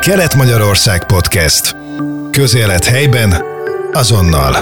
Kelet-Magyarország 0.00 1.06
Podcast. 1.06 1.76
Közélet 2.30 2.84
helyben, 2.84 3.42
azonnal. 3.92 4.54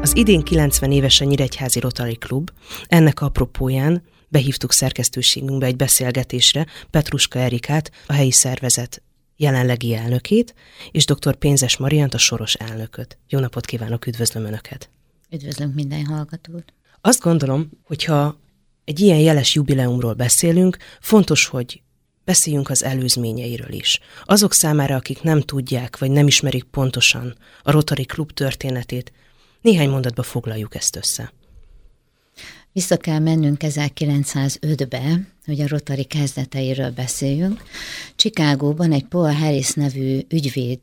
Az 0.00 0.16
idén 0.16 0.42
90 0.42 0.92
éves 0.92 1.20
a 1.20 1.24
Nyíregyházi 1.24 1.80
Rotary 1.80 2.16
Klub. 2.16 2.50
Ennek 2.86 3.20
apropóján 3.20 4.02
behívtuk 4.28 4.72
szerkesztőségünkbe 4.72 5.66
egy 5.66 5.76
beszélgetésre 5.76 6.66
Petruska 6.90 7.38
Erikát, 7.38 7.90
a 8.06 8.12
helyi 8.12 8.30
szervezet 8.30 9.02
jelenlegi 9.36 9.94
elnökét, 9.94 10.54
és 10.90 11.04
dr. 11.04 11.34
Pénzes 11.34 11.76
Mariant, 11.76 12.14
a 12.14 12.18
soros 12.18 12.54
elnököt. 12.54 13.18
Jó 13.28 13.38
napot 13.38 13.66
kívánok, 13.66 14.06
üdvözlöm 14.06 14.44
Önöket! 14.44 14.90
Üdvözlünk 15.30 15.74
minden 15.74 16.04
hallgatót! 16.04 16.72
Azt 17.00 17.20
gondolom, 17.20 17.70
hogyha 17.84 18.40
egy 18.84 19.00
ilyen 19.00 19.18
jeles 19.18 19.54
jubileumról 19.54 20.14
beszélünk, 20.14 20.76
fontos, 21.00 21.46
hogy 21.46 21.82
beszéljünk 22.28 22.70
az 22.70 22.84
előzményeiről 22.84 23.72
is. 23.72 24.00
Azok 24.24 24.52
számára, 24.52 24.94
akik 24.94 25.22
nem 25.22 25.40
tudják, 25.40 25.98
vagy 25.98 26.10
nem 26.10 26.26
ismerik 26.26 26.64
pontosan 26.64 27.36
a 27.62 27.70
Rotary 27.70 28.04
Klub 28.04 28.32
történetét, 28.32 29.12
néhány 29.60 29.88
mondatba 29.88 30.22
foglaljuk 30.22 30.74
ezt 30.74 30.96
össze. 30.96 31.32
Vissza 32.72 32.96
kell 32.96 33.18
mennünk 33.18 33.56
1905-be, 33.60 35.20
hogy 35.44 35.60
a 35.60 35.68
Rotary 35.68 36.04
kezdeteiről 36.04 36.90
beszéljünk. 36.90 37.62
Csikágóban 38.16 38.92
egy 38.92 39.04
Paul 39.04 39.32
Harris 39.32 39.72
nevű 39.72 40.20
ügyvéd 40.28 40.78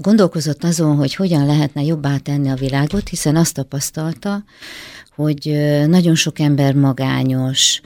gondolkozott 0.00 0.64
azon, 0.64 0.96
hogy 0.96 1.14
hogyan 1.14 1.46
lehetne 1.46 1.82
jobbá 1.82 2.16
tenni 2.16 2.48
a 2.48 2.54
világot, 2.54 3.08
hiszen 3.08 3.36
azt 3.36 3.54
tapasztalta, 3.54 4.44
hogy 5.14 5.50
nagyon 5.86 6.14
sok 6.14 6.38
ember 6.38 6.74
magányos, 6.74 7.80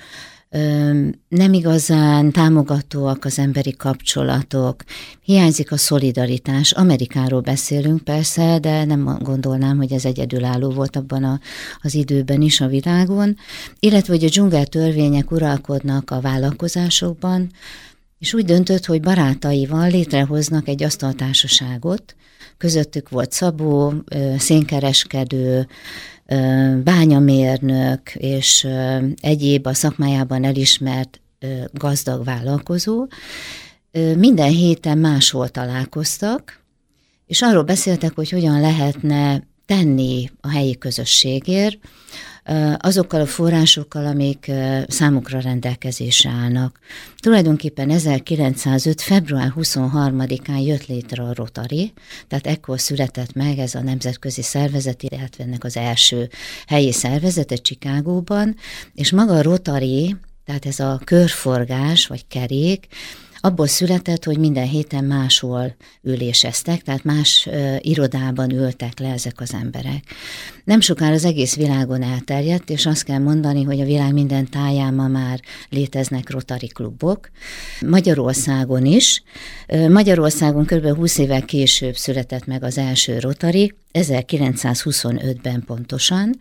nem 1.28 1.52
igazán 1.52 2.32
támogatóak 2.32 3.24
az 3.24 3.38
emberi 3.38 3.72
kapcsolatok, 3.76 4.82
hiányzik 5.22 5.72
a 5.72 5.76
szolidaritás. 5.76 6.72
Amerikáról 6.72 7.40
beszélünk 7.40 8.04
persze, 8.04 8.58
de 8.58 8.84
nem 8.84 9.18
gondolnám, 9.22 9.76
hogy 9.76 9.92
ez 9.92 10.04
egyedülálló 10.04 10.70
volt 10.70 10.96
abban 10.96 11.24
a, 11.24 11.40
az 11.80 11.94
időben 11.94 12.42
is 12.42 12.60
a 12.60 12.66
világon, 12.66 13.36
illetve 13.78 14.12
hogy 14.12 14.24
a 14.24 14.28
dzsungel 14.28 14.66
törvények 14.66 15.30
uralkodnak 15.30 16.10
a 16.10 16.20
vállalkozásokban, 16.20 17.50
és 18.18 18.34
úgy 18.34 18.44
döntött, 18.44 18.84
hogy 18.84 19.00
barátaival 19.00 19.88
létrehoznak 19.88 20.68
egy 20.68 20.82
asztaltársaságot, 20.82 22.14
közöttük 22.58 23.08
volt 23.08 23.32
Szabó, 23.32 23.94
szénkereskedő, 24.38 25.66
bányamérnök 26.84 28.14
és 28.14 28.66
egyéb 29.20 29.66
a 29.66 29.74
szakmájában 29.74 30.44
elismert 30.44 31.20
gazdag 31.72 32.24
vállalkozó. 32.24 33.06
Minden 34.16 34.50
héten 34.50 34.98
máshol 34.98 35.48
találkoztak, 35.48 36.62
és 37.26 37.42
arról 37.42 37.62
beszéltek, 37.62 38.14
hogy 38.14 38.30
hogyan 38.30 38.60
lehetne 38.60 39.42
tenni 39.66 40.30
a 40.40 40.50
helyi 40.50 40.78
közösségért, 40.78 41.78
azokkal 42.78 43.20
a 43.20 43.26
forrásokkal, 43.26 44.06
amik 44.06 44.50
számukra 44.86 45.40
rendelkezésre 45.40 46.30
állnak. 46.30 46.78
Tulajdonképpen 47.20 47.90
1905. 47.90 49.00
február 49.00 49.52
23-án 49.56 50.64
jött 50.64 50.86
létre 50.86 51.22
a 51.22 51.34
Rotary, 51.34 51.92
tehát 52.28 52.46
ekkor 52.46 52.80
született 52.80 53.32
meg 53.32 53.58
ez 53.58 53.74
a 53.74 53.82
nemzetközi 53.82 54.42
szervezet, 54.42 55.02
illetve 55.02 55.44
ennek 55.44 55.64
az 55.64 55.76
első 55.76 56.28
helyi 56.66 56.92
szervezete 56.92 57.56
Csikágóban, 57.56 58.56
és 58.94 59.12
maga 59.12 59.34
a 59.34 59.42
Rotary, 59.42 60.16
tehát 60.44 60.66
ez 60.66 60.80
a 60.80 61.00
körforgás 61.04 62.06
vagy 62.06 62.26
kerék, 62.28 62.86
abból 63.40 63.66
született, 63.66 64.24
hogy 64.24 64.38
minden 64.38 64.66
héten 64.66 65.04
máshol 65.04 65.76
üléseztek, 66.02 66.82
tehát 66.82 67.04
más 67.04 67.46
ö, 67.50 67.76
irodában 67.78 68.50
ültek 68.50 68.98
le 68.98 69.08
ezek 69.12 69.40
az 69.40 69.54
emberek. 69.54 70.04
Nem 70.68 70.80
sokára 70.80 71.12
az 71.12 71.24
egész 71.24 71.56
világon 71.56 72.02
elterjedt, 72.02 72.70
és 72.70 72.86
azt 72.86 73.02
kell 73.02 73.18
mondani, 73.18 73.62
hogy 73.62 73.80
a 73.80 73.84
világ 73.84 74.12
minden 74.12 74.50
táján 74.50 74.94
ma 74.94 75.06
már 75.06 75.40
léteznek 75.68 76.30
Rotary 76.30 76.66
klubok. 76.66 77.30
Magyarországon 77.86 78.84
is. 78.84 79.22
Magyarországon 79.88 80.64
kb. 80.64 80.96
20 80.96 81.18
évvel 81.18 81.42
később 81.42 81.96
született 81.96 82.46
meg 82.46 82.62
az 82.62 82.78
első 82.78 83.18
Rotary, 83.18 83.72
1925-ben 83.92 85.62
pontosan, 85.66 86.38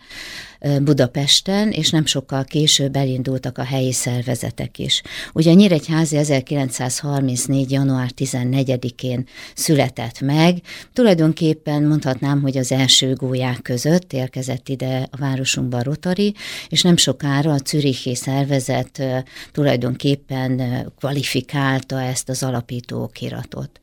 Budapesten, 0.82 1.72
és 1.72 1.90
nem 1.90 2.06
sokkal 2.06 2.44
később 2.44 2.96
elindultak 2.96 3.58
a 3.58 3.64
helyi 3.64 3.92
szervezetek 3.94 4.78
is. 4.80 5.02
Ugye 5.34 5.54
Nyíregyházi 5.54 6.18
1934. 6.18 7.72
január 7.72 8.10
14-én 8.18 9.28
született 9.56 10.22
meg, 10.22 10.58
tulajdonképpen 10.94 11.84
mondhatnám, 11.84 12.42
hogy 12.42 12.58
az 12.58 12.72
első 12.72 13.14
gólyák 13.14 13.62
között 13.62 14.14
érkezett 14.18 14.70
ide 14.70 15.08
a 15.12 15.18
városunkba 15.18 15.84
Rotari, 15.84 16.34
és 16.70 16.82
nem 16.82 16.98
sokára 16.98 17.54
a 17.54 17.60
Zürichi 17.66 18.16
szervezet 18.16 19.04
tulajdonképpen 19.52 20.62
kvalifikálta 21.00 22.02
ezt 22.02 22.30
az 22.30 22.44
alapító 22.44 23.04
okiratot. 23.04 23.80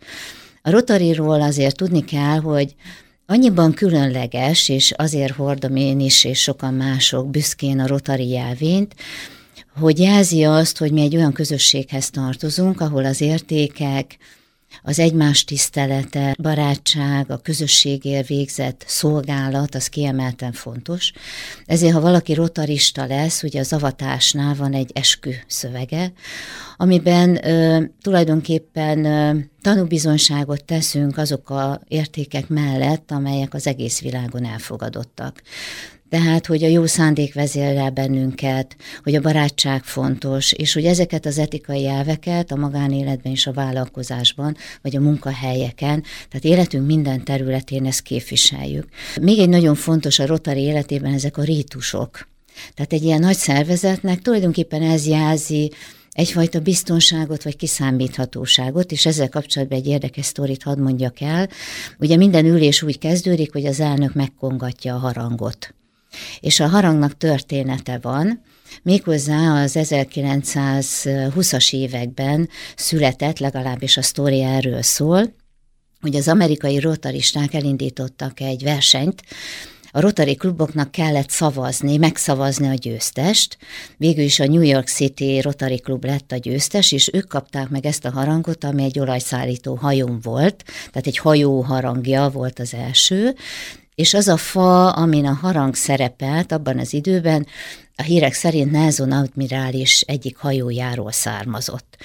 A 0.63 0.71
Rotariról 0.71 1.43
azért 1.43 1.77
tudni 1.77 2.05
kell, 2.05 2.39
hogy 2.39 2.75
annyiban 3.27 3.73
különleges, 3.73 4.69
és 4.69 4.93
azért 4.97 5.35
hordom 5.35 5.77
én 5.77 6.01
is, 6.01 6.25
és 6.25 6.41
sokan 6.41 6.75
mások 6.75 7.31
büszkén 7.31 7.81
a 7.81 7.87
Rotary 7.87 8.29
jelvényt, 8.29 8.95
hogy 9.81 9.99
jelzi 9.99 10.45
azt, 10.45 10.79
hogy 10.79 10.93
mi 10.93 11.01
egy 11.01 11.17
olyan 11.17 11.33
közösséghez 11.33 12.11
tartozunk, 12.11 12.81
ahol 12.81 13.05
az 13.05 13.21
értékek, 13.21 14.17
az 14.83 14.99
egymás 14.99 15.45
tisztelete, 15.45 16.35
barátság, 16.43 17.31
a 17.31 17.37
közösségért 17.37 18.27
végzett 18.27 18.85
szolgálat, 18.87 19.75
az 19.75 19.87
kiemelten 19.87 20.53
fontos. 20.53 21.13
Ezért, 21.67 21.93
ha 21.93 22.01
valaki 22.01 22.35
rotarista 22.35 23.07
lesz, 23.07 23.43
ugye 23.43 23.61
az 23.61 23.73
avatásnál 23.73 24.55
van 24.55 24.73
egy 24.73 24.91
eskü 24.95 25.33
szövege, 25.47 26.13
amiben 26.77 27.47
ö, 27.47 27.83
tulajdonképpen 28.03 29.05
ö, 29.05 29.39
tanúbizonságot 29.63 30.65
teszünk 30.65 31.19
azok 31.19 31.51
a 31.51 31.81
értékek 31.89 32.49
mellett, 32.49 33.11
amelyek 33.11 33.55
az 33.55 33.67
egész 33.67 34.01
világon 34.01 34.45
elfogadottak 34.45 35.43
tehát, 36.15 36.47
hogy 36.47 36.65
a 36.65 36.69
jó 36.69 36.87
szándék 36.87 37.35
vezérel 37.35 37.91
bennünket, 37.91 38.77
hogy 39.03 39.15
a 39.15 39.21
barátság 39.21 39.85
fontos, 39.85 40.53
és 40.53 40.73
hogy 40.73 40.85
ezeket 40.85 41.27
az 41.27 41.39
etikai 41.39 41.87
elveket 41.87 42.51
a 42.51 42.57
magánéletben 42.57 43.33
és 43.33 43.47
a 43.47 43.53
vállalkozásban, 43.53 44.57
vagy 44.83 44.97
a 44.97 45.01
munkahelyeken, 45.01 46.03
tehát 46.29 46.45
életünk 46.45 46.87
minden 46.87 47.25
területén 47.25 47.87
ezt 47.87 48.03
képviseljük. 48.03 48.89
Még 49.21 49.39
egy 49.39 49.49
nagyon 49.49 49.75
fontos 49.75 50.19
a 50.19 50.27
Rotary 50.27 50.61
életében 50.61 51.13
ezek 51.13 51.37
a 51.37 51.43
rítusok. 51.43 52.29
Tehát 52.75 52.93
egy 52.93 53.03
ilyen 53.03 53.21
nagy 53.21 53.37
szervezetnek 53.37 54.23
tulajdonképpen 54.23 54.83
ez 54.83 55.07
jelzi, 55.07 55.73
egyfajta 56.13 56.61
biztonságot 56.61 57.43
vagy 57.43 57.57
kiszámíthatóságot, 57.57 58.93
és 58.93 59.07
ezzel 59.07 59.29
kapcsolatban 59.29 59.79
egy 59.79 59.87
érdekes 59.87 60.27
sztorit 60.27 60.63
hadd 60.63 60.79
mondjak 60.79 61.21
el. 61.21 61.49
Ugye 61.99 62.17
minden 62.17 62.45
ülés 62.45 62.83
úgy 62.83 62.99
kezdődik, 62.99 63.53
hogy 63.53 63.67
az 63.67 63.81
elnök 63.81 64.15
megkongatja 64.15 64.95
a 64.95 64.99
harangot. 64.99 65.75
És 66.41 66.61
a 66.61 66.69
harangnak 66.69 67.17
története 67.17 67.99
van, 68.03 68.43
méghozzá 68.83 69.63
az 69.63 69.73
1920-as 69.79 71.75
években 71.75 72.49
született, 72.77 73.39
legalábbis 73.39 73.97
a 73.97 74.03
sztori 74.03 74.43
erről 74.43 74.83
szól, 74.83 75.35
hogy 76.01 76.17
az 76.17 76.29
amerikai 76.29 76.79
rotaristák 76.79 77.55
elindítottak 77.55 78.41
egy 78.41 78.63
versenyt, 78.63 79.23
a 79.97 80.01
Rotary 80.01 80.35
kluboknak 80.35 80.91
kellett 80.91 81.31
szavazni, 81.31 81.97
megszavazni 81.97 82.69
a 82.69 82.75
győztest. 82.75 83.59
Végül 83.97 84.25
is 84.25 84.41
a 84.41 84.47
New 84.47 84.63
York 84.63 84.89
City 84.89 85.41
Rotary 85.41 85.79
Club 85.79 86.05
lett 86.05 86.33
a 86.33 86.37
győztes, 86.37 86.93
és 86.93 87.11
ők 87.13 87.29
kapták 87.29 87.69
meg 87.69 87.87
ezt 87.87 88.05
a 88.05 88.11
harangot, 88.11 88.65
ami 88.65 88.83
egy 88.83 88.99
olajszállító 88.99 89.75
hajón 89.75 90.19
volt, 90.23 90.65
tehát 90.65 91.07
egy 91.07 91.19
hajó 91.19 91.61
harangja 91.61 92.29
volt 92.29 92.59
az 92.59 92.75
első, 92.75 93.35
és 93.95 94.15
az 94.15 94.29
a 94.29 94.37
fa, 94.37 94.91
amin 94.91 95.27
a 95.27 95.39
harang 95.43 95.75
szerepelt 95.75 96.53
abban 96.53 96.79
az 96.79 96.93
időben, 96.93 97.47
a 97.97 98.03
hírek 98.03 98.33
szerint 98.33 98.71
Nelson 98.71 99.13
admirális 99.13 100.01
egyik 100.01 100.37
hajójáról 100.37 101.13
származott. 101.13 101.97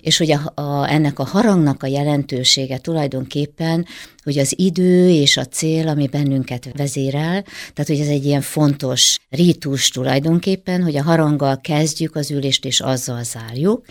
És 0.00 0.18
hogy 0.18 0.30
a, 0.30 0.60
a, 0.62 0.90
ennek 0.90 1.18
a 1.18 1.24
harangnak 1.24 1.82
a 1.82 1.86
jelentősége 1.86 2.78
tulajdonképpen, 2.78 3.86
hogy 4.22 4.38
az 4.38 4.52
idő 4.56 5.08
és 5.08 5.36
a 5.36 5.46
cél, 5.46 5.88
ami 5.88 6.06
bennünket 6.06 6.68
vezérel, 6.76 7.42
tehát 7.42 7.86
hogy 7.86 8.00
ez 8.00 8.06
egy 8.06 8.24
ilyen 8.24 8.40
fontos 8.40 9.16
rítus 9.30 9.88
tulajdonképpen, 9.88 10.82
hogy 10.82 10.96
a 10.96 11.02
haranggal 11.02 11.60
kezdjük 11.60 12.16
az 12.16 12.30
ülést 12.30 12.64
és 12.64 12.80
azzal 12.80 13.22
zárjuk, 13.22 13.84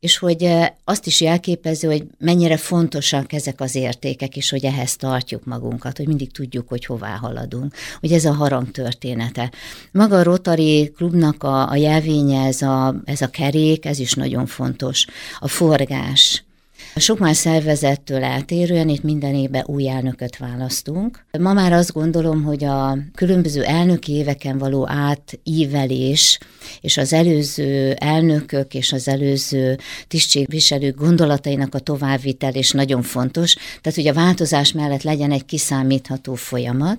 és 0.00 0.18
hogy 0.18 0.48
azt 0.84 1.06
is 1.06 1.20
jelképező, 1.20 1.88
hogy 1.88 2.04
mennyire 2.18 2.56
fontosak 2.56 3.32
ezek 3.32 3.60
az 3.60 3.74
értékek, 3.74 4.36
és 4.36 4.50
hogy 4.50 4.64
ehhez 4.64 4.96
tartjuk 4.96 5.44
magunkat, 5.44 5.96
hogy 5.96 6.06
mindig 6.06 6.32
tudjuk, 6.32 6.68
hogy 6.68 6.84
hová 6.84 7.16
haladunk. 7.16 7.74
Hogy 8.00 8.12
ez 8.12 8.24
a 8.24 8.32
harang 8.32 8.70
története. 8.70 9.52
Maga 9.92 10.16
a 10.16 10.22
Rotary 10.22 10.92
klubnak 10.96 11.42
a, 11.42 11.70
a 11.70 11.76
jelvénye, 11.76 12.46
ez 12.46 12.62
a, 12.62 12.94
ez 13.04 13.20
a 13.20 13.30
kerék, 13.30 13.84
ez 13.84 13.98
is 13.98 14.14
nagyon 14.14 14.46
fontos. 14.46 15.06
A 15.38 15.48
forgás, 15.48 16.44
sok 16.96 17.18
más 17.18 17.36
szervezettől 17.36 18.24
eltérően 18.24 18.88
itt 18.88 19.02
minden 19.02 19.34
évben 19.34 19.64
új 19.66 19.88
elnököt 19.88 20.36
választunk. 20.36 21.24
Ma 21.38 21.52
már 21.52 21.72
azt 21.72 21.92
gondolom, 21.92 22.42
hogy 22.42 22.64
a 22.64 22.98
különböző 23.14 23.62
elnöki 23.62 24.12
éveken 24.12 24.58
való 24.58 24.88
átívelés 24.88 26.38
és 26.80 26.96
az 26.96 27.12
előző 27.12 27.92
elnökök 27.92 28.74
és 28.74 28.92
az 28.92 29.08
előző 29.08 29.78
tisztségviselők 30.08 30.96
gondolatainak 30.96 31.74
a 31.74 31.78
továbbvitel 31.78 32.52
nagyon 32.72 33.02
fontos. 33.02 33.54
Tehát, 33.54 33.98
hogy 33.98 34.06
a 34.06 34.12
változás 34.12 34.72
mellett 34.72 35.02
legyen 35.02 35.32
egy 35.32 35.44
kiszámítható 35.44 36.34
folyamat. 36.34 36.98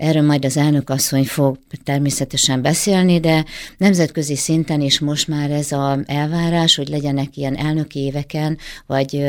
Erről 0.00 0.22
majd 0.22 0.44
az 0.44 0.56
elnök 0.56 0.90
asszony 0.90 1.24
fog 1.24 1.58
természetesen 1.84 2.62
beszélni, 2.62 3.20
de 3.20 3.44
nemzetközi 3.76 4.36
szinten 4.36 4.80
is 4.80 5.00
most 5.00 5.28
már 5.28 5.50
ez 5.50 5.72
a 5.72 5.98
elvárás, 6.06 6.76
hogy 6.76 6.88
legyenek 6.88 7.36
ilyen 7.36 7.56
elnöki 7.56 7.98
éveken, 7.98 8.58
vagy 8.86 9.22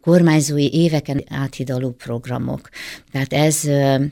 kormányzói 0.00 0.72
éveken 0.72 1.24
áthidaló 1.28 1.90
programok. 1.90 2.68
Tehát 3.12 3.32
ez 3.32 3.60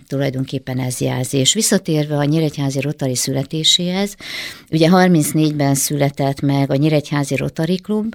tulajdonképpen 0.07 0.79
ez 0.79 1.01
jelzés. 1.01 1.55
Visszatérve 1.55 2.17
a 2.17 2.25
Nyíregyházi 2.25 2.81
Rotari 2.81 3.17
születéséhez, 3.17 4.15
ugye 4.71 4.89
34-ben 4.91 5.75
született 5.75 6.41
meg 6.41 6.71
a 6.71 6.77
Nyíregyházi 6.77 7.37
Rotari 7.37 7.77
Klub, 7.77 8.15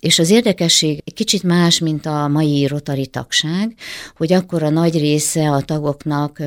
és 0.00 0.18
az 0.18 0.30
érdekesség 0.30 1.02
kicsit 1.14 1.42
más, 1.42 1.78
mint 1.78 2.06
a 2.06 2.28
mai 2.28 2.66
Rotari 2.66 3.06
tagság, 3.06 3.74
hogy 4.16 4.32
akkor 4.32 4.62
a 4.62 4.70
nagy 4.70 4.98
része 4.98 5.50
a 5.50 5.60
tagoknak 5.60 6.42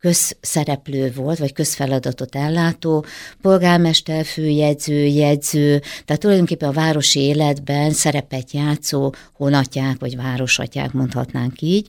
közszereplő 0.00 1.12
volt, 1.14 1.38
vagy 1.38 1.52
közfeladatot 1.52 2.36
ellátó, 2.36 3.04
polgármester, 3.40 4.24
főjegyző, 4.24 5.04
jegyző, 5.04 5.80
tehát 6.04 6.20
tulajdonképpen 6.20 6.68
a 6.68 6.72
városi 6.72 7.20
életben 7.20 7.90
szerepet 7.90 8.52
játszó 8.52 9.12
honatják, 9.32 9.96
vagy 9.98 10.16
városatyák, 10.16 10.92
mondhatnánk 10.92 11.60
így. 11.60 11.88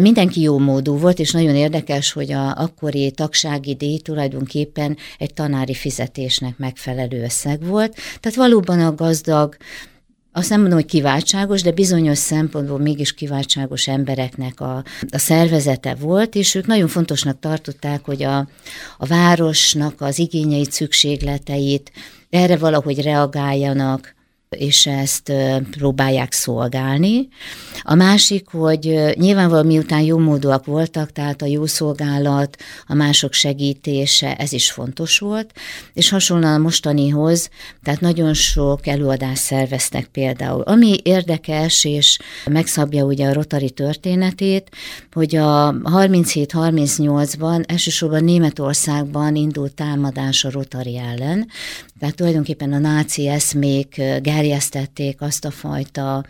Mindenki 0.00 0.40
jó 0.40 0.58
módú 0.58 0.98
volt, 0.98 1.18
és 1.18 1.30
nagyon 1.30 1.54
érdekes, 1.54 2.12
hogy 2.12 2.32
a 2.32 2.54
akkori 2.54 3.10
tagsági 3.10 3.74
díj 3.74 3.98
tulajdonképpen 3.98 4.96
egy 5.18 5.34
tanári 5.34 5.74
fizetésnek 5.74 6.58
megfelelő 6.58 7.22
összeg 7.22 7.66
volt. 7.66 7.94
Tehát 8.20 8.38
valóban 8.38 8.80
a 8.80 8.94
gazdag 8.94 9.56
azt 10.32 10.50
nem 10.50 10.60
mondom, 10.60 10.78
hogy 10.78 10.88
kiváltságos, 10.88 11.62
de 11.62 11.70
bizonyos 11.72 12.18
szempontból 12.18 12.78
mégis 12.78 13.14
kiváltságos 13.14 13.88
embereknek 13.88 14.60
a, 14.60 14.84
a 15.10 15.18
szervezete 15.18 15.94
volt, 15.94 16.34
és 16.34 16.54
ők 16.54 16.66
nagyon 16.66 16.88
fontosnak 16.88 17.38
tartották, 17.38 18.04
hogy 18.04 18.22
a, 18.22 18.38
a 18.98 19.06
városnak 19.06 20.00
az 20.00 20.18
igényeit, 20.18 20.72
szükségleteit 20.72 21.92
erre 22.30 22.56
valahogy 22.56 23.02
reagáljanak, 23.02 24.14
és 24.56 24.86
ezt 24.86 25.32
próbálják 25.70 26.32
szolgálni. 26.32 27.28
A 27.82 27.94
másik, 27.94 28.48
hogy 28.48 29.12
nyilvánvalóan 29.14 29.66
miután 29.66 30.00
jó 30.00 30.18
módúak 30.18 30.64
voltak, 30.64 31.12
tehát 31.12 31.42
a 31.42 31.46
jó 31.46 31.66
szolgálat, 31.66 32.56
a 32.86 32.94
mások 32.94 33.32
segítése, 33.32 34.36
ez 34.36 34.52
is 34.52 34.70
fontos 34.70 35.18
volt, 35.18 35.52
és 35.92 36.08
hasonlóan 36.08 36.54
a 36.54 36.58
mostanihoz, 36.58 37.50
tehát 37.82 38.00
nagyon 38.00 38.34
sok 38.34 38.86
előadást 38.86 39.42
szerveztek 39.42 40.06
például. 40.06 40.62
Ami 40.62 40.96
érdekes, 41.02 41.84
és 41.84 42.18
megszabja 42.46 43.04
ugye 43.04 43.26
a 43.26 43.32
Rotari 43.32 43.70
történetét, 43.70 44.70
hogy 45.12 45.36
a 45.36 45.72
37-38-ban 45.72 47.70
elsősorban 47.70 48.24
Németországban 48.24 49.36
indult 49.36 49.74
támadás 49.74 50.44
a 50.44 50.50
Rotari 50.50 50.98
ellen, 50.98 51.48
tehát 51.98 52.14
tulajdonképpen 52.14 52.72
a 52.72 52.78
náci 52.78 53.28
eszmék 53.28 54.02
gerjesztették 54.40 55.20
azt 55.20 55.44
a 55.44 55.50
fajta 55.50 56.24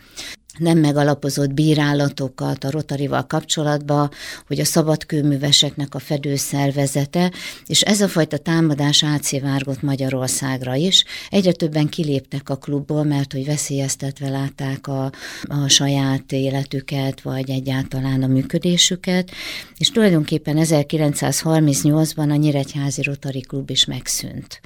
nem 0.58 0.78
megalapozott 0.78 1.52
bírálatokat 1.52 2.64
a 2.64 2.70
Rotarival 2.70 3.26
kapcsolatban, 3.26 4.10
hogy 4.46 4.60
a 4.60 4.64
szabadkőműveseknek 4.64 5.94
a 5.94 5.98
fedőszervezete, 5.98 7.32
és 7.66 7.80
ez 7.80 8.00
a 8.00 8.08
fajta 8.08 8.38
támadás 8.38 9.04
átszivárgott 9.04 9.82
Magyarországra 9.82 10.74
is. 10.74 11.04
Egyre 11.30 11.52
többen 11.52 11.88
kiléptek 11.88 12.48
a 12.48 12.56
klubból, 12.56 13.04
mert 13.04 13.32
hogy 13.32 13.44
veszélyeztetve 13.44 14.28
látták 14.28 14.86
a, 14.86 15.12
a 15.42 15.68
saját 15.68 16.32
életüket, 16.32 17.20
vagy 17.20 17.50
egyáltalán 17.50 18.22
a 18.22 18.26
működésüket, 18.26 19.30
és 19.76 19.90
tulajdonképpen 19.90 20.56
1938-ban 20.60 22.30
a 22.30 22.34
Nyíregyházi 22.34 23.02
Rotari 23.02 23.40
Klub 23.40 23.70
is 23.70 23.84
megszűnt. 23.84 24.60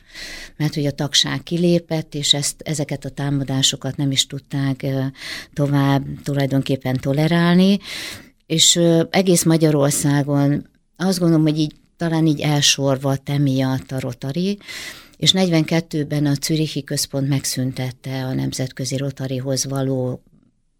Mert 0.56 0.74
hogy 0.74 0.86
a 0.86 0.90
tagság 0.90 1.42
kilépett, 1.42 2.14
és 2.14 2.34
ezt, 2.34 2.62
ezeket 2.64 3.04
a 3.04 3.08
támadásokat 3.08 3.96
nem 3.96 4.10
is 4.10 4.26
tudták 4.26 4.86
tovább 5.52 5.73
tovább 5.74 6.04
tulajdonképpen 6.22 6.96
tolerálni, 6.96 7.78
és 8.46 8.80
egész 9.10 9.42
Magyarországon 9.42 10.66
azt 10.96 11.18
gondolom, 11.18 11.42
hogy 11.42 11.58
így 11.58 11.74
talán 11.96 12.26
így 12.26 12.40
elsorvadt 12.40 13.30
emiatt 13.30 13.92
a 13.92 14.00
Rotary, 14.00 14.58
és 15.16 15.32
42-ben 15.34 16.26
a 16.26 16.34
Zürichi 16.42 16.84
Központ 16.84 17.28
megszüntette 17.28 18.24
a 18.24 18.32
nemzetközi 18.32 18.96
Rotarihoz 18.96 19.64
való 19.64 20.22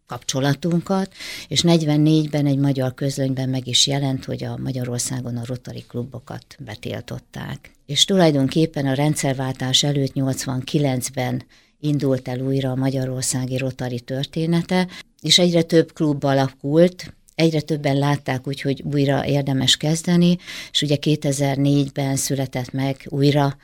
kapcsolatunkat, 0.06 1.12
és 1.48 1.62
44-ben 1.66 2.46
egy 2.46 2.58
magyar 2.58 2.94
közlönyben 2.94 3.48
meg 3.48 3.66
is 3.66 3.86
jelent, 3.86 4.24
hogy 4.24 4.44
a 4.44 4.56
Magyarországon 4.56 5.36
a 5.36 5.44
Rotary 5.44 5.84
klubokat 5.88 6.56
betiltották. 6.58 7.70
És 7.86 8.04
tulajdonképpen 8.04 8.86
a 8.86 8.94
rendszerváltás 8.94 9.82
előtt 9.82 10.12
89-ben 10.14 11.42
indult 11.80 12.28
el 12.28 12.40
újra 12.40 12.70
a 12.70 12.74
magyarországi 12.74 13.56
rotari 13.56 14.00
története, 14.00 14.88
és 15.20 15.38
egyre 15.38 15.62
több 15.62 15.92
klub 15.92 16.24
alakult, 16.24 17.14
egyre 17.34 17.60
többen 17.60 17.98
látták 17.98 18.46
úgy, 18.46 18.60
hogy 18.60 18.84
újra 18.92 19.26
érdemes 19.26 19.76
kezdeni, 19.76 20.36
és 20.70 20.82
ugye 20.82 20.96
2004-ben 21.00 22.16
született 22.16 22.72
meg 22.72 23.06
újra 23.08 23.56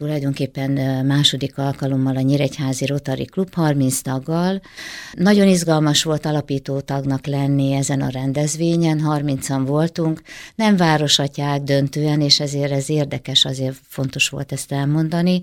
tulajdonképpen 0.00 0.70
második 1.06 1.58
alkalommal 1.58 2.16
a 2.16 2.20
Nyíregyházi 2.20 2.86
Rotary 2.86 3.24
Klub 3.24 3.54
30 3.54 4.00
taggal. 4.00 4.60
Nagyon 5.12 5.48
izgalmas 5.48 6.02
volt 6.02 6.26
alapító 6.26 6.80
tagnak 6.80 7.26
lenni 7.26 7.72
ezen 7.72 8.00
a 8.00 8.08
rendezvényen, 8.08 9.02
30-an 9.04 9.62
voltunk, 9.66 10.22
nem 10.54 10.76
városatyák 10.76 11.62
döntően, 11.62 12.20
és 12.20 12.40
ezért 12.40 12.72
ez 12.72 12.88
érdekes, 12.88 13.44
azért 13.44 13.76
fontos 13.88 14.28
volt 14.28 14.52
ezt 14.52 14.72
elmondani 14.72 15.40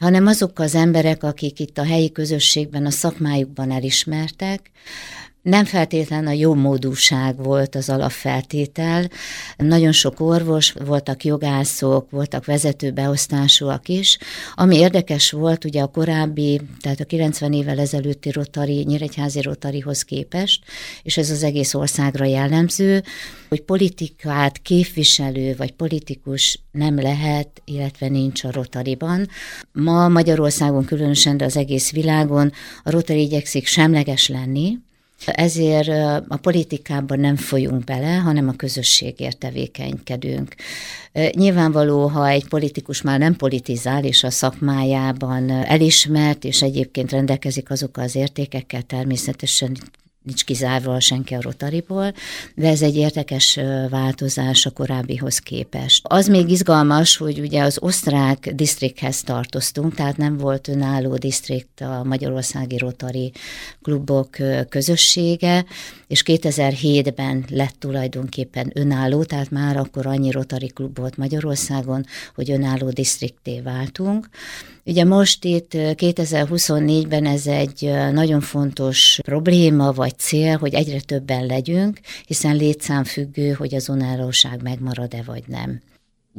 hanem 0.00 0.26
azok 0.26 0.58
az 0.58 0.74
emberek, 0.74 1.22
akik 1.22 1.60
itt 1.60 1.78
a 1.78 1.84
helyi 1.84 2.12
közösségben, 2.12 2.86
a 2.86 2.90
szakmájukban 2.90 3.70
elismertek, 3.70 4.70
nem 5.42 5.64
feltétlen 5.64 6.26
a 6.26 6.32
jó 6.32 6.54
módúság 6.54 7.36
volt 7.36 7.74
az 7.74 7.88
alapfeltétel. 7.88 9.10
Nagyon 9.56 9.92
sok 9.92 10.20
orvos, 10.20 10.72
voltak 10.72 11.24
jogászok, 11.24 12.10
voltak 12.10 12.44
vezetőbeosztásúak 12.44 13.88
is. 13.88 14.18
Ami 14.54 14.76
érdekes 14.76 15.30
volt, 15.30 15.64
ugye 15.64 15.82
a 15.82 15.86
korábbi, 15.86 16.60
tehát 16.80 17.00
a 17.00 17.04
90 17.04 17.52
évvel 17.52 17.78
ezelőtti 17.78 18.30
Rotari, 18.30 18.82
Nyíregyházi 18.86 19.40
Rotarihoz 19.40 20.02
képest, 20.02 20.64
és 21.02 21.16
ez 21.16 21.30
az 21.30 21.42
egész 21.42 21.74
országra 21.74 22.24
jellemző, 22.24 23.02
hogy 23.48 23.62
politikát 23.62 24.58
képviselő 24.58 25.54
vagy 25.56 25.72
politikus 25.72 26.60
nem 26.72 27.00
lehet, 27.00 27.62
illetve 27.64 28.08
nincs 28.08 28.44
a 28.44 28.50
Rotariban. 28.52 29.28
Ma 29.72 30.08
Magyarországon 30.08 30.84
különösen, 30.84 31.36
de 31.36 31.44
az 31.44 31.56
egész 31.56 31.90
világon 31.90 32.52
a 32.82 32.90
Rotari 32.90 33.20
igyekszik 33.20 33.66
semleges 33.66 34.28
lenni, 34.28 34.78
ezért 35.26 35.88
a 36.28 36.36
politikában 36.36 37.20
nem 37.20 37.36
folyunk 37.36 37.84
bele, 37.84 38.14
hanem 38.14 38.48
a 38.48 38.52
közösségért 38.52 39.38
tevékenykedünk. 39.38 40.54
Nyilvánvaló, 41.30 42.06
ha 42.06 42.28
egy 42.28 42.48
politikus 42.48 43.02
már 43.02 43.18
nem 43.18 43.36
politizál, 43.36 44.04
és 44.04 44.24
a 44.24 44.30
szakmájában 44.30 45.50
elismert, 45.50 46.44
és 46.44 46.62
egyébként 46.62 47.10
rendelkezik 47.10 47.70
azokkal 47.70 48.04
az 48.04 48.14
értékekkel, 48.14 48.82
természetesen 48.82 49.76
nincs 50.22 50.44
kizárva 50.44 51.00
senki 51.00 51.34
a 51.34 51.40
Rotariból, 51.40 52.12
de 52.54 52.68
ez 52.68 52.82
egy 52.82 52.96
értekes 52.96 53.58
változás 53.90 54.66
a 54.66 54.70
korábbihoz 54.70 55.38
képest. 55.38 56.06
Az 56.08 56.28
még 56.28 56.50
izgalmas, 56.50 57.16
hogy 57.16 57.40
ugye 57.40 57.62
az 57.62 57.78
osztrák 57.80 58.50
disztrikthez 58.54 59.22
tartoztunk, 59.22 59.94
tehát 59.94 60.16
nem 60.16 60.36
volt 60.36 60.68
önálló 60.68 61.16
disztrikt 61.16 61.80
a 61.80 62.02
Magyarországi 62.04 62.78
Rotari 62.78 63.32
klubok 63.82 64.36
közössége, 64.68 65.64
és 66.06 66.22
2007-ben 66.26 67.44
lett 67.48 67.74
tulajdonképpen 67.78 68.70
önálló, 68.74 69.24
tehát 69.24 69.50
már 69.50 69.76
akkor 69.76 70.06
annyi 70.06 70.30
Rotari 70.30 70.66
klub 70.66 70.98
volt 70.98 71.16
Magyarországon, 71.16 72.04
hogy 72.34 72.50
önálló 72.50 72.88
disztrikté 72.88 73.60
váltunk. 73.60 74.28
Ugye 74.84 75.04
most 75.04 75.44
itt 75.44 75.70
2024-ben 75.74 77.26
ez 77.26 77.46
egy 77.46 77.90
nagyon 78.12 78.40
fontos 78.40 79.18
probléma 79.22 79.92
vagy 79.92 80.18
cél, 80.18 80.56
hogy 80.56 80.74
egyre 80.74 81.00
többen 81.00 81.46
legyünk, 81.46 82.00
hiszen 82.26 82.56
létszámfüggő, 82.56 83.52
hogy 83.52 83.74
az 83.74 83.88
önállóság 83.88 84.62
megmarad-e 84.62 85.22
vagy 85.22 85.42
nem. 85.46 85.80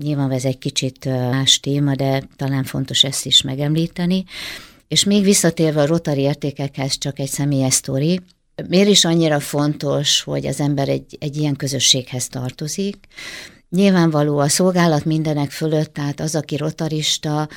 Nyilván 0.02 0.32
ez 0.32 0.46
egy 0.46 0.58
kicsit 0.58 1.06
más 1.06 1.60
téma, 1.60 1.96
de 1.96 2.24
talán 2.36 2.64
fontos 2.64 3.04
ezt 3.04 3.26
is 3.26 3.42
megemlíteni. 3.42 4.24
És 4.88 5.04
még 5.04 5.24
visszatérve 5.24 5.82
a 5.82 5.86
rotari 5.86 6.22
értékekhez 6.22 6.98
csak 6.98 7.20
egy 7.20 7.30
személyes 7.30 7.74
sztori, 7.74 8.20
miért 8.68 8.90
is 8.90 9.06
annyira 9.06 9.40
fontos, 9.40 10.22
hogy 10.22 10.46
az 10.46 10.60
ember 10.60 10.90
egy, 10.90 11.18
egy 11.20 11.38
ilyen 11.38 11.56
közösséghez 11.56 12.28
tartozik? 12.28 12.98
Nyilvánvaló 13.70 14.38
a 14.38 14.48
szolgálat 14.48 15.06
mindenek 15.06 15.52
fölött, 15.52 15.94
tehát 15.94 16.20
az, 16.20 16.36
aki 16.36 16.58
rotarista, 16.58 17.50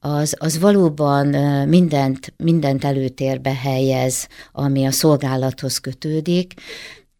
az, 0.00 0.34
az 0.38 0.58
valóban 0.58 1.26
mindent, 1.68 2.32
mindent 2.36 2.84
előtérbe 2.84 3.54
helyez, 3.54 4.28
ami 4.52 4.84
a 4.84 4.90
szolgálathoz 4.90 5.78
kötődik, 5.78 6.54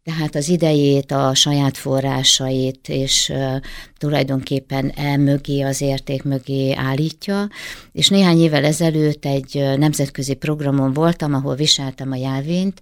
tehát 0.03 0.35
az 0.35 0.49
idejét, 0.49 1.11
a 1.11 1.33
saját 1.33 1.77
forrásait, 1.77 2.89
és 2.89 3.29
uh, 3.33 3.55
tulajdonképpen 3.97 4.91
el 4.95 5.17
mögé, 5.17 5.61
az 5.61 5.81
érték 5.81 6.23
mögé 6.23 6.73
állítja. 6.73 7.49
És 7.91 8.09
néhány 8.09 8.39
évvel 8.39 8.65
ezelőtt 8.65 9.25
egy 9.25 9.77
nemzetközi 9.77 10.33
programon 10.33 10.93
voltam, 10.93 11.33
ahol 11.33 11.55
viseltem 11.55 12.11
a 12.11 12.15
jelvényt, 12.15 12.81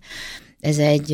ez 0.59 0.77
egy, 0.77 1.13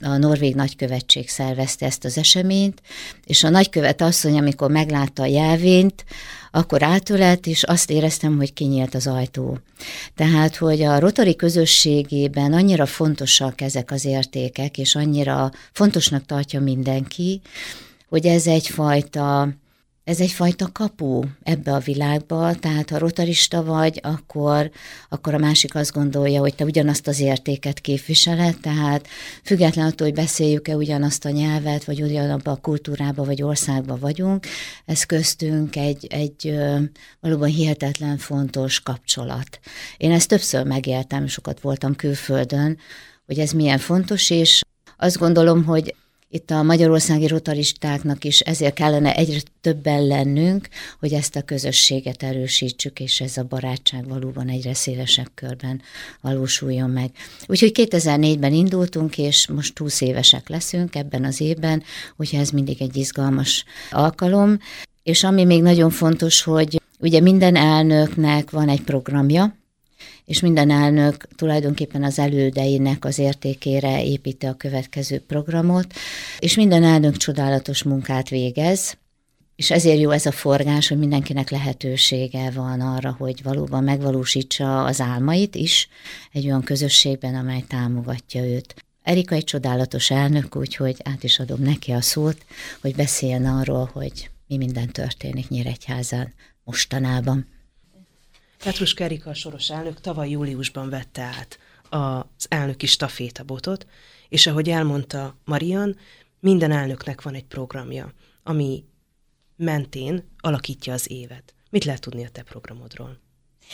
a 0.00 0.16
Norvég 0.16 0.54
nagykövetség 0.54 1.28
szervezte 1.28 1.86
ezt 1.86 2.04
az 2.04 2.18
eseményt, 2.18 2.82
és 3.24 3.44
a 3.44 3.48
nagykövet 3.48 4.00
asszony, 4.00 4.38
amikor 4.38 4.70
meglátta 4.70 5.22
a 5.22 5.26
jelvényt, 5.26 6.04
akkor 6.50 6.82
átölelt, 6.82 7.46
és 7.46 7.62
azt 7.62 7.90
éreztem, 7.90 8.36
hogy 8.36 8.52
kinyílt 8.52 8.94
az 8.94 9.06
ajtó. 9.06 9.58
Tehát, 10.14 10.56
hogy 10.56 10.82
a 10.82 10.98
rotari 10.98 11.36
közösségében 11.36 12.52
annyira 12.52 12.86
fontosak 12.86 13.60
ezek 13.60 13.90
az 13.90 14.04
értékek, 14.04 14.78
és 14.78 14.94
annyira 14.94 15.50
fontosnak 15.72 16.26
tartja 16.26 16.60
mindenki, 16.60 17.40
hogy 18.08 18.26
ez 18.26 18.46
egyfajta 18.46 19.48
ez 20.04 20.20
egyfajta 20.20 20.68
kapu 20.72 21.22
ebbe 21.42 21.72
a 21.72 21.78
világba, 21.78 22.54
tehát 22.54 22.90
ha 22.90 22.98
rotarista 22.98 23.64
vagy, 23.64 24.00
akkor, 24.02 24.70
akkor 25.08 25.34
a 25.34 25.38
másik 25.38 25.74
azt 25.74 25.92
gondolja, 25.92 26.40
hogy 26.40 26.54
te 26.54 26.64
ugyanazt 26.64 27.06
az 27.06 27.20
értéket 27.20 27.80
képviseled, 27.80 28.60
tehát 28.60 29.08
független 29.44 29.86
attól, 29.86 30.06
hogy 30.06 30.16
beszéljük-e 30.16 30.76
ugyanazt 30.76 31.24
a 31.24 31.30
nyelvet, 31.30 31.84
vagy 31.84 32.02
ugyanabba 32.02 32.50
a 32.50 32.56
kultúrába, 32.56 33.24
vagy 33.24 33.42
országba 33.42 33.98
vagyunk, 33.98 34.46
ez 34.84 35.04
köztünk 35.04 35.76
egy, 35.76 36.06
egy 36.10 36.54
valóban 37.20 37.48
hihetetlen 37.48 38.18
fontos 38.18 38.80
kapcsolat. 38.80 39.58
Én 39.96 40.10
ezt 40.10 40.28
többször 40.28 40.64
megéltem, 40.64 41.26
sokat 41.26 41.60
voltam 41.60 41.96
külföldön, 41.96 42.78
hogy 43.26 43.38
ez 43.38 43.50
milyen 43.50 43.78
fontos, 43.78 44.30
és 44.30 44.62
azt 44.96 45.18
gondolom, 45.18 45.64
hogy 45.64 45.94
itt 46.34 46.50
a 46.50 46.62
magyarországi 46.62 47.26
rotaristáknak 47.26 48.24
is 48.24 48.40
ezért 48.40 48.74
kellene 48.74 49.14
egyre 49.14 49.38
többen 49.60 50.06
lennünk, 50.06 50.68
hogy 51.00 51.12
ezt 51.12 51.36
a 51.36 51.42
közösséget 51.42 52.22
erősítsük, 52.22 53.00
és 53.00 53.20
ez 53.20 53.36
a 53.36 53.44
barátság 53.44 54.08
valóban 54.08 54.48
egyre 54.48 54.74
szélesebb 54.74 55.30
körben 55.34 55.82
valósuljon 56.20 56.90
meg. 56.90 57.10
Úgyhogy 57.46 57.72
2004-ben 57.74 58.52
indultunk, 58.52 59.18
és 59.18 59.48
most 59.48 59.78
20 59.78 60.00
évesek 60.00 60.48
leszünk 60.48 60.94
ebben 60.94 61.24
az 61.24 61.40
évben, 61.40 61.82
úgyhogy 62.16 62.38
ez 62.38 62.50
mindig 62.50 62.82
egy 62.82 62.96
izgalmas 62.96 63.64
alkalom. 63.90 64.58
És 65.02 65.24
ami 65.24 65.44
még 65.44 65.62
nagyon 65.62 65.90
fontos, 65.90 66.42
hogy 66.42 66.80
ugye 66.98 67.20
minden 67.20 67.56
elnöknek 67.56 68.50
van 68.50 68.68
egy 68.68 68.82
programja, 68.82 69.56
és 70.24 70.40
minden 70.40 70.70
elnök 70.70 71.28
tulajdonképpen 71.36 72.02
az 72.02 72.18
elődeinek 72.18 73.04
az 73.04 73.18
értékére 73.18 74.04
építi 74.04 74.46
a 74.46 74.54
következő 74.54 75.20
programot, 75.26 75.94
és 76.38 76.54
minden 76.54 76.82
elnök 76.82 77.16
csodálatos 77.16 77.82
munkát 77.82 78.28
végez, 78.28 78.96
és 79.56 79.70
ezért 79.70 80.00
jó 80.00 80.10
ez 80.10 80.26
a 80.26 80.32
forgás, 80.32 80.88
hogy 80.88 80.98
mindenkinek 80.98 81.50
lehetősége 81.50 82.50
van 82.50 82.80
arra, 82.80 83.14
hogy 83.18 83.42
valóban 83.42 83.84
megvalósítsa 83.84 84.84
az 84.84 85.00
álmait 85.00 85.54
is 85.54 85.88
egy 86.32 86.44
olyan 86.44 86.62
közösségben, 86.62 87.34
amely 87.34 87.64
támogatja 87.68 88.44
őt. 88.44 88.74
Erika 89.02 89.34
egy 89.34 89.44
csodálatos 89.44 90.10
elnök, 90.10 90.56
úgyhogy 90.56 90.96
át 91.04 91.24
is 91.24 91.38
adom 91.38 91.62
neki 91.62 91.92
a 91.92 92.00
szót, 92.00 92.44
hogy 92.80 92.94
beszéljen 92.94 93.46
arról, 93.46 93.90
hogy 93.92 94.30
mi 94.46 94.56
minden 94.56 94.88
történik 94.88 95.48
Nyíregyházán 95.48 96.32
mostanában. 96.64 97.46
Petrus 98.64 98.94
Kerika, 98.94 99.30
a 99.30 99.34
soros 99.34 99.70
elnök 99.70 100.00
tavaly 100.00 100.30
júliusban 100.30 100.88
vette 100.88 101.22
át 101.22 101.58
az 101.88 102.46
elnöki 102.48 102.86
stafétabotot, 102.86 103.86
és 104.28 104.46
ahogy 104.46 104.70
elmondta 104.70 105.36
Marian, 105.44 105.96
minden 106.40 106.70
elnöknek 106.70 107.22
van 107.22 107.34
egy 107.34 107.44
programja, 107.44 108.12
ami 108.42 108.84
mentén 109.56 110.30
alakítja 110.38 110.92
az 110.92 111.10
évet. 111.10 111.54
Mit 111.70 111.84
lehet 111.84 112.00
tudni 112.00 112.24
a 112.24 112.28
te 112.28 112.42
programodról? 112.42 113.18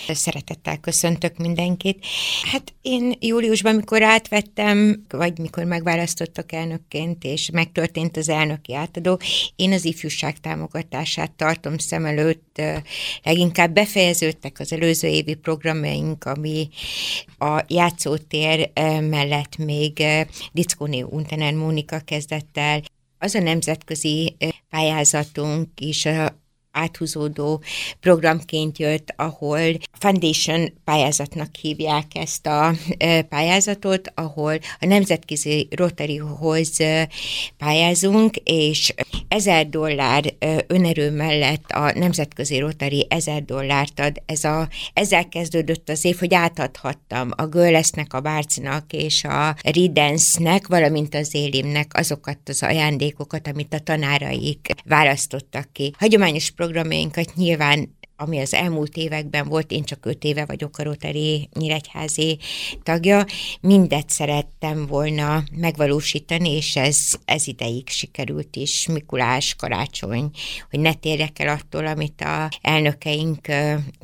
Szeretettel 0.09 0.79
köszöntök 0.79 1.37
mindenkit. 1.37 2.07
Hát 2.43 2.75
én 2.83 3.15
júliusban, 3.21 3.75
mikor 3.75 4.03
átvettem, 4.03 5.05
vagy 5.09 5.39
mikor 5.39 5.65
megválasztottak 5.65 6.53
elnökként, 6.53 7.25
és 7.25 7.51
megtörtént 7.51 8.17
az 8.17 8.29
elnöki 8.29 8.75
átadó, 8.75 9.21
én 9.57 9.73
az 9.73 9.85
ifjúság 9.85 10.41
támogatását 10.41 11.33
tartom 11.33 11.79
szem 11.79 12.05
előtt. 12.05 12.63
Leginkább 13.23 13.73
befejeződtek 13.73 14.61
az 14.61 14.73
előző 14.73 15.09
évi 15.09 15.35
programjaink, 15.35 16.25
ami 16.25 16.69
a 17.39 17.65
játszótér 17.69 18.71
mellett 19.01 19.57
még 19.57 20.03
Dickóni 20.53 21.03
Untenen 21.03 21.55
Mónika 21.55 22.01
kezdett 22.01 22.59
el 22.59 22.83
az 23.19 23.35
a 23.35 23.41
nemzetközi 23.41 24.37
pályázatunk 24.71 25.69
is 25.81 26.09
áthúzódó 26.73 27.63
programként 28.01 28.79
jött, 28.79 29.15
ahol 29.17 29.79
Foundation 29.99 30.73
pályázatnak 30.85 31.55
hívják 31.55 32.07
ezt 32.15 32.47
a 32.47 32.75
pályázatot, 33.29 34.13
ahol 34.15 34.59
a 34.81 34.87
Nemzetközi 34.87 35.69
Rotaryhoz 35.71 36.77
pályázunk, 37.57 38.37
és 38.37 38.95
ezer 39.29 39.69
dollár 39.69 40.35
önerő 40.67 41.11
mellett 41.11 41.71
a 41.71 41.93
Nemzetközi 41.99 42.59
Rotary 42.59 43.07
ezer 43.09 43.45
dollárt 43.45 44.01
ad. 44.01 44.23
Ez 44.27 44.45
a, 44.45 44.69
ezzel 44.93 45.29
kezdődött 45.29 45.89
az 45.89 46.05
év, 46.05 46.19
hogy 46.19 46.35
átadhattam 46.35 47.31
a 47.37 47.47
Görlesznek, 47.47 48.13
a 48.15 48.21
Bárcnak 48.21 48.93
és 48.93 49.25
a 49.25 49.57
Ridensnek, 49.63 50.67
valamint 50.67 51.15
az 51.15 51.35
Élimnek 51.35 51.91
azokat 51.95 52.39
az 52.45 52.63
ajándékokat, 52.63 53.47
amit 53.47 53.75
a 53.75 53.79
tanáraik 53.79 54.71
választottak 54.85 55.73
ki. 55.73 55.93
Hagyományos 55.99 56.51
programjainkat. 56.61 57.35
Nyilván 57.35 57.99
ami 58.17 58.39
az 58.39 58.55
elmúlt 58.55 58.97
években 58.97 59.49
volt, 59.49 59.71
én 59.71 59.85
csak 59.85 60.07
öt 60.07 60.25
éve 60.25 60.45
vagyok 60.45 60.79
a 60.79 60.83
Rotary 60.83 61.49
Nyíregyházi 61.53 62.39
tagja, 62.83 63.25
mindet 63.61 64.11
szerettem 64.11 64.87
volna 64.87 65.43
megvalósítani, 65.53 66.51
és 66.51 66.77
ez, 66.77 66.99
ez 67.25 67.47
ideig 67.47 67.89
sikerült 67.89 68.57
is, 68.57 68.87
Mikulás, 68.87 69.55
karácsony, 69.55 70.31
hogy 70.71 70.81
ne 70.81 70.95
térjek 70.95 71.39
el 71.39 71.49
attól, 71.49 71.87
amit 71.87 72.21
a 72.21 72.49
elnökeink 72.63 73.49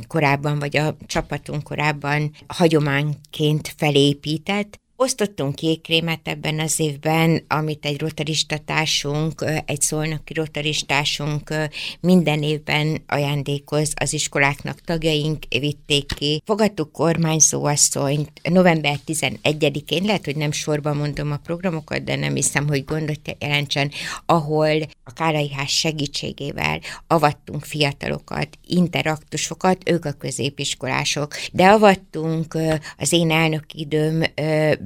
korábban, 0.07 0.59
vagy 0.59 0.77
a 0.77 0.97
csapatunk 1.07 1.63
korábban 1.63 2.31
hagyományként 2.47 3.75
felépített, 3.77 4.81
Osztottunk 4.99 5.55
kékrémet 5.55 6.29
ebben 6.29 6.61
az 6.61 6.81
évben, 6.81 7.45
amit 7.49 7.85
egy 7.85 8.01
rotaristatársunk, 8.01 9.45
egy 9.67 9.81
szolnoki 9.81 10.33
rotaristásunk 10.33 11.55
minden 12.01 12.43
évben 12.43 13.03
ajándékoz 13.07 13.93
az 13.97 14.13
iskoláknak 14.13 14.81
tagjaink, 14.81 15.45
vitték 15.49 16.13
ki. 16.15 16.43
Fogadtuk 16.45 16.93
kormányzóasszonyt 16.93 18.31
november 18.43 18.99
11-én, 19.07 20.05
lehet, 20.05 20.25
hogy 20.25 20.37
nem 20.37 20.53
sorban 20.53 20.97
mondom 20.97 21.33
a 21.33 21.37
programokat, 21.37 22.05
de 22.05 22.17
nem 22.17 22.35
hiszem, 22.35 22.67
hogy 22.67 22.85
gondot 22.85 23.37
jelentsen, 23.39 23.91
ahol 24.27 24.81
a 25.05 25.13
Kárai 25.13 25.53
Ház 25.53 25.71
segítségével 25.71 26.81
avattunk 27.07 27.65
fiatalokat, 27.65 28.49
interaktusokat, 28.67 29.91
ők 29.91 30.05
a 30.05 30.13
középiskolások, 30.13 31.35
de 31.53 31.67
avattunk 31.67 32.59
az 32.99 33.13
én 33.13 33.31
elnök 33.31 33.65
időm 33.75 34.23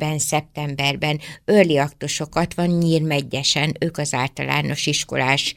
októberben, 0.00 0.18
szeptemberben 0.18 1.20
early 1.44 1.78
aktosokat 1.78 2.54
van 2.54 2.66
nyírmegyesen, 2.66 3.72
ők 3.80 3.98
az 3.98 4.14
általános 4.14 4.86
iskolás 4.86 5.54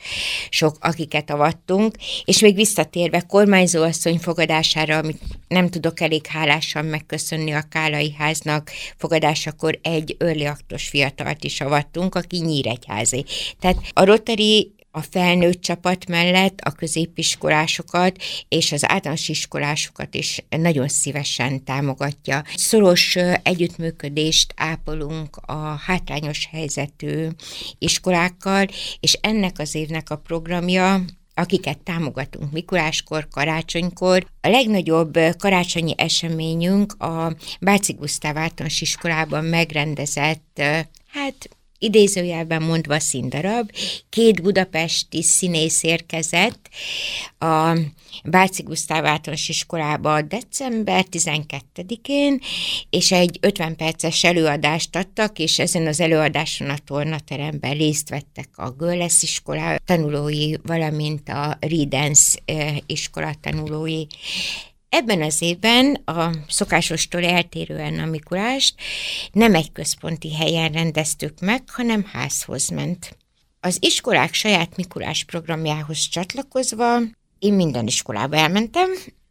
sok, 0.50 0.78
akiket 0.80 1.30
avattunk, 1.30 1.96
és 2.26 2.40
még 2.40 2.56
visszatérve 2.56 3.22
kormányzóasszony 3.22 4.18
fogadására, 4.18 4.98
amit 4.98 5.22
nem 5.48 5.70
tudok 5.70 6.00
elég 6.00 6.28
hálásan 6.28 6.86
megköszönni 6.86 7.52
a 7.52 7.66
Kálai 7.70 8.14
háznak 8.18 8.72
fogadásakor 8.98 9.80
egy 9.82 10.16
early 10.20 10.46
aktos 10.46 10.88
fiatalt 10.88 11.44
is 11.44 11.62
avattunk, 11.62 12.16
aki 12.16 12.38
nyíregyházi. 12.38 13.26
Tehát 13.60 13.78
a 13.94 14.04
Rotary 14.04 14.72
a 14.96 15.02
felnőtt 15.02 15.62
csapat 15.62 16.08
mellett 16.08 16.60
a 16.60 16.72
középiskolásokat 16.72 18.18
és 18.48 18.72
az 18.72 18.90
általános 18.90 19.30
iskolásokat 19.30 20.16
is 20.16 20.46
nagyon 20.50 20.88
szívesen 20.88 21.64
támogatja. 21.64 22.44
Szoros 22.56 23.16
együttműködést 23.44 24.54
ápolunk 24.56 25.36
a 25.36 25.80
hátrányos 25.86 26.48
helyzetű 26.52 27.28
iskolákkal, 27.78 28.68
és 29.00 29.18
ennek 29.22 29.60
az 29.60 29.76
évnek 29.76 30.10
a 30.10 30.18
programja 30.18 31.02
akiket 31.36 31.78
támogatunk 31.78 32.52
Mikuláskor, 32.52 33.28
karácsonykor. 33.32 34.26
A 34.42 34.48
legnagyobb 34.48 35.20
karácsonyi 35.38 35.94
eseményünk 35.98 37.02
a 37.02 37.36
Báci 37.62 37.94
Gusztáv 37.94 38.38
általános 38.38 38.82
iskolában 38.82 39.46
megrendezett, 39.46 40.62
hát 41.08 41.50
idézőjelben 41.84 42.62
mondva 42.62 43.00
színdarab. 43.00 43.72
Két 44.10 44.42
budapesti 44.42 45.24
színész 45.24 45.84
érkezett 45.84 46.70
a 47.40 47.78
Báci 48.24 48.62
Gusztáv 48.62 49.06
általános 49.06 49.50
iskolába 49.50 50.22
december 50.22 51.06
12-én, 51.12 52.40
és 52.90 53.12
egy 53.12 53.38
50 53.42 53.76
perces 53.76 54.24
előadást 54.24 54.96
adtak, 54.96 55.40
és 55.40 55.60
ezen 55.60 55.88
az 55.88 56.00
előadáson 56.00 56.70
a 56.70 56.78
tornateremben 56.86 57.78
részt 57.78 58.10
vettek 58.10 58.50
a 58.56 58.70
Görlesz 58.70 59.24
iskola 59.24 59.78
tanulói, 59.86 60.54
valamint 60.64 61.30
a 61.30 61.58
Ridens 61.60 62.36
iskola 62.86 63.34
tanulói. 63.42 64.06
Ebben 64.94 65.22
az 65.22 65.42
évben 65.42 65.96
a 66.06 66.30
szokásostól 66.48 67.24
eltérően 67.24 68.00
a 68.00 68.06
Mikulást 68.06 68.76
nem 69.32 69.56
egy 69.56 69.72
központi 69.72 70.34
helyen 70.34 70.72
rendeztük 70.72 71.40
meg, 71.40 71.64
hanem 71.68 72.04
házhoz 72.04 72.70
ment. 72.70 73.18
Az 73.60 73.78
iskolák 73.80 74.34
saját 74.34 74.76
Mikulás 74.76 75.24
programjához 75.24 75.98
csatlakozva 76.00 77.00
én 77.40 77.54
minden 77.54 77.88
iskolába 77.88 78.36
elmentem, 78.36 78.90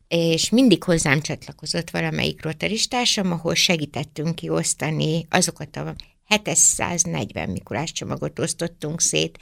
és 0.08 0.50
mindig 0.50 0.82
hozzám 0.82 1.20
csatlakozott 1.20 1.90
valamelyik 1.90 2.42
rotaristársam, 2.42 3.32
ahol 3.32 3.54
segítettünk 3.54 4.34
kiosztani 4.34 5.26
azokat 5.30 5.76
a 5.76 5.94
740 6.26 7.48
Mikulás 7.48 7.92
csomagot 7.92 8.38
osztottunk 8.38 9.00
szét 9.00 9.38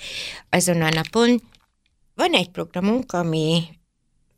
azon 0.49 0.83
a 0.83 0.89
napon. 0.89 1.43
Van 2.15 2.33
egy 2.33 2.49
programunk, 2.49 3.12
ami 3.12 3.62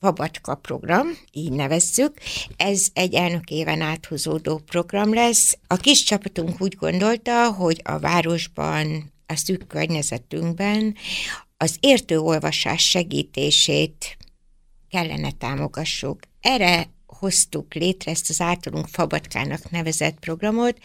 Vabatka 0.02 0.54
program, 0.54 1.06
így 1.32 1.52
nevezzük. 1.52 2.14
Ez 2.56 2.86
egy 2.92 3.14
elnök 3.14 3.50
éven 3.50 3.80
áthúzódó 3.80 4.58
program 4.58 5.14
lesz. 5.14 5.58
A 5.66 5.76
kis 5.76 6.02
csapatunk 6.02 6.60
úgy 6.60 6.74
gondolta, 6.74 7.52
hogy 7.52 7.80
a 7.84 7.98
városban, 7.98 9.12
a 9.26 9.36
szűk 9.36 9.66
környezetünkben 9.66 10.94
az 11.56 11.76
értő 11.80 12.18
olvasás 12.18 12.88
segítését 12.88 14.16
kellene 14.88 15.30
támogassuk. 15.30 16.20
Erre 16.40 16.90
hoztuk 17.22 17.74
létre 17.74 18.10
ezt 18.10 18.30
az 18.30 18.40
általunk 18.40 18.88
Fabatkának 18.88 19.70
nevezett 19.70 20.18
programot. 20.18 20.78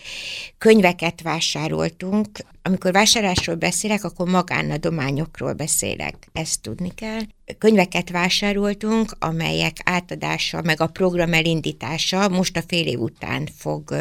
Könyveket 0.58 1.22
vásároltunk. 1.22 2.28
Amikor 2.62 2.92
vásárlásról 2.92 3.56
beszélek, 3.56 4.04
akkor 4.04 4.28
magánadományokról 4.28 5.54
beszélek. 5.54 6.28
Ezt 6.34 6.62
tudni 6.62 6.94
kell. 6.94 7.22
Könyveket 7.58 8.10
vásároltunk, 8.10 9.12
amelyek 9.20 9.78
átadása, 9.84 10.62
meg 10.62 10.82
a 10.82 10.88
program 10.88 11.34
elindítása 11.34 12.30
most 12.30 12.58
a 12.58 12.64
fél 12.68 12.88
év 12.88 13.00
után 13.00 13.48
fog 13.58 13.96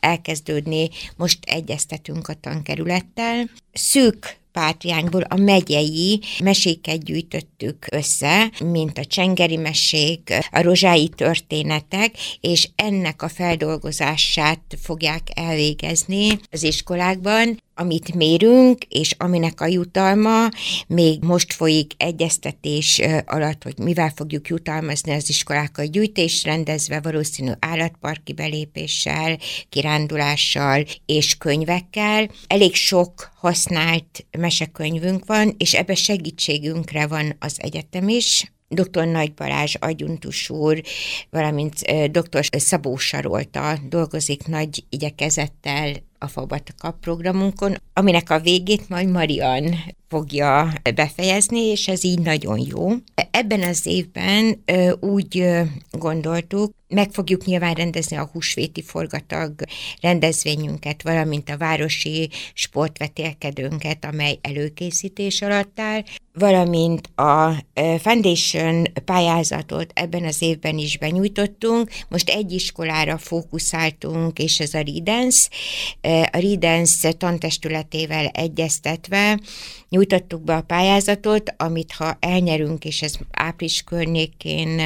elkezdődni. 0.00 0.88
Most 1.16 1.38
egyeztetünk 1.44 2.28
a 2.28 2.34
tankerülettel. 2.34 3.50
Szűk 3.72 4.39
pátriánkból 4.52 5.22
a 5.22 5.36
megyei 5.36 6.20
meséket 6.42 7.04
gyűjtöttük 7.04 7.86
össze, 7.90 8.50
mint 8.64 8.98
a 8.98 9.04
csengeri 9.04 9.56
mesék, 9.56 10.32
a 10.50 10.62
rozsái 10.62 11.08
történetek, 11.08 12.14
és 12.40 12.68
ennek 12.74 13.22
a 13.22 13.28
feldolgozását 13.28 14.60
fogják 14.82 15.28
elvégezni 15.34 16.38
az 16.50 16.62
iskolákban 16.62 17.58
amit 17.80 18.14
mérünk, 18.14 18.84
és 18.88 19.14
aminek 19.18 19.60
a 19.60 19.66
jutalma 19.66 20.48
még 20.86 21.22
most 21.22 21.52
folyik 21.52 21.92
egyeztetés 21.96 23.00
alatt, 23.26 23.62
hogy 23.62 23.78
mivel 23.78 24.12
fogjuk 24.16 24.48
jutalmazni 24.48 25.12
az 25.12 25.28
iskolákat 25.28 25.90
gyűjtés 25.90 26.44
rendezve, 26.44 27.00
valószínű 27.00 27.50
állatparki 27.58 28.32
belépéssel, 28.32 29.38
kirándulással 29.68 30.84
és 31.06 31.36
könyvekkel. 31.36 32.30
Elég 32.46 32.74
sok 32.74 33.30
használt 33.34 34.26
mesekönyvünk 34.38 35.26
van, 35.26 35.54
és 35.58 35.74
ebbe 35.74 35.94
segítségünkre 35.94 37.06
van 37.06 37.36
az 37.38 37.56
egyetem 37.60 38.08
is, 38.08 38.52
dr. 38.68 39.06
Nagy 39.06 39.34
Balázs 39.34 39.74
agyuntus 39.78 40.50
úr, 40.50 40.82
valamint 41.30 41.74
dr. 42.10 42.46
Szabó 42.50 42.96
Sarolta 42.96 43.78
dolgozik 43.88 44.46
nagy 44.46 44.84
igyekezettel 44.88 46.08
a 46.22 46.28
Fabataka 46.28 46.90
programunkon, 46.90 47.76
aminek 47.92 48.30
a 48.30 48.40
végét 48.40 48.88
majd 48.88 49.10
Marian 49.10 49.74
fogja 50.08 50.72
befejezni, 50.94 51.60
és 51.60 51.88
ez 51.88 52.04
így 52.04 52.20
nagyon 52.20 52.58
jó. 52.58 52.90
Ebben 53.30 53.62
az 53.62 53.86
évben 53.86 54.64
úgy 55.00 55.60
gondoltuk, 55.90 56.72
meg 56.90 57.10
fogjuk 57.12 57.44
nyilván 57.44 57.74
rendezni 57.74 58.16
a 58.16 58.30
húsvéti 58.32 58.82
forgatag 58.82 59.52
rendezvényünket, 60.00 61.02
valamint 61.02 61.50
a 61.50 61.56
városi 61.56 62.30
sportvetélkedőnket, 62.54 64.04
amely 64.04 64.38
előkészítés 64.42 65.42
alatt 65.42 65.80
áll, 65.80 66.02
valamint 66.32 67.10
a 67.16 67.64
Foundation 67.98 68.86
pályázatot 69.04 69.92
ebben 69.94 70.24
az 70.24 70.42
évben 70.42 70.78
is 70.78 70.98
benyújtottunk. 70.98 71.90
Most 72.08 72.28
egy 72.28 72.52
iskolára 72.52 73.18
fókuszáltunk, 73.18 74.38
és 74.38 74.60
ez 74.60 74.74
a 74.74 74.80
Ridens. 74.80 75.48
A 76.30 76.38
Ridens 76.38 77.06
tantestületével 77.18 78.26
egyeztetve 78.26 79.40
nyújtottuk 79.90 80.44
be 80.44 80.56
a 80.56 80.62
pályázatot, 80.62 81.54
amit 81.56 81.92
ha 81.92 82.16
elnyerünk, 82.20 82.84
és 82.84 83.02
ez 83.02 83.14
április 83.30 83.82
környékén 83.82 84.80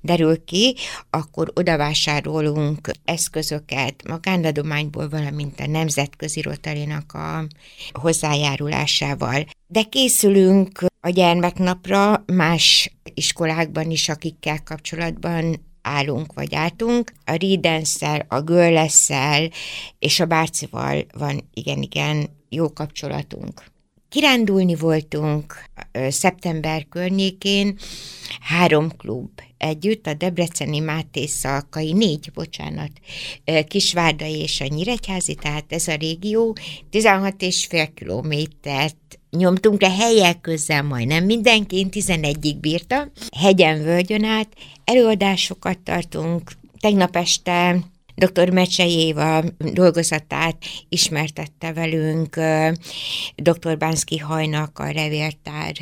derül 0.00 0.44
ki, 0.44 0.76
akkor 1.10 1.50
odavásárolunk 1.54 2.90
eszközöket 3.04 4.08
magánadományból, 4.08 5.08
valamint 5.08 5.60
a 5.60 5.66
Nemzetközi 5.66 6.40
Rotarinak 6.40 7.12
a 7.12 7.46
hozzájárulásával. 7.92 9.46
De 9.66 9.82
készülünk 9.82 10.84
a 11.00 11.08
gyermeknapra 11.08 12.24
más 12.26 12.92
iskolákban 13.14 13.90
is, 13.90 14.08
akikkel 14.08 14.62
kapcsolatban 14.62 15.68
állunk 15.82 16.32
vagy 16.32 16.54
álltunk. 16.54 17.12
A 17.24 17.32
Ridenszel, 17.34 18.24
a 18.28 18.40
Görlesszel 18.40 19.50
és 19.98 20.20
a 20.20 20.26
Bárcival 20.26 21.06
van 21.12 21.48
igen-igen 21.54 22.28
jó 22.48 22.72
kapcsolatunk. 22.72 23.69
Kirándulni 24.10 24.74
voltunk 24.74 25.64
szeptember 26.08 26.86
környékén, 26.88 27.78
három 28.40 28.96
klub 28.96 29.30
együtt, 29.58 30.06
a 30.06 30.14
Debreceni 30.14 30.78
Máté 30.78 31.26
Szalkai, 31.26 31.92
négy, 31.92 32.30
bocsánat, 32.34 32.90
Kisvárdai 33.68 34.40
és 34.40 34.60
a 34.60 34.66
Nyíregyházi, 34.66 35.34
tehát 35.34 35.64
ez 35.68 35.88
a 35.88 35.94
régió 35.94 36.56
16 36.90 37.42
és 37.42 37.66
fél 37.66 37.94
kilométert 37.94 39.18
nyomtunk 39.30 39.80
le 39.80 39.90
helyek 39.90 40.40
közel 40.40 40.82
majdnem 40.82 41.24
mindenki, 41.24 41.86
11-ig 41.90 42.56
bírta, 42.60 43.10
hegyen, 43.36 43.82
völgyön 43.82 44.24
át, 44.24 44.48
előadásokat 44.84 45.78
tartunk, 45.78 46.52
tegnap 46.80 47.16
este 47.16 47.78
dr. 48.20 48.50
Mecsejéva 48.50 49.44
dolgozatát 49.58 50.64
ismertette 50.88 51.72
velünk 51.72 52.36
dr. 53.36 53.76
Bánszki 53.78 54.18
Hajnak 54.18 54.78
a 54.78 54.90
revértár 54.90 55.72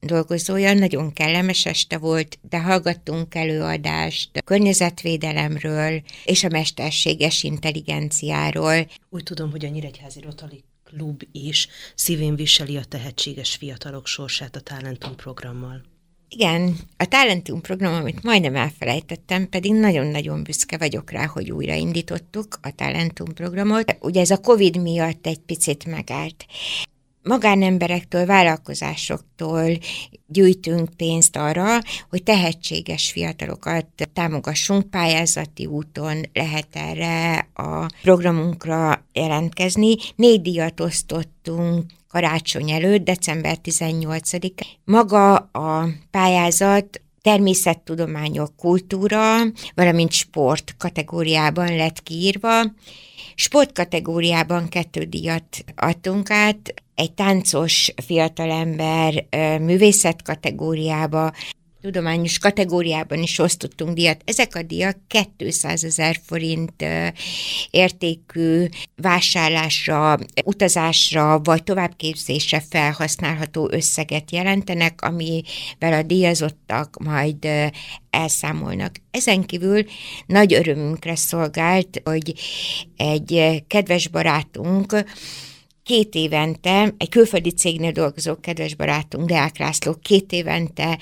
dolgozója. 0.00 0.74
Nagyon 0.74 1.12
kellemes 1.12 1.66
este 1.66 1.98
volt, 1.98 2.38
de 2.42 2.60
hallgattunk 2.60 3.34
előadást 3.34 4.36
a 4.36 4.42
környezetvédelemről 4.42 6.02
és 6.24 6.44
a 6.44 6.48
mesterséges 6.48 7.42
intelligenciáról. 7.42 8.86
Úgy 9.08 9.22
tudom, 9.22 9.50
hogy 9.50 9.64
a 9.64 9.68
Nyíregyházi 9.68 10.20
Rotali 10.20 10.64
klub 10.84 11.22
is 11.32 11.68
szívén 11.94 12.36
viseli 12.36 12.76
a 12.76 12.84
tehetséges 12.84 13.54
fiatalok 13.56 14.06
sorsát 14.06 14.56
a 14.56 14.60
Talentum 14.60 15.16
programmal. 15.16 15.89
Igen, 16.32 16.76
a 16.96 17.04
Talentum 17.04 17.60
program, 17.60 17.94
amit 17.94 18.22
majdnem 18.22 18.56
elfelejtettem, 18.56 19.48
pedig 19.48 19.72
nagyon-nagyon 19.72 20.42
büszke 20.42 20.78
vagyok 20.78 21.10
rá, 21.10 21.26
hogy 21.26 21.50
újraindítottuk 21.50 22.58
a 22.62 22.74
Talentum 22.74 23.34
programot. 23.34 23.96
Ugye 24.00 24.20
ez 24.20 24.30
a 24.30 24.38
Covid 24.38 24.82
miatt 24.82 25.26
egy 25.26 25.38
picit 25.38 25.84
megállt 25.84 26.46
magánemberektől, 27.22 28.26
vállalkozásoktól 28.26 29.78
gyűjtünk 30.26 30.88
pénzt 30.96 31.36
arra, 31.36 31.78
hogy 32.10 32.22
tehetséges 32.22 33.10
fiatalokat 33.10 33.86
támogassunk, 34.12 34.90
pályázati 34.90 35.66
úton 35.66 36.20
lehet 36.32 36.68
erre 36.72 37.38
a 37.54 37.86
programunkra 38.02 39.04
jelentkezni. 39.12 39.94
Négy 40.16 40.42
díjat 40.42 40.80
osztottunk 40.80 41.84
karácsony 42.10 42.70
előtt, 42.70 43.04
december 43.04 43.58
18-ig. 43.64 44.52
Maga 44.84 45.34
a 45.36 45.88
pályázat 46.10 47.00
természettudományok, 47.22 48.56
kultúra, 48.56 49.36
valamint 49.74 50.12
sport 50.12 50.74
kategóriában 50.78 51.76
lett 51.76 52.02
kiírva. 52.02 52.62
Sport 53.34 53.72
kategóriában 53.72 54.68
kettő 54.68 55.04
díjat 55.04 55.64
adtunk 55.76 56.30
át, 56.30 56.74
egy 56.94 57.12
táncos 57.12 57.92
fiatalember 58.04 59.26
művészet 59.60 60.22
kategóriába, 60.22 61.32
tudományos 61.80 62.38
kategóriában 62.38 63.22
is 63.22 63.38
osztottunk 63.38 63.94
díjat. 63.94 64.22
Ezek 64.24 64.54
a 64.54 64.62
díjak 64.62 64.96
200 65.36 65.84
ezer 65.84 66.20
forint 66.26 66.84
értékű 67.70 68.66
vásárlásra, 68.96 70.18
utazásra 70.44 71.38
vagy 71.38 71.62
továbbképzésre 71.62 72.62
felhasználható 72.70 73.68
összeget 73.72 74.30
jelentenek, 74.30 75.02
amivel 75.02 75.92
a 75.92 76.02
díjazottak 76.02 76.96
majd 77.04 77.48
elszámolnak. 78.10 78.96
Ezen 79.10 79.44
kívül 79.44 79.84
nagy 80.26 80.54
örömünkre 80.54 81.16
szolgált, 81.16 82.00
hogy 82.04 82.34
egy 82.96 83.62
kedves 83.66 84.08
barátunk, 84.08 85.04
két 85.90 86.14
évente, 86.14 86.94
egy 86.96 87.08
külföldi 87.08 87.50
cégnél 87.50 87.92
dolgozó 87.92 88.36
kedves 88.40 88.74
barátunk, 88.74 89.28
Deák 89.28 89.58
László, 89.58 89.94
két 90.02 90.32
évente 90.32 90.98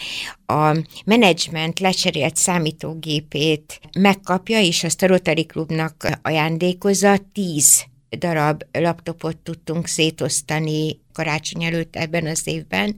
a 0.47 0.77
menedzsment 1.05 1.81
lecserélt 1.81 2.37
számítógépét 2.37 3.81
megkapja, 3.99 4.61
és 4.61 4.85
azt 4.85 5.03
a 5.03 5.07
Rotary 5.07 5.45
Klubnak 5.45 6.19
ajándékozza, 6.23 7.19
tíz 7.33 7.85
darab 8.19 8.63
laptopot 8.73 9.37
tudtunk 9.37 9.87
szétosztani 9.87 11.01
karácsony 11.13 11.65
előtt 11.65 11.97
ebben 11.97 12.27
az 12.27 12.47
évben. 12.47 12.97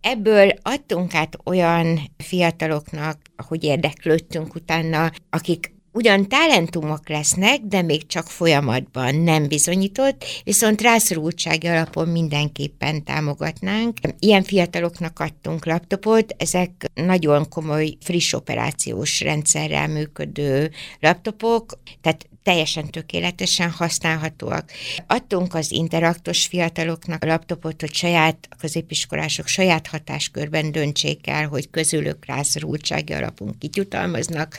Ebből 0.00 0.52
adtunk 0.62 1.14
át 1.14 1.38
olyan 1.44 2.10
fiataloknak, 2.16 3.18
ahogy 3.36 3.64
érdeklődtünk 3.64 4.54
utána, 4.54 5.12
akik 5.30 5.75
ugyan 5.96 6.28
talentumok 6.28 7.08
lesznek, 7.08 7.60
de 7.60 7.82
még 7.82 8.06
csak 8.06 8.26
folyamatban 8.28 9.14
nem 9.14 9.48
bizonyított, 9.48 10.24
viszont 10.44 10.80
rászorultsági 10.80 11.66
alapon 11.66 12.08
mindenképpen 12.08 13.04
támogatnánk. 13.04 13.98
Ilyen 14.18 14.42
fiataloknak 14.42 15.18
adtunk 15.18 15.66
laptopot, 15.66 16.34
ezek 16.38 16.90
nagyon 16.94 17.48
komoly 17.48 17.96
friss 18.00 18.32
operációs 18.32 19.20
rendszerrel 19.20 19.88
működő 19.88 20.70
laptopok, 21.00 21.78
tehát 22.00 22.28
teljesen 22.46 22.90
tökéletesen 22.90 23.70
használhatóak. 23.70 24.72
Adtunk 25.06 25.54
az 25.54 25.72
interaktos 25.72 26.46
fiataloknak 26.46 27.22
a 27.24 27.26
laptopot, 27.26 27.80
hogy 27.80 27.94
saját 27.94 28.48
a 28.50 28.56
középiskolások 28.56 29.46
saját 29.46 29.86
hatáskörben 29.86 30.72
döntsék 30.72 31.26
el, 31.26 31.48
hogy 31.48 31.70
közülük 31.70 32.24
rászorultsági 32.24 33.12
alapon 33.12 33.58
kityutalmaznak, 33.58 34.58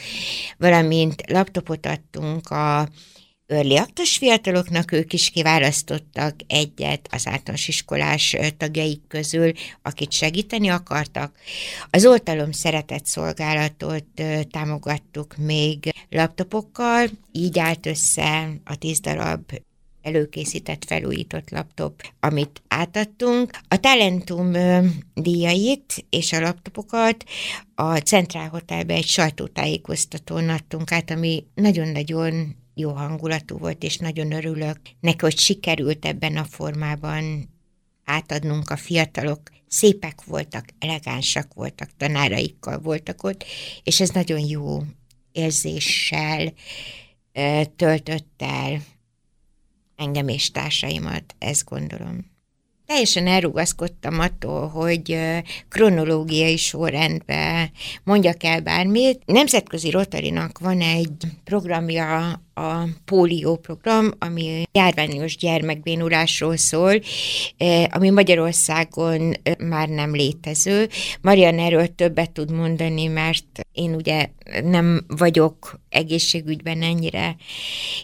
valamint 0.58 1.24
laptopot 1.32 1.86
adtunk 1.86 2.50
a 2.50 2.88
early 3.48 3.76
aktus 3.78 4.18
fiataloknak, 4.18 4.92
ők 4.92 5.14
is 5.14 5.30
kiválasztottak 5.30 6.36
egyet 6.48 7.08
az 7.12 7.28
általános 7.28 7.68
iskolás 7.68 8.36
tagjaik 8.58 9.02
közül, 9.08 9.52
akit 9.82 10.12
segíteni 10.12 10.68
akartak. 10.68 11.36
Az 11.90 12.06
oltalom 12.06 12.52
szeretett 12.52 13.06
szolgálatot 13.06 14.06
támogattuk 14.52 15.38
még 15.38 15.94
laptopokkal, 16.10 17.08
így 17.32 17.60
állt 17.60 17.86
össze 17.86 18.50
a 18.64 18.76
tíz 18.76 19.00
darab 19.00 19.52
előkészített, 20.02 20.86
felújított 20.86 21.50
laptop, 21.50 22.02
amit 22.20 22.62
átadtunk. 22.68 23.52
A 23.68 23.80
Talentum 23.80 24.52
díjait 25.14 26.06
és 26.10 26.34
a 26.34 26.40
laptopokat 26.40 27.24
a 27.76 27.98
Centrál 27.98 28.50
Hotelbe 28.50 28.94
egy 28.94 29.08
sajtótájékoztatón 29.08 30.50
adtunk 30.50 30.92
át, 30.92 31.12
ami 31.12 31.46
nagyon-nagyon 31.56 32.56
jó 32.80 32.92
hangulatú 32.92 33.58
volt, 33.58 33.84
és 33.84 33.98
nagyon 33.98 34.32
örülök 34.32 34.80
neki, 35.00 35.18
hogy 35.20 35.38
sikerült 35.38 36.06
ebben 36.06 36.38
a 36.38 36.44
formában 36.44 37.50
átadnunk 38.04 38.70
a 38.70 38.78
fiatalok. 38.78 39.42
Szépek 39.68 40.24
voltak, 40.26 40.66
elegánsak 40.80 41.54
voltak, 41.54 41.90
tanáraikkal 41.98 42.80
voltak 42.80 43.24
ott, 43.24 43.46
és 43.84 44.00
ez 44.00 44.10
nagyon 44.10 44.40
jó 44.40 44.84
érzéssel 45.32 46.54
töltött 47.76 48.34
el 48.38 48.82
engem 49.96 50.28
és 50.28 50.52
társaimat, 50.52 51.36
ezt 51.38 51.66
gondolom. 51.66 52.36
Teljesen 52.86 53.28
elrugaszkodtam 53.28 54.20
attól, 54.20 54.68
hogy 54.68 55.20
kronológiai 55.70 56.58
sorrendben 56.58 57.72
mondjak 58.04 58.44
el 58.44 58.62
bármit. 58.62 59.26
Nemzetközi 59.26 59.90
Rotarinak 59.90 60.60
van 60.60 60.82
egy 60.82 61.28
programja 61.44 62.42
a 62.58 62.88
pólió 63.06 63.56
program, 63.56 64.12
ami 64.20 64.64
járványos 64.72 65.38
gyermekbénulásról 65.38 66.58
szól, 66.58 67.00
eh, 67.58 67.84
ami 67.90 68.10
Magyarországon 68.10 69.34
eh, 69.44 69.54
már 69.58 69.90
nem 69.90 70.16
létező. 70.16 70.90
Marian 71.22 71.60
erről 71.60 71.96
többet 71.96 72.32
tud 72.32 72.52
mondani, 72.52 73.08
mert 73.08 73.46
én 73.72 73.94
ugye 73.94 74.30
nem 74.64 75.06
vagyok 75.08 75.80
egészségügyben 75.90 76.82
ennyire 76.82 77.36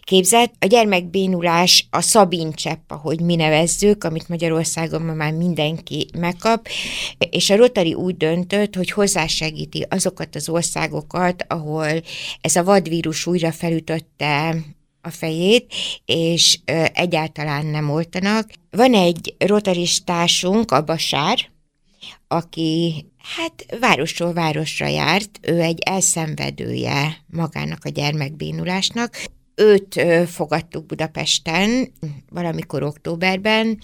képzett. 0.02 0.54
A 0.60 0.66
gyermekbénulás 0.66 1.88
a 1.90 2.02
szabincsepp, 2.02 2.92
ahogy 2.92 3.22
mi 3.22 3.36
nevezzük, 3.36 4.04
amit 4.04 4.30
Magyarországon 4.30 5.02
ma 5.02 5.14
már 5.14 5.32
mindenki 5.32 6.08
megkap, 6.18 6.68
és 7.30 7.50
a 7.50 7.56
Rotary 7.56 7.94
úgy 7.94 8.18
döntött, 8.18 8.76
hogy 8.76 8.92
hozzásegíti 8.92 9.86
azokat 9.90 10.36
az 10.36 10.50
országokat, 10.50 11.46
ahol 11.48 11.88
ez 12.42 12.56
a 12.56 12.64
vadvírus 12.64 13.26
újra 13.26 13.52
felütötte 13.52 14.43
a 15.02 15.10
fejét, 15.10 15.74
és 16.06 16.60
egyáltalán 16.94 17.66
nem 17.66 17.90
oltanak. 17.90 18.52
Van 18.70 18.94
egy 18.94 19.36
rotaristásunk, 19.38 20.72
a 20.72 20.84
Basár, 20.84 21.52
aki 22.28 23.06
hát 23.36 23.66
városról 23.80 24.34
városra 24.34 24.88
járt, 24.88 25.40
ő 25.42 25.62
egy 25.62 25.80
elszenvedője 25.80 27.18
magának 27.28 27.86
a 27.86 27.90
gyermekbénulásnak, 27.90 29.26
őt 29.56 30.02
fogadtuk 30.28 30.86
Budapesten 30.86 31.92
valamikor 32.30 32.84
októberben, 32.84 33.80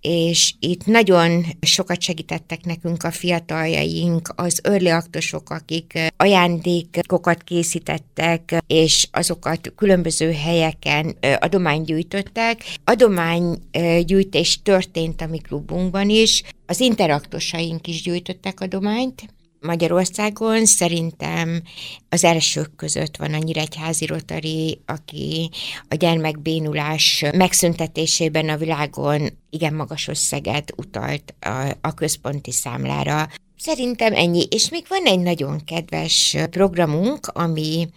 és 0.00 0.54
itt 0.58 0.86
nagyon 0.86 1.44
sokat 1.60 2.00
segítettek 2.00 2.64
nekünk 2.64 3.02
a 3.02 3.10
fiataljaink, 3.10 4.32
az 4.36 4.60
early 4.62 4.90
aktosok, 4.90 5.50
akik 5.50 5.98
ajándékokat 6.16 7.42
készítettek, 7.42 8.58
és 8.66 9.08
azokat 9.12 9.72
különböző 9.76 10.32
helyeken 10.32 11.16
adományt 11.38 11.86
gyűjtöttek. 11.86 12.64
Adománygyűjtés 12.84 14.62
történt 14.62 15.20
a 15.20 15.26
mi 15.26 15.38
klubunkban 15.38 16.08
is, 16.08 16.42
az 16.66 16.80
interaktosaink 16.80 17.86
is 17.86 18.02
gyűjtöttek 18.02 18.60
adományt, 18.60 19.22
Magyarországon 19.60 20.66
szerintem 20.66 21.62
az 22.08 22.24
elsők 22.24 22.76
között 22.76 23.16
van 23.16 23.34
a 23.34 23.38
Nyíregyházi 23.38 24.06
Rotari, 24.06 24.80
aki 24.86 25.50
a 25.88 25.94
gyermekbénulás 25.94 27.24
megszüntetésében 27.32 28.48
a 28.48 28.56
világon 28.56 29.28
igen 29.50 29.74
magas 29.74 30.08
összeget 30.08 30.72
utalt 30.76 31.34
a, 31.40 31.76
a 31.80 31.94
központi 31.94 32.52
számlára. 32.52 33.28
Szerintem 33.56 34.14
ennyi. 34.14 34.46
És 34.50 34.70
még 34.70 34.84
van 34.88 35.04
egy 35.04 35.20
nagyon 35.20 35.64
kedves 35.64 36.36
programunk, 36.50 37.26
ami 37.26 37.88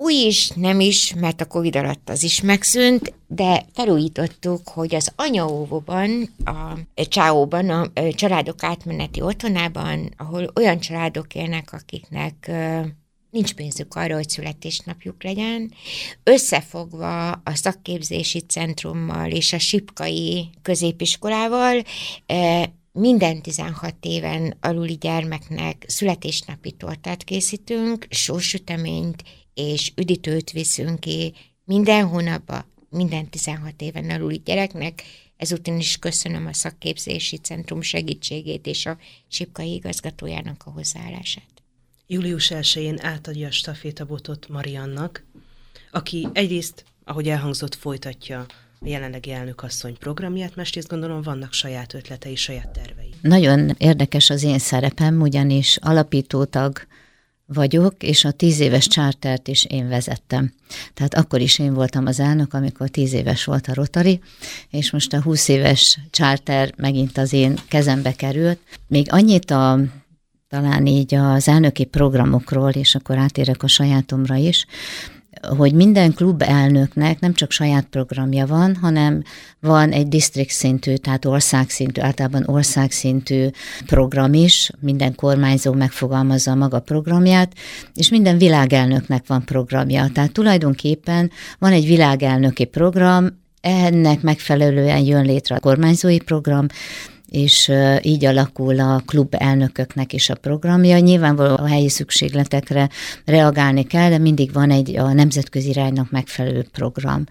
új 0.00 0.14
is, 0.14 0.48
nem 0.48 0.80
is, 0.80 1.14
mert 1.14 1.40
a 1.40 1.46
Covid 1.46 1.76
alatt 1.76 2.08
az 2.08 2.22
is 2.22 2.40
megszűnt, 2.40 3.12
de 3.26 3.64
felújítottuk, 3.72 4.68
hogy 4.68 4.94
az 4.94 5.12
anyaóvóban, 5.16 6.34
a 6.44 7.04
Csáóban, 7.08 7.70
a 7.70 7.90
családok 8.12 8.62
átmeneti 8.62 9.20
otthonában, 9.20 10.14
ahol 10.16 10.50
olyan 10.54 10.78
családok 10.78 11.34
élnek, 11.34 11.72
akiknek 11.72 12.50
nincs 13.30 13.54
pénzük 13.54 13.94
arra, 13.94 14.14
hogy 14.14 14.28
születésnapjuk 14.28 15.22
legyen, 15.22 15.72
összefogva 16.22 17.30
a 17.30 17.54
szakképzési 17.54 18.38
centrummal 18.40 19.30
és 19.30 19.52
a 19.52 19.58
Sipkai 19.58 20.50
középiskolával 20.62 21.82
minden 22.92 23.42
16 23.42 23.94
éven 24.00 24.56
aluli 24.60 24.94
gyermeknek 24.94 25.84
születésnapi 25.86 26.70
tortát 26.70 27.24
készítünk, 27.24 28.06
sósüteményt 28.10 29.22
és 29.58 29.92
üdítőt 29.96 30.50
viszünk 30.50 31.00
ki 31.00 31.34
minden 31.64 32.06
hónapban, 32.06 32.64
minden 32.90 33.28
16 33.28 33.82
éven 33.82 34.10
aluli 34.10 34.40
gyereknek. 34.44 35.02
Ezúton 35.36 35.76
is 35.78 35.96
köszönöm 35.96 36.46
a 36.46 36.52
szakképzési 36.52 37.36
centrum 37.36 37.82
segítségét 37.82 38.66
és 38.66 38.86
a 38.86 38.96
Sipkai 39.28 39.74
igazgatójának 39.74 40.62
a 40.64 40.70
hozzáállását. 40.70 41.62
Július 42.06 42.50
1-én 42.54 42.98
átadja 43.00 43.46
a 43.46 43.50
stafétabotot 43.50 44.48
Mariannak, 44.48 45.24
aki 45.90 46.28
egyrészt, 46.32 46.84
ahogy 47.04 47.28
elhangzott, 47.28 47.74
folytatja 47.74 48.46
a 48.80 48.86
jelenlegi 48.88 49.30
elnökasszony 49.30 49.96
programját, 49.98 50.56
másrészt 50.56 50.88
gondolom 50.88 51.22
vannak 51.22 51.52
saját 51.52 51.94
ötletei, 51.94 52.36
saját 52.36 52.68
tervei. 52.68 53.14
Nagyon 53.20 53.74
érdekes 53.78 54.30
az 54.30 54.42
én 54.42 54.58
szerepem, 54.58 55.20
ugyanis 55.20 55.76
alapítótag 55.76 56.86
vagyok, 57.54 58.02
és 58.02 58.24
a 58.24 58.30
tíz 58.30 58.60
éves 58.60 58.86
csártert 58.86 59.48
is 59.48 59.64
én 59.64 59.88
vezettem. 59.88 60.52
Tehát 60.94 61.14
akkor 61.14 61.40
is 61.40 61.58
én 61.58 61.74
voltam 61.74 62.06
az 62.06 62.20
elnök, 62.20 62.54
amikor 62.54 62.88
tíz 62.88 63.12
éves 63.12 63.44
volt 63.44 63.66
a 63.66 63.74
Rotary, 63.74 64.20
és 64.70 64.90
most 64.90 65.12
a 65.12 65.22
húsz 65.22 65.48
éves 65.48 65.98
csárter 66.10 66.72
megint 66.76 67.18
az 67.18 67.32
én 67.32 67.58
kezembe 67.68 68.12
került. 68.12 68.58
Még 68.86 69.06
annyit 69.10 69.50
a 69.50 69.80
talán 70.48 70.86
így 70.86 71.14
az 71.14 71.48
elnöki 71.48 71.84
programokról, 71.84 72.70
és 72.70 72.94
akkor 72.94 73.18
átérek 73.18 73.62
a 73.62 73.68
sajátomra 73.68 74.34
is, 74.34 74.66
hogy 75.56 75.72
minden 75.72 76.14
klub 76.14 76.42
elnöknek 76.42 77.20
nem 77.20 77.34
csak 77.34 77.50
saját 77.50 77.84
programja 77.84 78.46
van, 78.46 78.76
hanem 78.76 79.22
van 79.60 79.90
egy 79.90 80.08
district 80.08 80.50
szintű, 80.50 80.94
tehát 80.94 81.24
országszintű, 81.24 82.00
általában 82.00 82.42
országszintű 82.46 83.46
program 83.86 84.32
is, 84.32 84.70
minden 84.80 85.14
kormányzó 85.14 85.72
megfogalmazza 85.72 86.50
a 86.50 86.54
maga 86.54 86.80
programját, 86.80 87.52
és 87.94 88.08
minden 88.08 88.38
világelnöknek 88.38 89.26
van 89.26 89.44
programja. 89.44 90.08
Tehát 90.12 90.32
tulajdonképpen 90.32 91.30
van 91.58 91.72
egy 91.72 91.86
világelnöki 91.86 92.64
program, 92.64 93.26
ennek 93.60 94.22
megfelelően 94.22 95.04
jön 95.04 95.24
létre 95.24 95.54
a 95.54 95.60
kormányzói 95.60 96.20
program, 96.20 96.66
és 97.30 97.72
így 98.02 98.24
alakul 98.24 98.80
a 98.80 99.02
klub 99.06 99.34
elnököknek 99.38 100.12
is 100.12 100.30
a 100.30 100.34
programja. 100.34 100.98
Nyilvánvalóan 100.98 101.58
a 101.58 101.66
helyi 101.66 101.88
szükségletekre 101.88 102.88
reagálni 103.24 103.82
kell, 103.82 104.10
de 104.10 104.18
mindig 104.18 104.52
van 104.52 104.70
egy 104.70 104.96
a 104.96 105.12
nemzetközi 105.12 105.68
iránynak 105.68 106.10
megfelelő 106.10 106.66
program. 106.72 107.24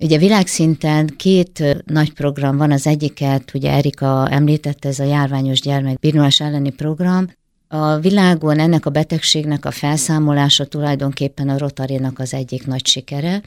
Ugye 0.00 0.18
világszinten 0.18 1.06
két 1.16 1.82
nagy 1.86 2.12
program 2.12 2.56
van, 2.56 2.70
az 2.70 2.86
egyiket, 2.86 3.50
ugye 3.54 3.70
Erika 3.70 4.28
említette, 4.30 4.88
ez 4.88 4.98
a 4.98 5.04
járványos 5.04 5.60
gyermek 5.60 5.98
elleni 6.38 6.70
program, 6.70 7.26
a 7.74 7.98
világon 7.98 8.58
ennek 8.58 8.86
a 8.86 8.90
betegségnek 8.90 9.64
a 9.64 9.70
felszámolása 9.70 10.64
tulajdonképpen 10.64 11.48
a 11.48 11.58
Rotarinak 11.58 12.18
az 12.18 12.34
egyik 12.34 12.66
nagy 12.66 12.86
sikere, 12.86 13.42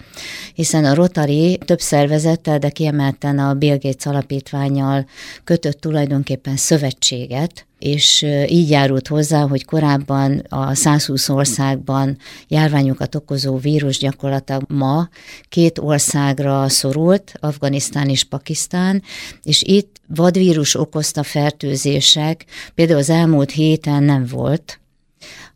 hiszen 0.54 0.86
a 0.86 0.94
Rotary 0.94 1.58
több 1.66 1.80
szervezettel, 1.80 2.58
de 2.60 2.70
kiemelten 2.70 3.40
a 3.40 3.54
Bill 3.54 3.78
Gates 3.82 4.06
alapítványjal 4.06 5.06
kötött 5.44 5.82
tulajdonképpen 5.82 6.56
szövetséget, 6.56 7.66
és 7.80 8.26
így 8.48 8.70
járult 8.70 9.08
hozzá, 9.08 9.42
hogy 9.42 9.66
korábban 9.66 10.44
a 10.50 10.74
120 10.74 11.30
országban 11.30 12.18
járványokat 12.48 13.16
okozó 13.16 13.58
vírus 13.58 13.98
gyakorlatilag 13.98 14.64
ma 14.68 15.10
két 15.50 15.78
országra 15.78 16.70
szorult, 16.70 17.34
Afganisztán 17.40 18.10
és 18.10 18.24
Pakisztán, 18.24 19.04
és 19.44 19.62
itt 19.64 19.96
vadvírus 20.08 20.76
okozta 20.76 21.24
fertőzések 21.24 22.46
például 22.76 23.00
az 23.00 23.10
elmúlt 23.10 23.52
héten 23.52 24.04
nem 24.04 24.26
volt, 24.26 24.80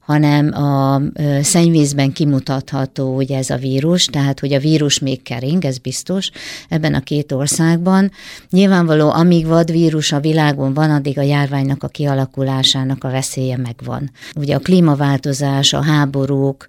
hanem 0.01 0.53
a 0.53 1.01
szennyvízben 1.41 2.11
kimutatható 2.11 3.15
ugye 3.15 3.37
ez 3.37 3.49
a 3.49 3.57
vírus, 3.57 4.05
tehát 4.05 4.39
hogy 4.39 4.53
a 4.53 4.59
vírus 4.59 4.99
még 4.99 5.23
kering, 5.23 5.65
ez 5.65 5.77
biztos, 5.77 6.29
ebben 6.69 6.93
a 6.93 6.99
két 6.99 7.31
országban. 7.31 8.11
Nyilvánvaló, 8.49 9.09
amíg 9.09 9.47
vadvírus 9.47 10.11
a 10.11 10.19
világon 10.19 10.73
van, 10.73 10.89
addig 10.89 11.17
a 11.17 11.21
járványnak 11.21 11.83
a 11.83 11.87
kialakulásának 11.87 13.03
a 13.03 13.11
veszélye 13.11 13.57
megvan. 13.57 14.11
Ugye 14.35 14.55
a 14.55 14.59
klímaváltozás, 14.59 15.73
a 15.73 15.83
háborúk, 15.83 16.67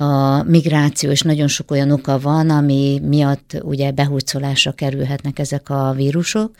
a 0.00 0.42
migráció, 0.42 1.10
és 1.10 1.20
nagyon 1.20 1.48
sok 1.48 1.70
olyan 1.70 1.90
oka 1.90 2.18
van, 2.18 2.50
ami 2.50 3.00
miatt 3.04 3.56
ugye 3.62 3.90
behurcolásra 3.90 4.72
kerülhetnek 4.72 5.38
ezek 5.38 5.70
a 5.70 5.92
vírusok. 5.96 6.54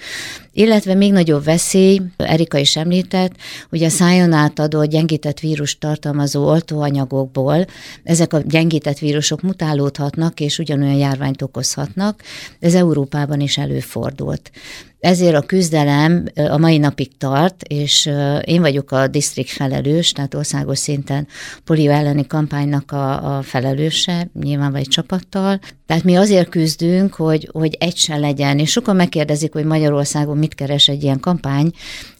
Illetve 0.53 0.95
még 0.95 1.13
nagyobb 1.13 1.45
veszély, 1.45 2.01
Erika 2.17 2.59
is 2.59 2.77
említett, 2.77 3.33
hogy 3.71 3.83
a 3.83 3.89
szájon 3.89 4.33
átadott 4.33 4.87
gyengített 4.91 5.41
vírus 5.41 5.79
tartalmazó 5.79 6.47
oltóanyagokból 6.47 7.65
ezek 8.03 8.33
a 8.33 8.39
gyengített 8.39 8.99
vírusok 8.99 9.41
mutálódhatnak, 9.41 10.41
és 10.41 10.59
ugyanolyan 10.59 10.97
járványt 10.97 11.43
okozhatnak. 11.43 12.23
Ez 12.61 12.75
Európában 12.75 13.41
is 13.41 13.59
előfordult. 13.59 14.51
Ezért 15.01 15.35
a 15.35 15.41
küzdelem 15.41 16.25
a 16.35 16.59
mai 16.59 16.79
napig 16.79 17.17
tart, 17.19 17.63
és 17.63 18.11
én 18.45 18.61
vagyok 18.61 18.93
a 18.93 19.07
disztrikt 19.07 19.51
felelős, 19.51 20.13
tehát 20.13 20.35
országos 20.35 20.79
szinten 20.79 21.27
polió 21.65 21.91
elleni 21.91 22.27
kampánynak 22.27 22.93
a, 22.93 23.37
a 23.37 23.43
felelőse, 23.43 24.29
nyilván 24.41 24.73
vagy 24.73 24.89
csapattal. 24.89 25.61
Tehát 25.87 26.05
mi 26.05 26.17
azért 26.17 26.49
küzdünk, 26.49 27.15
hogy, 27.15 27.49
hogy 27.53 27.77
egy 27.81 27.97
se 27.97 28.17
legyen, 28.17 28.59
és 28.59 28.71
sokan 28.71 28.97
megkérdezik, 28.97 29.53
hogy 29.53 29.65
Magyarországon 29.65 30.39
mit 30.39 30.55
keres 30.55 30.89
egy 30.89 31.03
ilyen 31.03 31.21
kampány, 31.21 31.71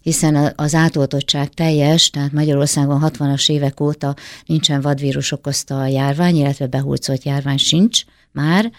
hiszen 0.01 0.53
az 0.55 0.75
átoltottság 0.75 1.49
teljes, 1.49 2.09
tehát 2.09 2.31
Magyarországon 2.31 3.03
60-as 3.05 3.51
évek 3.51 3.79
óta 3.79 4.15
nincsen 4.45 4.81
vadvírus 4.81 5.31
okozta 5.31 5.79
a 5.79 5.87
járvány, 5.87 6.35
illetve 6.35 6.67
behulcolt 6.67 7.23
járvány 7.23 7.57
sincs, 7.57 8.03
már, 8.31 8.71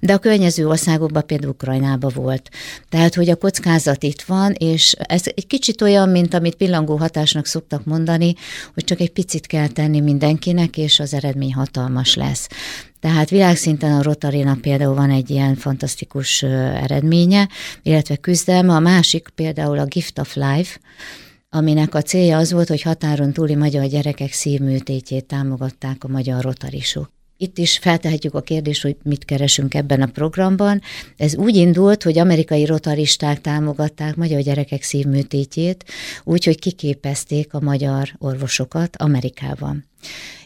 de 0.00 0.12
a 0.12 0.18
környező 0.18 0.68
országokban, 0.68 1.26
például 1.26 1.50
Ukrajnában 1.52 2.12
volt. 2.14 2.50
Tehát, 2.88 3.14
hogy 3.14 3.30
a 3.30 3.36
kockázat 3.36 4.02
itt 4.02 4.22
van, 4.22 4.52
és 4.52 4.92
ez 4.98 5.22
egy 5.34 5.46
kicsit 5.46 5.82
olyan, 5.82 6.08
mint 6.08 6.34
amit 6.34 6.54
pillangó 6.54 6.96
hatásnak 6.96 7.46
szoktak 7.46 7.84
mondani, 7.84 8.34
hogy 8.74 8.84
csak 8.84 9.00
egy 9.00 9.12
picit 9.12 9.46
kell 9.46 9.68
tenni 9.68 10.00
mindenkinek, 10.00 10.76
és 10.76 11.00
az 11.00 11.14
eredmény 11.14 11.54
hatalmas 11.54 12.14
lesz. 12.14 12.48
Tehát 13.00 13.30
világszinten 13.30 13.92
a 13.92 14.02
Rotarinak 14.02 14.60
például 14.60 14.94
van 14.94 15.10
egy 15.10 15.30
ilyen 15.30 15.54
fantasztikus 15.54 16.42
eredménye, 16.42 17.48
illetve 17.82 18.16
küzdelme. 18.16 18.74
A 18.74 18.78
másik 18.78 19.28
például 19.34 19.78
a 19.78 19.84
Gift 19.84 20.18
of 20.18 20.34
Life, 20.34 20.78
aminek 21.50 21.94
a 21.94 22.02
célja 22.02 22.36
az 22.36 22.52
volt, 22.52 22.68
hogy 22.68 22.82
határon 22.82 23.32
túli 23.32 23.54
magyar 23.54 23.86
gyerekek 23.86 24.32
szívműtétjét 24.32 25.24
támogatták 25.24 26.04
a 26.04 26.08
magyar 26.08 26.42
rotarisok. 26.42 27.12
Itt 27.44 27.58
is 27.58 27.78
feltehetjük 27.78 28.34
a 28.34 28.40
kérdést, 28.40 28.82
hogy 28.82 28.96
mit 29.02 29.24
keresünk 29.24 29.74
ebben 29.74 30.02
a 30.02 30.06
programban. 30.06 30.80
Ez 31.16 31.36
úgy 31.36 31.56
indult, 31.56 32.02
hogy 32.02 32.18
amerikai 32.18 32.64
rotaristák 32.64 33.40
támogatták 33.40 34.16
magyar 34.16 34.40
gyerekek 34.40 34.82
szívműtétjét, 34.82 35.84
úgyhogy 36.24 36.58
kiképezték 36.58 37.54
a 37.54 37.60
magyar 37.60 38.08
orvosokat 38.18 38.96
Amerikában. 38.96 39.84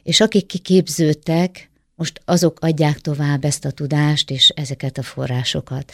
És 0.03 0.21
akik 0.21 0.47
kiképződtek, 0.47 1.71
most 1.95 2.21
azok 2.25 2.59
adják 2.61 2.99
tovább 2.99 3.45
ezt 3.45 3.65
a 3.65 3.71
tudást 3.71 4.31
és 4.31 4.49
ezeket 4.49 4.99
a 4.99 5.03
forrásokat. 5.03 5.93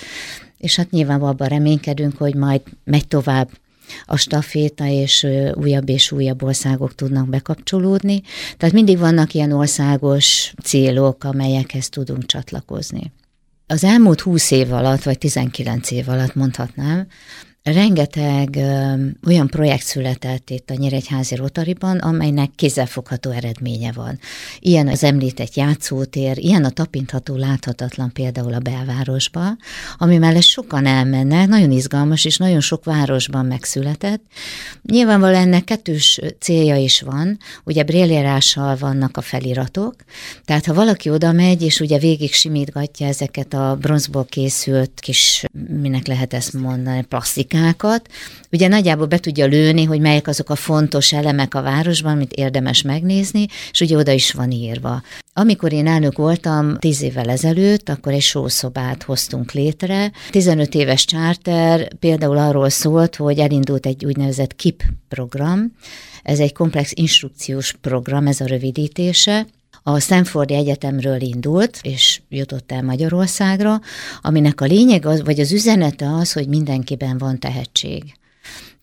És 0.59 0.77
hát 0.77 0.91
nyilván 0.91 1.23
abban 1.23 1.49
reménykedünk, 1.49 2.17
hogy 2.17 2.35
majd 2.35 2.61
megy 2.85 3.09
tovább 3.09 3.51
a 4.05 4.17
staféta, 4.17 4.87
és 4.87 5.27
újabb 5.55 5.89
és 5.89 6.13
újabb 6.13 6.43
országok 6.43 6.95
tudnak 6.95 7.29
bekapcsolódni. 7.29 8.23
Tehát 8.57 8.75
mindig 8.75 8.99
vannak 8.99 9.35
ilyen 9.35 9.53
országos 9.53 10.55
célok, 10.63 11.25
amelyekhez 11.25 11.89
tudunk 11.89 12.27
csatlakozni. 12.27 13.13
Az 13.67 13.85
elmúlt 13.85 14.21
20 14.21 14.51
év 14.51 14.73
alatt, 14.73 15.03
vagy 15.03 15.19
19 15.19 15.91
év 15.91 16.09
alatt 16.09 16.35
mondhatnám, 16.35 17.07
Rengeteg 17.73 18.57
ö, 18.57 18.95
olyan 19.27 19.47
projekt 19.47 19.85
született 19.85 20.51
itt 20.51 20.71
a 20.71 20.75
Nyíregyházi 20.75 21.35
Rotariban, 21.35 21.99
amelynek 21.99 22.51
kézzelfogható 22.57 23.31
eredménye 23.31 23.93
van. 23.93 24.19
Ilyen 24.59 24.89
az 24.89 25.05
említett 25.05 25.55
játszótér, 25.55 26.39
ilyen 26.39 26.65
a 26.65 26.71
tapintható, 26.71 27.37
láthatatlan 27.37 28.13
például 28.13 28.55
a 28.55 28.59
belvárosba, 28.59 29.57
ami 29.97 30.19
mellett 30.19 30.43
sokan 30.43 30.87
elmennek, 30.87 31.49
nagyon 31.49 31.71
izgalmas, 31.71 32.25
és 32.25 32.37
nagyon 32.37 32.61
sok 32.61 32.85
városban 32.85 33.47
megszületett. 33.47 34.23
Nyilvánvalóan 34.83 35.41
ennek 35.41 35.65
kettős 35.65 36.21
célja 36.39 36.77
is 36.77 37.01
van, 37.01 37.39
ugye 37.65 37.83
brélírással 37.83 38.77
vannak 38.77 39.17
a 39.17 39.21
feliratok, 39.21 39.95
tehát 40.45 40.67
ha 40.67 40.75
valaki 40.75 41.11
oda 41.11 41.33
megy, 41.33 41.63
és 41.63 41.81
ugye 41.81 41.99
végig 41.99 42.33
simítgatja 42.33 43.07
ezeket 43.07 43.55
a 43.55 43.77
bronzból 43.81 44.25
készült 44.25 45.01
kis, 45.01 45.45
minek 45.83 46.07
lehet 46.07 46.35
ezt 46.35 46.53
mondani, 46.53 47.03
plastik 47.03 47.53
turisztikákat, 47.55 48.09
ugye 48.53 48.69
nagyjából 48.69 49.07
be 49.07 49.19
tudja 49.19 49.47
lőni, 49.47 49.85
hogy 49.85 50.01
melyek 50.01 50.27
azok 50.27 50.51
a 50.51 50.55
fontos 50.55 51.13
elemek 51.13 51.55
a 51.55 51.63
városban, 51.63 52.13
amit 52.13 52.33
érdemes 52.33 52.83
megnézni, 52.83 53.47
és 53.71 53.81
ugye 53.81 53.97
oda 53.97 54.13
is 54.13 54.33
van 54.33 54.51
írva. 54.51 55.03
Amikor 55.33 55.73
én 55.73 55.87
elnök 55.87 56.17
voltam 56.17 56.79
tíz 56.79 57.03
évvel 57.03 57.31
ezelőtt, 57.31 57.89
akkor 57.89 58.13
egy 58.13 58.21
sószobát 58.21 59.03
hoztunk 59.03 59.53
létre. 59.53 60.13
15 60.31 60.75
éves 60.75 61.05
charter 61.05 61.95
például 61.95 62.37
arról 62.37 62.69
szólt, 62.69 63.17
hogy 63.17 63.39
elindult 63.39 63.87
egy 63.87 64.05
úgynevezett 64.05 64.57
KIP 64.57 64.83
program, 65.09 65.73
ez 66.23 66.39
egy 66.39 66.53
komplex 66.53 66.93
instrukciós 66.95 67.75
program, 67.81 68.27
ez 68.27 68.41
a 68.41 68.47
rövidítése, 68.47 69.47
a 69.87 70.01
Stanfordi 70.01 70.55
Egyetemről 70.55 71.21
indult, 71.21 71.79
és 71.83 72.21
jutott 72.29 72.73
el 72.73 72.83
Magyarországra, 72.83 73.81
aminek 74.21 74.61
a 74.61 74.65
lényeg 74.65 75.07
az, 75.07 75.23
vagy 75.25 75.41
az 75.41 75.53
üzenete 75.53 76.15
az, 76.15 76.33
hogy 76.33 76.49
mindenkiben 76.49 77.19
van 77.19 77.39
tehetség. 77.39 78.03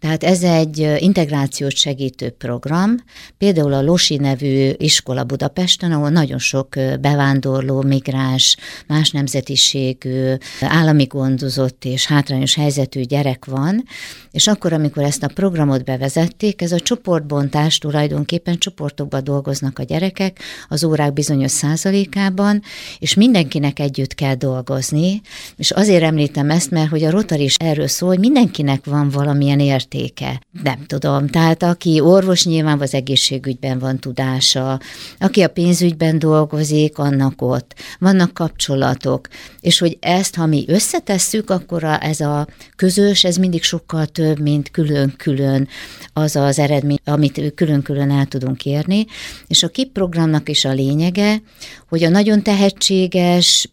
Tehát 0.02 0.24
ez 0.24 0.44
egy 0.44 0.96
integrációt 0.98 1.76
segítő 1.76 2.30
program, 2.30 2.96
például 3.38 3.74
a 3.74 3.82
Losi 3.82 4.18
nevű 4.18 4.72
iskola 4.78 5.24
Budapesten, 5.24 5.92
ahol 5.92 6.10
nagyon 6.10 6.40
sok 6.40 6.70
bevándorló, 7.02 7.82
migráns, 7.82 8.58
más 8.88 9.12
nemzetiségű, 9.12 10.34
állami 10.60 11.04
gondozott 11.04 11.86
és 11.86 12.06
hátrányos 12.06 12.56
helyzetű 12.56 13.02
gyerek 13.02 13.46
van, 13.46 13.84
és 14.32 14.48
akkor, 14.48 14.74
amikor 14.74 15.04
ezt 15.04 15.24
a 15.24 15.28
programot 15.28 15.84
bevezették, 15.84 16.62
ez 16.62 16.72
a 16.72 16.80
csoportbontás 16.80 17.78
tulajdonképpen 17.78 18.58
csoportokban 18.58 19.24
dolgoznak 19.24 19.80
a 19.80 19.84
gyerekek, 19.84 20.40
az 20.68 20.84
órák 20.84 21.14
bizonyos 21.14 21.52
százalékában, 21.52 22.62
és 23.00 23.14
mindenkinek 23.14 23.80
együtt 23.80 24.14
kell 24.14 24.36
dolgozni, 24.36 25.22
és 25.58 25.72
azért 25.72 26.04
említem 26.04 26.50
ezt, 26.50 26.72
mert 26.72 26.90
hogy 26.90 27.04
a 27.04 27.12
Rotary 27.12 27.44
is 27.44 27.56
erről 27.56 27.88
szól, 27.88 28.10
hogy 28.10 28.20
mindenkinek 28.20 28.86
van 28.86 29.10
valamilyen 29.10 29.60
ért 29.60 29.91
értéke. 29.92 30.42
Nem 30.64 30.86
tudom. 30.86 31.28
Tehát 31.28 31.64
aki 31.64 32.00
orvos 32.00 32.46
nyilván 32.46 32.80
az 32.82 32.94
egészségügyben 32.94 33.80
van 33.80 34.00
tudása, 34.00 34.80
aki 35.20 35.42
a 35.42 35.48
pénzügyben 35.48 36.20
dolgozik, 36.20 36.98
annak 36.98 37.42
ott. 37.42 37.76
Vannak 38.00 38.34
kapcsolatok. 38.34 39.28
És 39.62 39.80
hogy 39.80 39.98
ezt, 40.00 40.36
ha 40.36 40.46
mi 40.46 40.64
összetesszük, 40.68 41.50
akkor 41.50 41.84
a, 41.84 42.04
ez 42.04 42.20
a 42.20 42.48
közös, 42.76 43.24
ez 43.24 43.38
mindig 43.38 43.64
sokkal 43.64 44.06
több, 44.06 44.40
mint 44.40 44.72
külön-külön 44.72 45.68
az 46.14 46.36
az 46.36 46.60
eredmény, 46.60 47.00
amit 47.04 47.54
külön-külön 47.56 48.12
el 48.12 48.26
tudunk 48.26 48.66
érni. 48.66 49.06
És 49.48 49.64
a 49.64 49.70
KIP 49.70 49.92
programnak 49.92 50.50
is 50.50 50.66
a 50.66 50.72
lényege, 50.72 51.42
hogy 51.90 52.04
a 52.04 52.10
nagyon 52.10 52.44
tehetséges, 52.44 53.70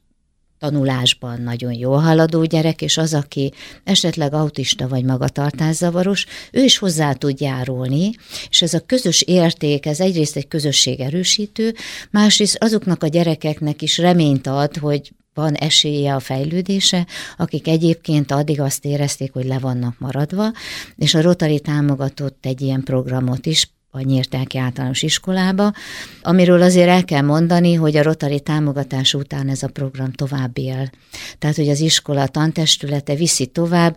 tanulásban 0.58 1.40
nagyon 1.40 1.72
jól 1.72 1.98
haladó 1.98 2.44
gyerek, 2.44 2.82
és 2.82 2.96
az, 2.96 3.14
aki 3.14 3.52
esetleg 3.84 4.32
autista 4.34 4.88
vagy 4.88 5.04
magatartászavaros, 5.04 6.26
ő 6.52 6.62
is 6.62 6.78
hozzá 6.78 7.12
tud 7.12 7.40
járulni, 7.40 8.10
és 8.50 8.62
ez 8.62 8.74
a 8.74 8.80
közös 8.86 9.22
érték, 9.22 9.86
ez 9.86 10.00
egyrészt 10.00 10.36
egy 10.36 10.48
közösség 10.48 11.00
erősítő, 11.00 11.74
másrészt 12.10 12.62
azoknak 12.62 13.02
a 13.02 13.06
gyerekeknek 13.06 13.82
is 13.82 13.98
reményt 13.98 14.46
ad, 14.46 14.76
hogy 14.76 15.12
van 15.34 15.54
esélye 15.54 16.14
a 16.14 16.20
fejlődése, 16.20 17.06
akik 17.36 17.68
egyébként 17.68 18.30
addig 18.30 18.60
azt 18.60 18.84
érezték, 18.84 19.32
hogy 19.32 19.44
le 19.44 19.58
vannak 19.58 19.98
maradva, 19.98 20.52
és 20.96 21.14
a 21.14 21.22
Rotary 21.22 21.60
támogatott 21.60 22.46
egy 22.46 22.60
ilyen 22.60 22.82
programot 22.82 23.46
is, 23.46 23.70
a 23.90 24.01
Nyírtáki 24.01 24.59
általános 24.59 25.03
iskolába, 25.03 25.72
amiről 26.22 26.62
azért 26.62 26.88
el 26.88 27.05
kell 27.05 27.22
mondani, 27.22 27.74
hogy 27.74 27.96
a 27.96 28.03
Rotari 28.03 28.40
támogatás 28.40 29.14
után 29.14 29.48
ez 29.48 29.62
a 29.62 29.68
program 29.68 30.12
tovább 30.12 30.59
él. 30.59 30.90
Tehát, 31.38 31.57
hogy 31.57 31.68
az 31.68 31.81
iskola 31.81 32.27
tantestülete 32.27 33.14
viszi 33.14 33.46
tovább, 33.46 33.96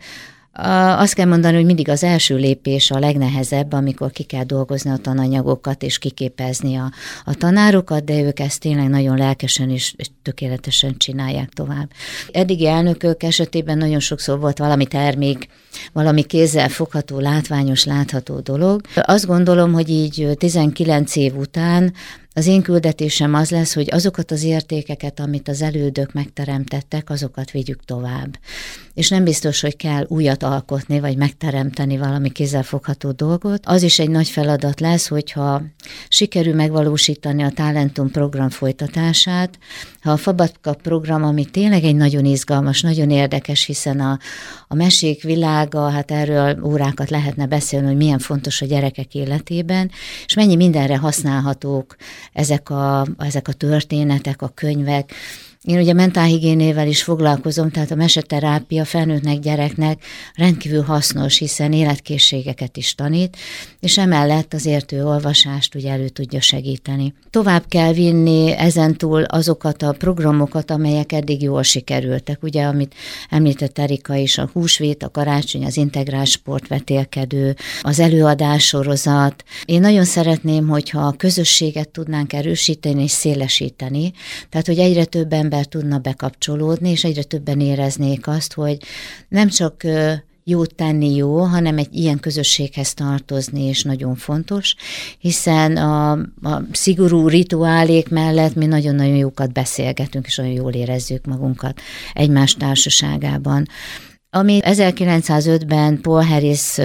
azt 0.53 1.13
kell 1.13 1.25
mondani, 1.25 1.55
hogy 1.55 1.65
mindig 1.65 1.89
az 1.89 2.03
első 2.03 2.35
lépés 2.35 2.91
a 2.91 2.99
legnehezebb, 2.99 3.73
amikor 3.73 4.11
ki 4.11 4.23
kell 4.23 4.43
dolgozni 4.43 4.89
a 4.89 4.97
tananyagokat 4.97 5.83
és 5.83 5.97
kiképezni 5.97 6.75
a, 6.75 6.91
a 7.25 7.33
tanárokat, 7.33 8.03
de 8.03 8.21
ők 8.21 8.39
ezt 8.39 8.59
tényleg 8.59 8.89
nagyon 8.89 9.17
lelkesen 9.17 9.69
és, 9.69 9.95
tökéletesen 10.21 10.97
csinálják 10.97 11.49
tovább. 11.49 11.91
Eddigi 12.31 12.67
elnökök 12.67 13.23
esetében 13.23 13.77
nagyon 13.77 13.99
sokszor 13.99 14.39
volt 14.39 14.57
valami 14.57 14.85
termék, 14.85 15.47
valami 15.93 16.23
kézzel 16.23 16.69
fogható, 16.69 17.19
látványos, 17.19 17.83
látható 17.83 18.39
dolog. 18.39 18.81
Azt 18.95 19.25
gondolom, 19.25 19.73
hogy 19.73 19.89
így 19.89 20.27
19 20.37 21.15
év 21.15 21.35
után 21.37 21.93
az 22.33 22.47
én 22.47 22.61
küldetésem 22.61 23.33
az 23.33 23.49
lesz, 23.49 23.73
hogy 23.73 23.87
azokat 23.91 24.31
az 24.31 24.43
értékeket, 24.43 25.19
amit 25.19 25.47
az 25.47 25.61
elődök 25.61 26.13
megteremtettek, 26.13 27.09
azokat 27.09 27.51
vigyük 27.51 27.85
tovább. 27.85 28.39
És 28.93 29.09
nem 29.09 29.23
biztos, 29.23 29.61
hogy 29.61 29.75
kell 29.75 30.05
újat 30.07 30.43
alkotni, 30.43 30.99
vagy 30.99 31.17
megteremteni 31.17 31.97
valami 31.97 32.29
kézzelfogható 32.29 33.11
dolgot. 33.11 33.65
Az 33.65 33.81
is 33.81 33.99
egy 33.99 34.09
nagy 34.09 34.27
feladat 34.27 34.79
lesz, 34.79 35.07
hogyha 35.07 35.61
sikerül 36.07 36.53
megvalósítani 36.53 37.43
a 37.43 37.49
Talentum 37.49 38.11
program 38.11 38.49
folytatását, 38.49 39.57
a 40.03 40.17
Fabatka 40.17 40.73
program, 40.73 41.23
ami 41.23 41.45
tényleg 41.45 41.83
egy 41.83 41.95
nagyon 41.95 42.25
izgalmas, 42.25 42.81
nagyon 42.81 43.09
érdekes, 43.09 43.65
hiszen 43.65 43.99
a, 43.99 44.19
a 44.67 44.75
mesék 44.75 45.23
világa, 45.23 45.89
hát 45.89 46.11
erről 46.11 46.63
órákat 46.63 47.09
lehetne 47.09 47.45
beszélni, 47.45 47.87
hogy 47.87 47.95
milyen 47.95 48.19
fontos 48.19 48.61
a 48.61 48.65
gyerekek 48.65 49.15
életében, 49.15 49.91
és 50.25 50.33
mennyi 50.33 50.55
mindenre 50.55 50.97
használhatók 50.97 51.95
ezek 52.33 52.69
a, 52.69 53.05
ezek 53.17 53.47
a 53.47 53.53
történetek, 53.53 54.41
a 54.41 54.47
könyvek, 54.47 55.13
én 55.61 55.79
ugye 55.79 55.93
mentálhigiénével 55.93 56.87
is 56.87 57.03
foglalkozom, 57.03 57.71
tehát 57.71 57.91
a 57.91 57.95
meseterápia 57.95 58.85
felnőttnek, 58.85 59.39
gyereknek 59.39 60.03
rendkívül 60.35 60.81
hasznos, 60.81 61.37
hiszen 61.37 61.73
életkészségeket 61.73 62.77
is 62.77 62.95
tanít, 62.95 63.37
és 63.79 63.97
emellett 63.97 64.53
az 64.53 64.65
értő 64.65 65.05
olvasást 65.05 65.75
ugye 65.75 65.91
elő 65.91 66.09
tudja 66.09 66.41
segíteni. 66.41 67.13
Tovább 67.29 67.63
kell 67.67 67.93
vinni 67.93 68.51
ezentúl 68.51 69.23
azokat 69.23 69.81
a 69.81 69.91
programokat, 69.91 70.71
amelyek 70.71 71.11
eddig 71.11 71.41
jól 71.41 71.63
sikerültek. 71.63 72.43
Ugye, 72.43 72.63
amit 72.63 72.95
említett 73.29 73.79
Erika 73.79 74.15
is, 74.15 74.37
a 74.37 74.49
húsvét, 74.53 75.03
a 75.03 75.09
karácsony, 75.09 75.65
az 75.65 75.77
integrál 75.77 76.25
sportvetélkedő, 76.25 77.55
az 77.81 77.99
előadás 77.99 78.65
sorozat. 78.65 79.43
Én 79.65 79.79
nagyon 79.79 80.05
szeretném, 80.05 80.67
hogyha 80.67 80.99
a 80.99 81.11
közösséget 81.11 81.89
tudnánk 81.89 82.33
erősíteni 82.33 83.03
és 83.03 83.11
szélesíteni, 83.11 84.11
tehát 84.49 84.67
hogy 84.67 84.79
egyre 84.79 85.05
többen 85.05 85.49
ember 85.51 85.65
tudna 85.65 85.97
bekapcsolódni, 85.97 86.89
és 86.89 87.03
egyre 87.03 87.23
többen 87.23 87.59
éreznék 87.59 88.27
azt, 88.27 88.53
hogy 88.53 88.77
nem 89.29 89.47
csak 89.47 89.83
jót 90.43 90.75
tenni 90.75 91.15
jó, 91.15 91.37
hanem 91.37 91.77
egy 91.77 91.95
ilyen 91.95 92.19
közösséghez 92.19 92.93
tartozni 92.93 93.67
is 93.67 93.83
nagyon 93.83 94.15
fontos, 94.15 94.75
hiszen 95.19 95.77
a, 95.77 96.11
a 96.41 96.61
szigorú 96.71 97.27
rituálék 97.27 98.09
mellett 98.09 98.55
mi 98.55 98.65
nagyon-nagyon 98.65 99.15
jókat 99.15 99.53
beszélgetünk, 99.53 100.25
és 100.25 100.35
nagyon 100.35 100.53
jól 100.53 100.71
érezzük 100.73 101.25
magunkat 101.25 101.81
egymás 102.13 102.53
társaságában. 102.53 103.67
Ami 104.33 104.59
1905-ben 104.63 106.01
Paul 106.01 106.21
Harris 106.21 106.77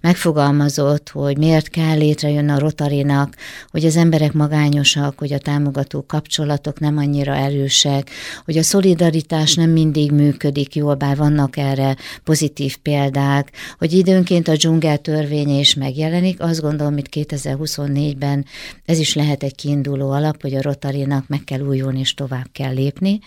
megfogalmazott, 0.00 1.08
hogy 1.08 1.38
miért 1.38 1.68
kell 1.68 1.96
létrejönni 1.96 2.50
a 2.50 2.58
Rotarinak, 2.58 3.34
hogy 3.70 3.84
az 3.84 3.96
emberek 3.96 4.32
magányosak, 4.32 5.18
hogy 5.18 5.32
a 5.32 5.38
támogató 5.38 6.04
kapcsolatok 6.06 6.80
nem 6.80 6.96
annyira 6.96 7.34
erősek, 7.34 8.10
hogy 8.44 8.56
a 8.56 8.62
szolidaritás 8.62 9.54
nem 9.54 9.70
mindig 9.70 10.12
működik 10.12 10.74
jól, 10.74 10.94
bár 10.94 11.16
vannak 11.16 11.56
erre 11.56 11.96
pozitív 12.24 12.76
példák, 12.76 13.52
hogy 13.78 13.92
időnként 13.92 14.48
a 14.48 14.56
dzsungel 14.56 14.98
törvénye 14.98 15.58
is 15.58 15.74
megjelenik. 15.74 16.40
Azt 16.40 16.60
gondolom, 16.60 16.92
hogy 16.92 17.08
2024-ben 17.10 18.44
ez 18.84 18.98
is 18.98 19.14
lehet 19.14 19.42
egy 19.42 19.54
kiinduló 19.54 20.10
alap, 20.10 20.42
hogy 20.42 20.54
a 20.54 20.62
Rotarinak 20.62 21.28
meg 21.28 21.44
kell 21.44 21.60
újulni 21.60 21.98
és 21.98 22.14
tovább 22.14 22.46
kell 22.52 22.72
lépni. 22.72 23.20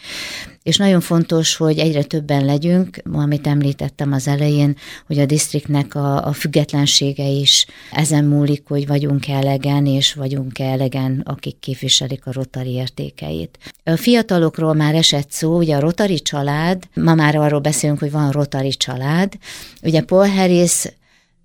És 0.64 0.78
nagyon 0.78 1.02
fontos, 1.02 1.56
hogy 1.56 1.80
egyre 1.80 2.04
többen 2.04 2.46
legyünk, 2.46 2.98
amit 3.12 3.48
említettem 3.48 4.12
az 4.12 4.28
elején, 4.28 4.76
hogy 5.08 5.20
a 5.20 5.26
disztriktnek 5.26 5.96
a, 5.96 6.28
a 6.28 6.34
függetlensége 6.34 7.28
is 7.28 7.66
ezen 7.92 8.26
múlik, 8.26 8.64
hogy 8.68 8.88
vagyunk-e 8.88 9.34
elegen, 9.34 9.86
és 9.86 10.14
vagyunk-e 10.14 10.64
elegen, 10.64 11.22
akik 11.26 11.60
képviselik 11.60 12.26
a 12.26 12.32
rotari 12.32 12.72
értékeit. 12.72 13.58
A 13.84 13.96
fiatalokról 13.96 14.74
már 14.74 14.96
esett 14.96 15.32
szó, 15.32 15.58
ugye 15.58 15.76
a 15.76 15.80
rotari 15.80 16.20
család, 16.20 16.84
ma 16.94 17.16
már 17.16 17.36
arról 17.36 17.60
beszélünk, 17.60 18.00
hogy 18.00 18.12
van 18.12 18.32
rotari 18.32 18.70
család. 18.70 19.34
Ugye 19.82 20.02
Paul 20.02 20.28
Harris 20.28 20.86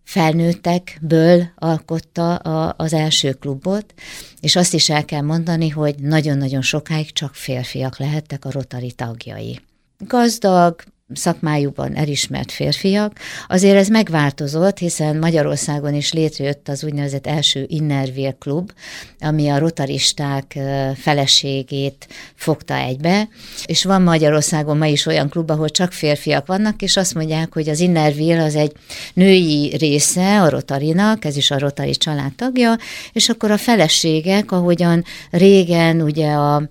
felnőttekből 0.06 1.48
alkotta 1.56 2.34
a, 2.34 2.74
az 2.76 2.92
első 2.92 3.32
klubot, 3.32 3.94
és 4.40 4.56
azt 4.56 4.74
is 4.74 4.90
el 4.90 5.04
kell 5.04 5.20
mondani, 5.20 5.68
hogy 5.68 5.94
nagyon-nagyon 5.98 6.62
sokáig 6.62 7.12
csak 7.12 7.34
férfiak 7.34 7.98
lehettek 7.98 8.44
a 8.44 8.50
rotari 8.50 8.92
tagjai. 8.92 9.60
Gazdag, 9.98 10.82
szakmájukban 11.14 11.96
elismert 11.96 12.52
férfiak. 12.52 13.18
Azért 13.48 13.76
ez 13.76 13.88
megváltozott, 13.88 14.78
hiszen 14.78 15.16
Magyarországon 15.16 15.94
is 15.94 16.12
létrejött 16.12 16.68
az 16.68 16.84
úgynevezett 16.84 17.26
első 17.26 17.64
Innervér 17.68 18.38
klub, 18.38 18.72
ami 19.20 19.48
a 19.48 19.58
rotaristák 19.58 20.58
feleségét 20.94 22.06
fogta 22.34 22.74
egybe, 22.74 23.28
és 23.66 23.84
van 23.84 24.02
Magyarországon 24.02 24.76
ma 24.76 24.86
is 24.86 25.06
olyan 25.06 25.28
klub, 25.28 25.50
ahol 25.50 25.68
csak 25.68 25.92
férfiak 25.92 26.46
vannak, 26.46 26.82
és 26.82 26.96
azt 26.96 27.14
mondják, 27.14 27.52
hogy 27.52 27.68
az 27.68 27.80
Innervér 27.80 28.38
az 28.38 28.54
egy 28.54 28.72
női 29.14 29.76
része 29.76 30.42
a 30.42 30.48
rotarinak, 30.48 31.24
ez 31.24 31.36
is 31.36 31.50
a 31.50 31.58
rotari 31.58 31.96
család 31.96 32.34
tagja, 32.34 32.76
és 33.12 33.28
akkor 33.28 33.50
a 33.50 33.56
feleségek, 33.58 34.52
ahogyan 34.52 35.04
régen 35.30 36.02
ugye 36.02 36.30
a 36.32 36.68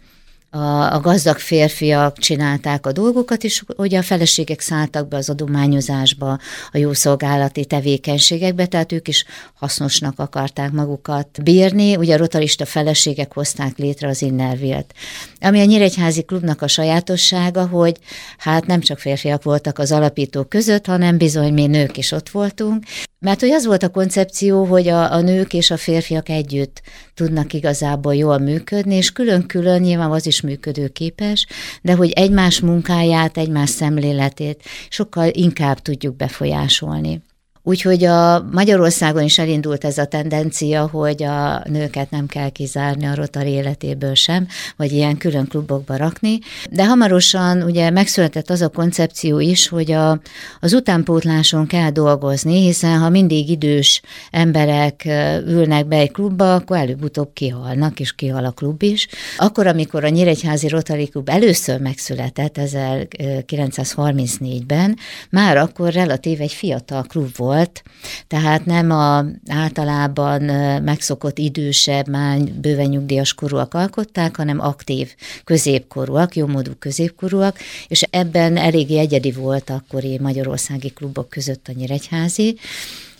a, 0.55 0.93
a 0.93 0.99
gazdag 0.99 1.37
férfiak 1.37 2.17
csinálták 2.17 2.85
a 2.85 2.91
dolgokat, 2.91 3.43
és 3.43 3.63
ugye 3.77 3.97
a 3.97 4.01
feleségek 4.01 4.59
szálltak 4.59 5.07
be 5.07 5.17
az 5.17 5.29
adományozásba, 5.29 6.39
a 6.71 6.77
jó 6.77 6.93
szolgálati 6.93 7.65
tevékenységekbe, 7.65 8.65
tehát 8.65 8.91
ők 8.91 9.07
is 9.07 9.25
hasznosnak 9.53 10.19
akarták 10.19 10.71
magukat 10.71 11.43
bírni. 11.43 11.95
Ugye 11.95 12.13
a 12.13 12.17
rotarista 12.17 12.65
feleségek 12.65 13.33
hozták 13.33 13.77
létre 13.77 14.07
az 14.07 14.21
Innervilt. 14.21 14.93
Ami 15.39 15.59
a 15.59 15.65
Nyíregyházi 15.65 16.23
klubnak 16.23 16.61
a 16.61 16.67
sajátossága, 16.67 17.67
hogy 17.67 17.97
hát 18.37 18.65
nem 18.65 18.79
csak 18.79 18.99
férfiak 18.99 19.43
voltak 19.43 19.79
az 19.79 19.91
alapítók 19.91 20.49
között, 20.49 20.85
hanem 20.85 21.17
bizony 21.17 21.53
mi 21.53 21.67
nők 21.67 21.97
is 21.97 22.11
ott 22.11 22.29
voltunk, 22.29 22.83
mert 23.25 23.39
hogy 23.39 23.51
az 23.51 23.65
volt 23.65 23.83
a 23.83 23.89
koncepció, 23.89 24.63
hogy 24.63 24.87
a, 24.87 25.11
a 25.13 25.21
nők 25.21 25.53
és 25.53 25.71
a 25.71 25.77
férfiak 25.77 26.29
együtt 26.29 26.81
tudnak 27.13 27.53
igazából 27.53 28.15
jól 28.15 28.37
működni, 28.37 28.95
és 28.95 29.11
külön-külön 29.11 29.81
nyilván 29.81 30.11
az 30.11 30.25
is 30.25 30.41
működőképes, 30.41 31.45
de 31.81 31.93
hogy 31.93 32.11
egymás 32.11 32.59
munkáját, 32.59 33.37
egymás 33.37 33.69
szemléletét 33.69 34.63
sokkal 34.89 35.29
inkább 35.31 35.79
tudjuk 35.79 36.15
befolyásolni. 36.15 37.21
Úgyhogy 37.67 38.03
a 38.03 38.45
Magyarországon 38.51 39.23
is 39.23 39.39
elindult 39.39 39.85
ez 39.85 39.97
a 39.97 40.05
tendencia, 40.05 40.87
hogy 40.87 41.23
a 41.23 41.63
nőket 41.69 42.09
nem 42.09 42.25
kell 42.25 42.49
kizárni 42.49 43.05
a 43.05 43.15
Rotary 43.15 43.49
életéből 43.49 44.13
sem, 44.13 44.47
vagy 44.77 44.91
ilyen 44.91 45.17
külön 45.17 45.47
klubokba 45.47 45.97
rakni, 45.97 46.39
de 46.71 46.85
hamarosan 46.85 47.61
ugye 47.61 47.89
megszületett 47.89 48.49
az 48.49 48.61
a 48.61 48.69
koncepció 48.69 49.39
is, 49.39 49.67
hogy 49.67 49.91
a, 49.91 50.19
az 50.59 50.73
utánpótláson 50.73 51.67
kell 51.67 51.89
dolgozni, 51.89 52.61
hiszen 52.61 52.99
ha 52.99 53.09
mindig 53.09 53.49
idős 53.49 54.01
emberek 54.31 55.07
ülnek 55.47 55.85
be 55.85 55.95
egy 55.95 56.11
klubba, 56.11 56.55
akkor 56.55 56.77
előbb-utóbb 56.77 57.29
kihalnak, 57.33 57.99
és 57.99 58.15
kihal 58.15 58.45
a 58.45 58.51
klub 58.51 58.81
is. 58.81 59.07
Akkor, 59.37 59.67
amikor 59.67 60.03
a 60.03 60.09
Nyíregyházi 60.09 60.67
Rotary 60.67 61.07
Klub 61.07 61.29
először 61.29 61.79
megszületett 61.79 62.59
1934-ben, 62.59 64.97
már 65.29 65.57
akkor 65.57 65.91
relatív 65.91 66.41
egy 66.41 66.53
fiatal 66.53 67.03
klub 67.03 67.35
volt, 67.35 67.53
volt, 67.55 67.83
tehát 68.27 68.65
nem 68.65 68.91
a 68.91 69.25
általában 69.47 70.41
megszokott 70.81 71.37
idősebb, 71.37 72.07
már 72.07 72.39
bőven 72.39 72.85
nyugdíjas 72.85 73.33
korúak 73.33 73.73
alkották, 73.73 74.35
hanem 74.35 74.59
aktív 74.59 75.15
középkorúak, 75.43 76.35
jómódú 76.35 76.71
középkorúak, 76.79 77.57
és 77.87 78.03
ebben 78.09 78.57
eléggé 78.57 78.97
egyedi 78.97 79.31
volt 79.31 79.69
akkori 79.69 80.19
magyarországi 80.19 80.89
klubok 80.89 81.29
között 81.29 81.67
a 81.67 81.71
Nyíregyházi, 81.75 82.57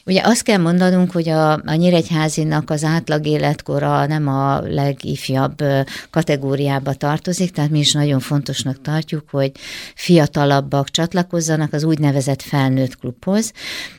Ugye 0.05 0.21
azt 0.23 0.43
kell 0.43 0.57
mondanunk, 0.57 1.11
hogy 1.11 1.29
a, 1.29 1.51
a 1.51 1.73
Nyíregyházinak 1.73 2.69
az 2.69 2.83
átlag 2.83 3.25
életkora 3.25 4.05
nem 4.05 4.27
a 4.27 4.59
legifjabb 4.61 5.63
kategóriába 6.09 6.93
tartozik, 6.93 7.51
tehát 7.51 7.69
mi 7.69 7.79
is 7.79 7.93
nagyon 7.93 8.19
fontosnak 8.19 8.81
tartjuk, 8.81 9.29
hogy 9.29 9.51
fiatalabbak 9.95 10.89
csatlakozzanak 10.89 11.73
az 11.73 11.83
úgynevezett 11.83 12.41
felnőtt 12.41 12.97
klubhoz, 12.97 13.51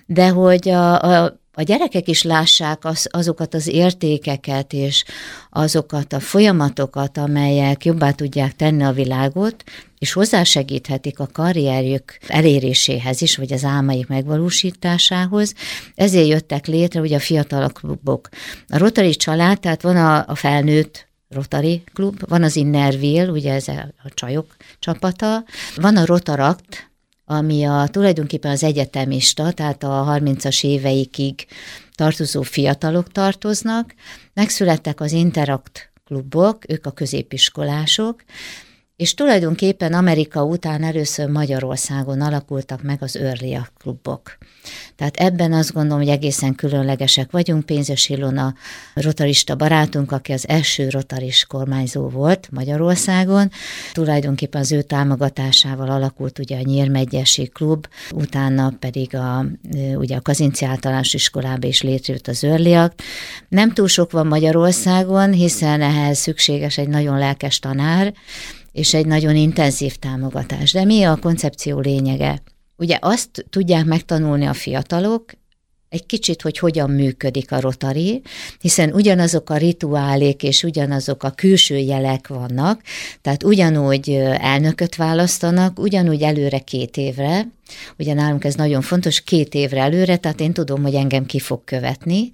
de 0.07 0.29
hogy 0.29 0.69
a, 0.69 1.03
a 1.23 1.41
a 1.59 1.63
gyerekek 1.63 2.09
is 2.09 2.23
lássák 2.23 2.85
az, 2.85 3.09
azokat 3.11 3.55
az 3.55 3.67
értékeket 3.67 4.73
és 4.73 5.05
azokat 5.51 6.13
a 6.13 6.21
folyamatokat, 6.21 7.19
amelyek 7.19 7.85
jobbá 7.85 8.11
tudják 8.11 8.57
tenni 8.57 8.83
a 8.83 8.93
világot, 8.93 9.65
és 9.99 10.13
hozzásegíthetik 10.13 11.19
a 11.19 11.29
karrierjük 11.33 12.19
eléréséhez 12.27 13.23
is, 13.23 13.37
vagy 13.37 13.53
az 13.53 13.65
álmaik 13.65 14.07
megvalósításához. 14.07 15.55
Ezért 15.95 16.29
jöttek 16.29 16.67
létre 16.67 17.01
ugye 17.01 17.17
a 17.17 17.21
fiatal 17.21 17.69
klubok. 17.69 18.29
A 18.69 18.79
Rotary 18.79 19.17
család, 19.17 19.61
tehát 19.61 19.83
van 19.83 19.97
a, 19.97 20.25
a 20.27 20.35
felnőtt 20.35 21.09
Rotary 21.29 21.83
klub, 21.95 22.29
van 22.29 22.43
az 22.43 22.57
Innerville, 22.57 23.31
ugye 23.31 23.53
ez 23.53 23.69
a 23.69 24.11
csajok 24.15 24.57
csapata, 24.79 25.45
van 25.77 25.97
a 25.97 26.05
Rotarakt, 26.05 26.86
ami 27.29 27.65
a, 27.65 27.89
tulajdonképpen 27.91 28.51
az 28.51 28.63
egyetemista, 28.63 29.53
tehát 29.53 29.83
a 29.83 30.19
30-as 30.21 30.65
éveikig 30.65 31.47
tartozó 31.95 32.43
fiatalok 32.43 33.13
tartoznak. 33.13 33.95
Megszülettek 34.35 35.01
az 35.01 35.13
Interakt 35.13 35.91
klubok, 36.05 36.59
ők 36.69 36.87
a 36.87 36.91
középiskolások, 36.91 38.25
és 38.97 39.15
tulajdonképpen 39.15 39.93
Amerika 39.93 40.45
után 40.45 40.83
először 40.83 41.29
Magyarországon 41.29 42.21
alakultak 42.21 42.83
meg 42.83 43.03
az 43.03 43.17
Early 43.17 43.59
klubok. 43.79 44.39
Tehát 44.97 45.17
ebben 45.17 45.53
azt 45.53 45.73
gondolom, 45.73 45.99
hogy 45.99 46.13
egészen 46.13 46.55
különlegesek 46.55 47.31
vagyunk. 47.31 47.67
Pénzes 47.67 48.09
Ilona 48.09 48.55
rotarista 48.95 49.55
barátunk, 49.55 50.13
aki 50.13 50.33
az 50.33 50.49
első 50.49 50.89
rotaris 50.89 51.45
kormányzó 51.45 52.09
volt 52.09 52.49
Magyarországon. 52.51 53.51
Tulajdonképpen 53.93 54.61
az 54.61 54.73
ő 54.73 54.83
támogatásával 54.83 55.91
alakult 55.91 56.39
ugye 56.39 56.57
a 56.59 56.63
Nyírmegyesi 56.63 57.47
klub, 57.47 57.87
utána 58.15 58.73
pedig 58.79 59.15
a, 59.15 59.47
ugye 59.95 60.17
a 60.17 60.21
Kazinci 60.21 60.65
általános 60.65 61.15
iskolába 61.15 61.67
is 61.67 61.83
létrejött 61.83 62.29
az 62.29 62.43
Örliak. 62.43 62.93
Nem 63.49 63.73
túl 63.73 63.89
sok 63.89 64.11
van 64.11 64.27
Magyarországon, 64.27 65.33
hiszen 65.33 65.83
ehhez 65.83 66.19
szükséges 66.19 66.79
egy 66.79 66.89
nagyon 66.89 67.19
lelkes 67.19 67.59
tanár, 67.59 68.15
és 68.77 68.95
egy 68.95 69.07
nagyon 69.07 69.37
intenzív 69.37 69.97
támogatás. 69.97 70.73
De 70.73 70.85
mi 70.85 71.03
a 71.03 71.17
koncepció 71.17 71.81
lényege? 71.81 72.43
Ugye 72.77 72.99
azt 73.01 73.47
tudják 73.51 73.85
megtanulni 73.85 74.47
a 74.47 74.53
fiatalok, 74.53 75.25
egy 75.89 76.07
kicsit, 76.07 76.43
hogy 76.43 76.59
hogyan 76.59 76.91
működik 76.91 77.53
a 77.53 77.61
rotari, 77.61 78.23
hiszen 78.61 78.93
ugyanazok 78.93 79.51
a 79.51 79.57
rituálék 79.57 80.43
és 80.43 80.63
ugyanazok 80.63 81.23
a 81.23 81.31
külső 81.31 81.77
jelek 81.77 82.29
vannak, 82.29 82.83
tehát 83.23 83.43
ugyanúgy 83.43 84.11
elnököt 84.41 84.97
választanak, 84.97 85.79
ugyanúgy 85.79 86.23
előre 86.23 86.59
két 86.59 86.97
évre, 86.97 87.49
Ugye 87.99 88.15
nálunk 88.15 88.45
ez 88.45 88.55
nagyon 88.55 88.83
fontos, 88.83 89.21
két 89.21 89.55
évre 89.55 89.81
előre, 89.81 90.17
tehát 90.17 90.41
én 90.41 90.53
tudom, 90.53 90.83
hogy 90.83 90.95
engem 90.95 91.27
ki 91.27 91.39
fog 91.39 91.65
követni, 91.65 92.31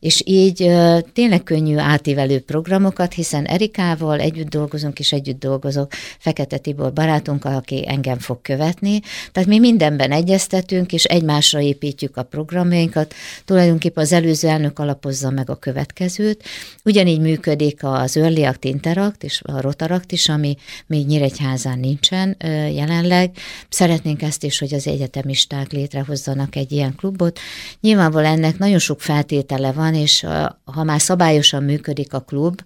és 0.00 0.22
így 0.24 0.70
tényleg 1.12 1.42
könnyű 1.42 1.76
átívelő 1.76 2.40
programokat, 2.40 3.12
hiszen 3.12 3.44
Erikával 3.44 4.20
együtt 4.20 4.48
dolgozunk, 4.48 4.98
és 4.98 5.12
együtt 5.12 5.38
dolgozok 5.38 5.92
Fekete 6.18 6.58
Tibor 6.58 6.92
barátunkkal, 6.92 7.54
aki 7.54 7.84
engem 7.88 8.18
fog 8.18 8.42
követni. 8.42 9.00
Tehát 9.32 9.48
mi 9.48 9.58
mindenben 9.58 10.12
egyeztetünk, 10.12 10.92
és 10.92 11.04
egymásra 11.04 11.60
építjük 11.60 12.16
a 12.16 12.22
programjainkat. 12.22 13.14
Tulajdonképpen 13.44 14.04
az 14.04 14.12
előző 14.12 14.48
elnök 14.48 14.78
alapozza 14.78 15.30
meg 15.30 15.50
a 15.50 15.54
következőt. 15.54 16.42
Ugyanígy 16.84 17.20
működik 17.20 17.78
az 17.80 18.16
Early 18.16 18.44
Act 18.44 18.64
Interact 18.64 19.22
és 19.24 19.40
a 19.44 19.60
Rotarakt 19.60 20.12
is, 20.12 20.28
ami 20.28 20.56
még 20.86 21.06
Nyíregyházán 21.06 21.78
nincsen 21.78 22.36
jelenleg. 22.74 23.36
Szeretnénk 23.68 24.22
ezt 24.22 24.44
is, 24.44 24.58
hogy 24.58 24.73
az 24.74 24.86
egyetemisták 24.86 25.72
létrehozzanak 25.72 26.56
egy 26.56 26.72
ilyen 26.72 26.94
klubot. 26.96 27.38
Nyilvánvalóan 27.80 28.32
ennek 28.32 28.58
nagyon 28.58 28.78
sok 28.78 29.00
feltétele 29.00 29.72
van, 29.72 29.94
és 29.94 30.26
ha 30.64 30.84
már 30.84 31.00
szabályosan 31.00 31.62
működik 31.62 32.12
a 32.12 32.20
klub, 32.20 32.60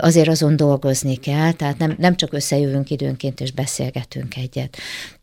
azért 0.00 0.28
azon 0.28 0.56
dolgozni 0.56 1.16
kell, 1.16 1.52
tehát 1.52 1.78
nem, 1.78 1.94
nem 1.98 2.16
csak 2.16 2.32
összejövünk 2.32 2.90
időnként 2.90 3.40
és 3.40 3.52
beszélgetünk 3.52 4.36
egyet. 4.36 4.76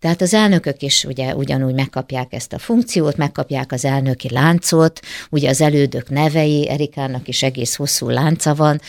Tehát 0.05 0.21
az 0.21 0.33
elnökök 0.33 0.81
is 0.81 1.03
ugye 1.03 1.35
ugyanúgy 1.35 1.73
megkapják 1.73 2.33
ezt 2.33 2.53
a 2.53 2.59
funkciót, 2.59 3.17
megkapják 3.17 3.71
az 3.71 3.85
elnöki 3.85 4.29
láncot, 4.29 4.99
ugye 5.29 5.49
az 5.49 5.61
elődök 5.61 6.09
nevei, 6.09 6.69
Erikának 6.69 7.27
is 7.27 7.43
egész 7.43 7.75
hosszú 7.75 8.09
lánca 8.09 8.55
van, 8.55 8.81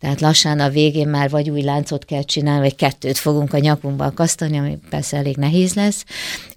tehát 0.00 0.20
lassan 0.20 0.60
a 0.60 0.68
végén 0.68 1.08
már 1.08 1.30
vagy 1.30 1.50
új 1.50 1.62
láncot 1.62 2.04
kell 2.04 2.22
csinálni, 2.22 2.60
vagy 2.60 2.74
kettőt 2.74 3.18
fogunk 3.18 3.52
a 3.52 3.58
nyakunkba 3.58 4.04
akasztani, 4.04 4.58
ami 4.58 4.78
persze 4.90 5.16
elég 5.16 5.36
nehéz 5.36 5.74
lesz. 5.74 6.04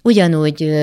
Ugyanúgy 0.02 0.74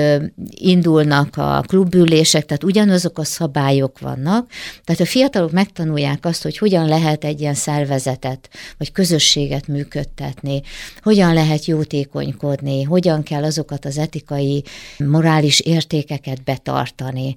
indulnak 0.50 1.36
a 1.36 1.64
klubülések, 1.66 2.46
tehát 2.46 2.64
ugyanazok 2.64 3.18
a 3.18 3.24
szabályok 3.24 3.98
vannak, 3.98 4.50
tehát 4.84 5.00
a 5.00 5.06
fiatalok 5.06 5.52
megtanulják 5.52 6.24
azt, 6.24 6.42
hogy 6.42 6.58
hogyan 6.58 6.88
lehet 6.88 7.24
egy 7.24 7.40
ilyen 7.40 7.54
szervezetet, 7.54 8.48
vagy 8.78 8.92
közösséget 8.92 9.66
működtetni, 9.66 10.62
hogyan 11.02 11.34
lehet 11.34 11.64
jótékonykodni, 11.64 12.82
hogyan 12.82 13.19
kell 13.22 13.44
azokat 13.44 13.84
az 13.84 13.98
etikai, 13.98 14.64
morális 14.98 15.60
értékeket 15.60 16.42
betartani. 16.42 17.36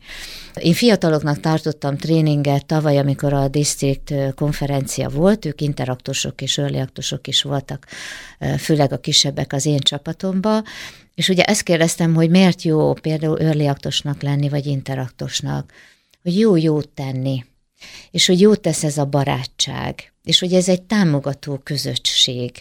Én 0.56 0.74
fiataloknak 0.74 1.40
tartottam 1.40 1.98
tréninget 1.98 2.66
tavaly, 2.66 2.98
amikor 2.98 3.34
a 3.34 3.48
district 3.48 4.14
konferencia 4.36 5.10
volt, 5.10 5.46
ők 5.46 5.62
interaktosok 5.62 6.42
és 6.42 6.58
örliaktosok 6.58 7.28
is 7.28 7.42
voltak, 7.42 7.88
főleg 8.58 8.94
a 8.94 8.98
kisebbek 8.98 9.54
az 9.54 9.66
én 9.66 9.80
csapatomba, 9.80 10.64
és 11.16 11.30
ugye 11.30 11.44
ezt 11.44 11.64
kérdeztem, 11.64 12.14
hogy 12.14 12.30
miért 12.30 12.62
jó 12.62 12.94
például 12.94 13.40
örliaktosnak 13.40 14.22
lenni, 14.22 14.50
vagy 14.50 14.66
interaktosnak, 14.66 15.74
hogy 16.24 16.40
jó 16.40 16.56
jót 16.56 16.90
tenni, 16.90 17.46
és 18.12 18.26
hogy 18.26 18.40
jót 18.40 18.60
tesz 18.60 18.84
ez 18.84 18.98
a 18.98 19.06
barátság, 19.06 20.14
és 20.24 20.40
hogy 20.40 20.54
ez 20.54 20.70
egy 20.70 20.82
támogató 20.82 21.58
közösség. 21.58 22.52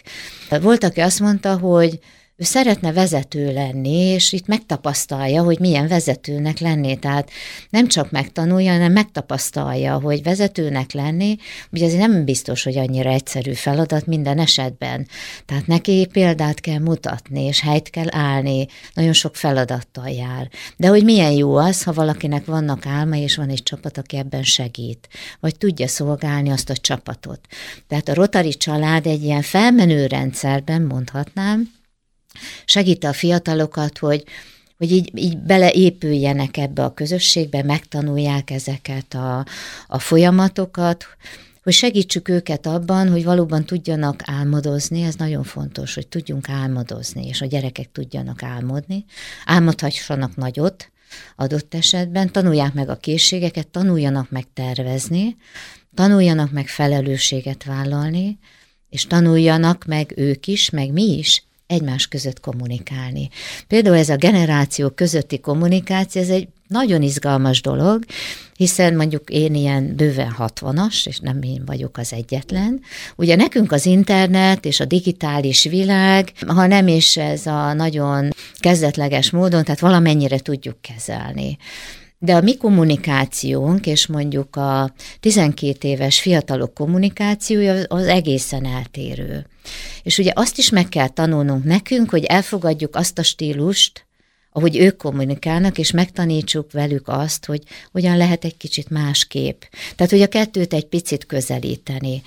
Volt, 0.61 0.83
aki 0.83 0.99
azt 0.99 1.19
mondta, 1.19 1.57
hogy 1.57 1.99
ő 2.35 2.43
szeretne 2.43 2.91
vezető 2.91 3.53
lenni, 3.53 3.97
és 3.97 4.31
itt 4.31 4.47
megtapasztalja, 4.47 5.43
hogy 5.43 5.59
milyen 5.59 5.87
vezetőnek 5.87 6.59
lenni. 6.59 6.99
Tehát 6.99 7.29
nem 7.69 7.87
csak 7.87 8.11
megtanulja, 8.11 8.71
hanem 8.71 8.91
megtapasztalja, 8.91 9.99
hogy 9.99 10.23
vezetőnek 10.23 10.91
lenni, 10.91 11.37
ugye 11.71 11.85
ez 11.85 11.93
nem 11.93 12.25
biztos, 12.25 12.63
hogy 12.63 12.77
annyira 12.77 13.09
egyszerű 13.09 13.53
feladat 13.53 14.05
minden 14.05 14.39
esetben. 14.39 15.07
Tehát 15.45 15.67
neki 15.67 16.07
példát 16.11 16.59
kell 16.59 16.79
mutatni, 16.79 17.41
és 17.41 17.61
helyt 17.61 17.89
kell 17.89 18.07
állni, 18.09 18.67
nagyon 18.93 19.13
sok 19.13 19.35
feladattal 19.35 20.09
jár. 20.09 20.49
De 20.77 20.87
hogy 20.87 21.03
milyen 21.03 21.31
jó 21.31 21.55
az, 21.55 21.83
ha 21.83 21.93
valakinek 21.93 22.45
vannak 22.45 22.85
álma, 22.85 23.15
és 23.15 23.35
van 23.35 23.49
egy 23.49 23.63
csapat, 23.63 23.97
aki 23.97 24.17
ebben 24.17 24.43
segít, 24.43 25.07
vagy 25.39 25.57
tudja 25.57 25.87
szolgálni 25.87 26.49
azt 26.49 26.69
a 26.69 26.77
csapatot. 26.77 27.39
Tehát 27.87 28.07
a 28.07 28.13
Rotary 28.13 28.53
család 28.53 29.05
egy 29.05 29.23
ilyen 29.23 29.41
felmenő 29.41 30.05
rendszerben 30.05 30.81
mondhatnám, 30.81 31.81
segít 32.65 33.03
a 33.03 33.13
fiatalokat, 33.13 33.97
hogy, 33.97 34.23
hogy 34.77 34.91
így, 34.91 35.17
így 35.17 35.37
beleépüljenek 35.37 36.57
ebbe 36.57 36.83
a 36.83 36.93
közösségbe, 36.93 37.63
megtanulják 37.63 38.49
ezeket 38.49 39.13
a, 39.13 39.45
a 39.87 39.99
folyamatokat, 39.99 41.05
hogy 41.63 41.73
segítsük 41.73 42.29
őket 42.29 42.65
abban, 42.65 43.09
hogy 43.09 43.23
valóban 43.23 43.65
tudjanak 43.65 44.21
álmodozni, 44.25 45.01
ez 45.01 45.15
nagyon 45.15 45.43
fontos, 45.43 45.93
hogy 45.93 46.07
tudjunk 46.07 46.49
álmodozni, 46.49 47.27
és 47.27 47.41
a 47.41 47.45
gyerekek 47.45 47.91
tudjanak 47.91 48.43
álmodni, 48.43 49.05
álmodhassanak 49.45 50.35
nagyot 50.35 50.91
adott 51.35 51.73
esetben, 51.73 52.31
tanulják 52.31 52.73
meg 52.73 52.89
a 52.89 52.95
készségeket, 52.95 53.67
tanuljanak 53.67 54.29
meg 54.29 54.45
tervezni, 54.53 55.37
tanuljanak 55.93 56.51
meg 56.51 56.67
felelősséget 56.67 57.63
vállalni, 57.63 58.39
és 58.89 59.07
tanuljanak 59.07 59.85
meg 59.85 60.13
ők 60.15 60.47
is, 60.47 60.69
meg 60.69 60.91
mi 60.91 61.17
is 61.17 61.43
egymás 61.73 62.07
között 62.07 62.39
kommunikálni. 62.39 63.29
Például 63.67 63.95
ez 63.95 64.09
a 64.09 64.15
generáció 64.15 64.89
közötti 64.89 65.39
kommunikáció, 65.39 66.21
ez 66.21 66.29
egy 66.29 66.47
nagyon 66.67 67.01
izgalmas 67.01 67.61
dolog, 67.61 68.03
hiszen 68.55 68.95
mondjuk 68.95 69.29
én 69.29 69.55
ilyen 69.55 69.95
bőven 69.95 70.35
60-as, 70.39 71.07
és 71.07 71.19
nem 71.19 71.41
én 71.41 71.63
vagyok 71.65 71.97
az 71.97 72.13
egyetlen. 72.13 72.81
Ugye 73.15 73.35
nekünk 73.35 73.71
az 73.71 73.85
internet 73.85 74.65
és 74.65 74.79
a 74.79 74.85
digitális 74.85 75.63
világ, 75.63 76.31
ha 76.47 76.67
nem 76.67 76.87
is 76.87 77.17
ez 77.17 77.45
a 77.45 77.73
nagyon 77.73 78.29
kezdetleges 78.59 79.31
módon, 79.31 79.63
tehát 79.63 79.79
valamennyire 79.79 80.39
tudjuk 80.39 80.75
kezelni. 80.81 81.57
De 82.23 82.35
a 82.35 82.41
mi 82.41 82.57
kommunikációnk, 82.57 83.85
és 83.85 84.07
mondjuk 84.07 84.55
a 84.55 84.93
12 85.19 85.87
éves 85.87 86.21
fiatalok 86.21 86.73
kommunikációja 86.73 87.83
az 87.87 88.05
egészen 88.05 88.65
eltérő. 88.65 89.47
És 90.03 90.17
ugye 90.17 90.31
azt 90.35 90.57
is 90.57 90.69
meg 90.69 90.89
kell 90.89 91.07
tanulnunk 91.07 91.63
nekünk, 91.63 92.09
hogy 92.09 92.23
elfogadjuk 92.23 92.95
azt 92.95 93.19
a 93.19 93.23
stílust, 93.23 94.05
ahogy 94.51 94.77
ők 94.77 94.97
kommunikálnak, 94.97 95.77
és 95.77 95.91
megtanítsuk 95.91 96.71
velük 96.71 97.07
azt, 97.07 97.45
hogy 97.45 97.61
hogyan 97.91 98.17
lehet 98.17 98.45
egy 98.45 98.57
kicsit 98.57 98.89
másképp. 98.89 99.61
Tehát, 99.95 100.11
hogy 100.11 100.21
a 100.21 100.27
kettőt 100.27 100.73
egy 100.73 100.85
picit 100.85 101.25
közelíteni. 101.25 102.21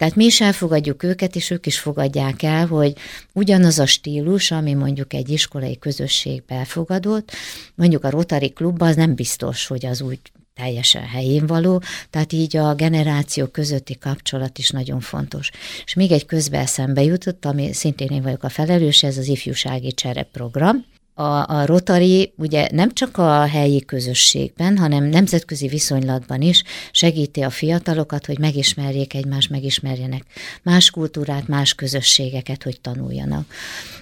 Tehát 0.00 0.14
mi 0.14 0.24
is 0.24 0.40
elfogadjuk 0.40 1.02
őket, 1.02 1.36
és 1.36 1.50
ők 1.50 1.66
is 1.66 1.78
fogadják 1.78 2.42
el, 2.42 2.66
hogy 2.66 2.96
ugyanaz 3.32 3.78
a 3.78 3.86
stílus, 3.86 4.50
ami 4.50 4.74
mondjuk 4.74 5.12
egy 5.12 5.28
iskolai 5.28 5.78
közösségbe 5.78 6.54
elfogadott, 6.54 7.32
mondjuk 7.74 8.04
a 8.04 8.10
Rotary 8.10 8.50
Klubban, 8.50 8.88
az 8.88 8.96
nem 8.96 9.14
biztos, 9.14 9.66
hogy 9.66 9.86
az 9.86 10.00
úgy 10.00 10.18
teljesen 10.54 11.02
helyén 11.02 11.46
való, 11.46 11.82
tehát 12.10 12.32
így 12.32 12.56
a 12.56 12.74
generáció 12.74 13.46
közötti 13.46 13.98
kapcsolat 13.98 14.58
is 14.58 14.70
nagyon 14.70 15.00
fontos. 15.00 15.50
És 15.84 15.94
még 15.94 16.12
egy 16.12 16.26
közbe 16.26 16.58
eszembe 16.58 17.02
jutott, 17.02 17.44
ami 17.44 17.72
szintén 17.72 18.08
én 18.08 18.22
vagyok 18.22 18.42
a 18.42 18.48
felelős, 18.48 19.02
ez 19.02 19.18
az 19.18 19.28
ifjúsági 19.28 19.92
csereprogram, 19.92 20.84
a, 21.20 21.46
a 21.46 21.66
Rotary 21.66 22.32
ugye 22.36 22.68
nem 22.72 22.92
csak 22.92 23.16
a 23.16 23.46
helyi 23.46 23.84
közösségben, 23.84 24.78
hanem 24.78 25.04
nemzetközi 25.04 25.66
viszonylatban 25.68 26.40
is 26.40 26.62
segíti 26.92 27.40
a 27.42 27.50
fiatalokat, 27.50 28.26
hogy 28.26 28.38
megismerjék 28.38 29.14
egymást, 29.14 29.50
megismerjenek 29.50 30.22
más 30.62 30.90
kultúrát, 30.90 31.48
más 31.48 31.74
közösségeket, 31.74 32.62
hogy 32.62 32.80
tanuljanak. 32.80 33.46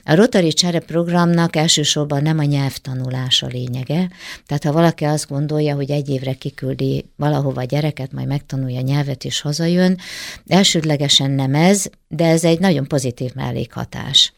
A 0.04 0.14
Rotary 0.14 0.52
Csere 0.52 0.80
programnak 0.80 1.56
elsősorban 1.56 2.22
nem 2.22 2.38
a 2.38 2.42
nyelvtanulás 2.42 3.42
a 3.42 3.46
lényege, 3.46 4.10
tehát 4.46 4.64
ha 4.64 4.72
valaki 4.72 5.04
azt 5.04 5.28
gondolja, 5.28 5.74
hogy 5.74 5.90
egy 5.90 6.08
évre 6.08 6.32
kiküldi 6.32 7.04
valahova 7.16 7.60
a 7.60 7.64
gyereket, 7.64 8.12
majd 8.12 8.26
megtanulja 8.26 8.78
a 8.78 8.82
nyelvet 8.82 9.24
és 9.24 9.40
hazajön, 9.40 9.98
elsődlegesen 10.46 11.30
nem 11.30 11.54
ez, 11.54 11.84
de 12.08 12.24
ez 12.24 12.44
egy 12.44 12.58
nagyon 12.58 12.86
pozitív 12.86 13.34
mellékhatás. 13.34 14.32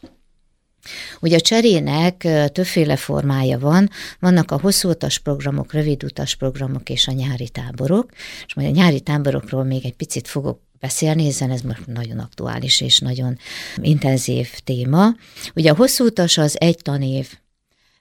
Ugye 1.19 1.35
a 1.35 1.41
cserének 1.41 2.27
többféle 2.51 2.95
formája 2.95 3.59
van, 3.59 3.89
vannak 4.19 4.51
a 4.51 4.59
hosszúutas 4.59 5.19
programok, 5.19 5.73
rövidutas 5.73 6.35
programok 6.35 6.89
és 6.89 7.07
a 7.07 7.11
nyári 7.11 7.49
táborok, 7.49 8.09
és 8.45 8.53
majd 8.53 8.67
a 8.67 8.71
nyári 8.71 8.99
táborokról 8.99 9.63
még 9.63 9.85
egy 9.85 9.95
picit 9.95 10.27
fogok 10.27 10.59
beszélni, 10.79 11.23
hiszen 11.23 11.51
ez 11.51 11.61
most 11.61 11.85
nagyon 11.85 12.19
aktuális 12.19 12.81
és 12.81 12.99
nagyon 12.99 13.37
intenzív 13.75 14.49
téma. 14.63 15.15
Ugye 15.55 15.71
a 15.71 15.75
hosszúutas 15.75 16.37
az 16.37 16.59
egy 16.59 16.77
tanév, 16.81 17.27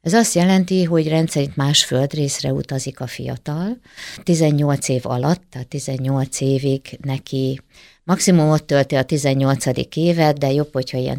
ez 0.00 0.12
azt 0.12 0.34
jelenti, 0.34 0.84
hogy 0.84 1.08
rendszerint 1.08 1.56
más 1.56 1.84
földrészre 1.84 2.52
utazik 2.52 3.00
a 3.00 3.06
fiatal. 3.06 3.78
18 4.22 4.88
év 4.88 5.06
alatt, 5.06 5.42
tehát 5.50 5.68
18 5.68 6.40
évig 6.40 6.98
neki 7.02 7.60
maximum 8.05 8.51
ott 8.51 8.66
tölti 8.66 8.94
a 8.94 9.03
18. 9.03 9.66
évet, 9.94 10.38
de 10.38 10.53
jobb, 10.53 10.72
hogyha 10.72 10.98
ilyen 10.98 11.18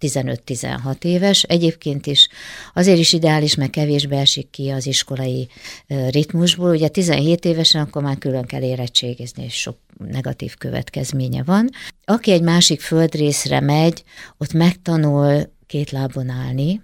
15-16 0.00 1.04
éves. 1.04 1.42
Egyébként 1.42 2.06
is 2.06 2.28
azért 2.74 2.98
is 2.98 3.12
ideális, 3.12 3.54
mert 3.54 3.70
kevésbé 3.70 4.16
esik 4.16 4.50
ki 4.50 4.68
az 4.68 4.86
iskolai 4.86 5.48
ritmusból. 5.86 6.70
Ugye 6.70 6.88
17 6.88 7.44
évesen 7.44 7.82
akkor 7.82 8.02
már 8.02 8.18
külön 8.18 8.44
kell 8.44 8.62
érettségizni, 8.62 9.44
és 9.44 9.54
sok 9.54 9.76
negatív 10.08 10.54
következménye 10.54 11.42
van. 11.42 11.70
Aki 12.04 12.32
egy 12.32 12.42
másik 12.42 12.80
földrészre 12.80 13.60
megy, 13.60 14.02
ott 14.38 14.52
megtanul 14.52 15.52
két 15.66 15.90
lábon 15.90 16.28
állni, 16.28 16.82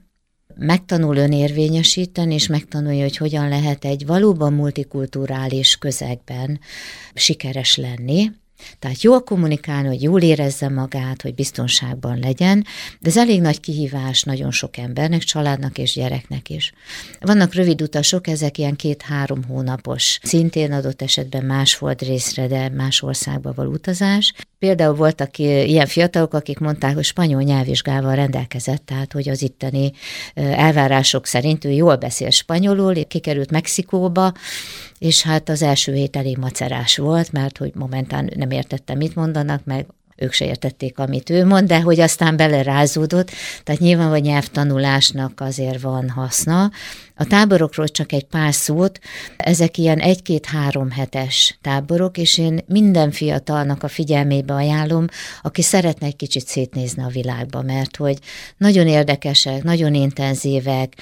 megtanul 0.54 1.16
önérvényesíteni, 1.16 2.34
és 2.34 2.46
megtanulja, 2.46 3.02
hogy 3.02 3.16
hogyan 3.16 3.48
lehet 3.48 3.84
egy 3.84 4.06
valóban 4.06 4.52
multikulturális 4.52 5.76
közegben 5.76 6.60
sikeres 7.14 7.76
lenni, 7.76 8.30
tehát 8.78 9.02
jól 9.02 9.20
kommunikálni, 9.22 9.88
hogy 9.88 10.02
jól 10.02 10.22
érezze 10.22 10.68
magát, 10.68 11.22
hogy 11.22 11.34
biztonságban 11.34 12.18
legyen, 12.18 12.64
de 13.00 13.08
ez 13.08 13.16
elég 13.16 13.40
nagy 13.40 13.60
kihívás 13.60 14.22
nagyon 14.22 14.50
sok 14.50 14.76
embernek, 14.76 15.22
családnak 15.22 15.78
és 15.78 15.94
gyereknek 15.94 16.48
is. 16.50 16.72
Vannak 17.20 17.54
rövid 17.54 17.82
utasok, 17.82 18.26
ezek 18.26 18.58
ilyen 18.58 18.76
két-három 18.76 19.44
hónapos, 19.44 20.18
szintén 20.22 20.72
adott 20.72 21.02
esetben 21.02 21.44
más 21.44 21.80
részre, 21.98 22.46
de 22.46 22.68
más 22.68 23.02
országba 23.02 23.52
való 23.52 23.70
utazás. 23.70 24.32
Például 24.60 24.94
voltak 24.94 25.38
ilyen 25.38 25.86
fiatalok, 25.86 26.34
akik 26.34 26.58
mondták, 26.58 26.94
hogy 26.94 27.04
spanyol 27.04 27.42
nyelvvizsgával 27.42 28.14
rendelkezett, 28.14 28.86
tehát 28.86 29.12
hogy 29.12 29.28
az 29.28 29.42
itteni 29.42 29.92
elvárások 30.34 31.26
szerint 31.26 31.64
ő 31.64 31.70
jól 31.70 31.96
beszél 31.96 32.30
spanyolul, 32.30 33.06
kikerült 33.06 33.50
Mexikóba, 33.50 34.32
és 34.98 35.22
hát 35.22 35.48
az 35.48 35.62
első 35.62 35.94
hét 35.94 36.16
elég 36.16 36.36
macerás 36.36 36.96
volt, 36.96 37.32
mert 37.32 37.58
hogy 37.58 37.72
momentán 37.74 38.30
nem 38.36 38.50
értettem, 38.50 38.96
mit 38.96 39.14
mondanak, 39.14 39.64
meg 39.64 39.86
ők 40.20 40.32
se 40.32 40.44
értették, 40.44 40.98
amit 40.98 41.30
ő 41.30 41.46
mond, 41.46 41.68
de 41.68 41.80
hogy 41.80 42.00
aztán 42.00 42.36
belerázódott, 42.36 43.30
tehát 43.62 43.80
nyilván 43.80 44.12
a 44.12 44.18
nyelvtanulásnak 44.18 45.40
azért 45.40 45.80
van 45.80 46.08
haszna. 46.08 46.70
A 47.16 47.24
táborokról 47.24 47.88
csak 47.88 48.12
egy 48.12 48.24
pár 48.24 48.54
szót, 48.54 48.98
ezek 49.36 49.78
ilyen 49.78 49.98
egy-két-három 49.98 50.90
hetes 50.90 51.58
táborok, 51.60 52.18
és 52.18 52.38
én 52.38 52.60
minden 52.66 53.10
fiatalnak 53.10 53.82
a 53.82 53.88
figyelmébe 53.88 54.54
ajánlom, 54.54 55.06
aki 55.42 55.62
szeretne 55.62 56.06
egy 56.06 56.16
kicsit 56.16 56.46
szétnézni 56.46 57.02
a 57.02 57.08
világba, 57.08 57.62
mert 57.62 57.96
hogy 57.96 58.18
nagyon 58.56 58.86
érdekesek, 58.86 59.62
nagyon 59.62 59.94
intenzívek, 59.94 60.94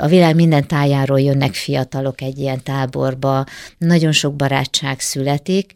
a 0.00 0.06
világ 0.06 0.34
minden 0.34 0.66
tájáról 0.66 1.20
jönnek 1.20 1.54
fiatalok 1.54 2.20
egy 2.20 2.38
ilyen 2.38 2.62
táborba, 2.62 3.44
nagyon 3.78 4.12
sok 4.12 4.34
barátság 4.34 5.00
születik, 5.00 5.72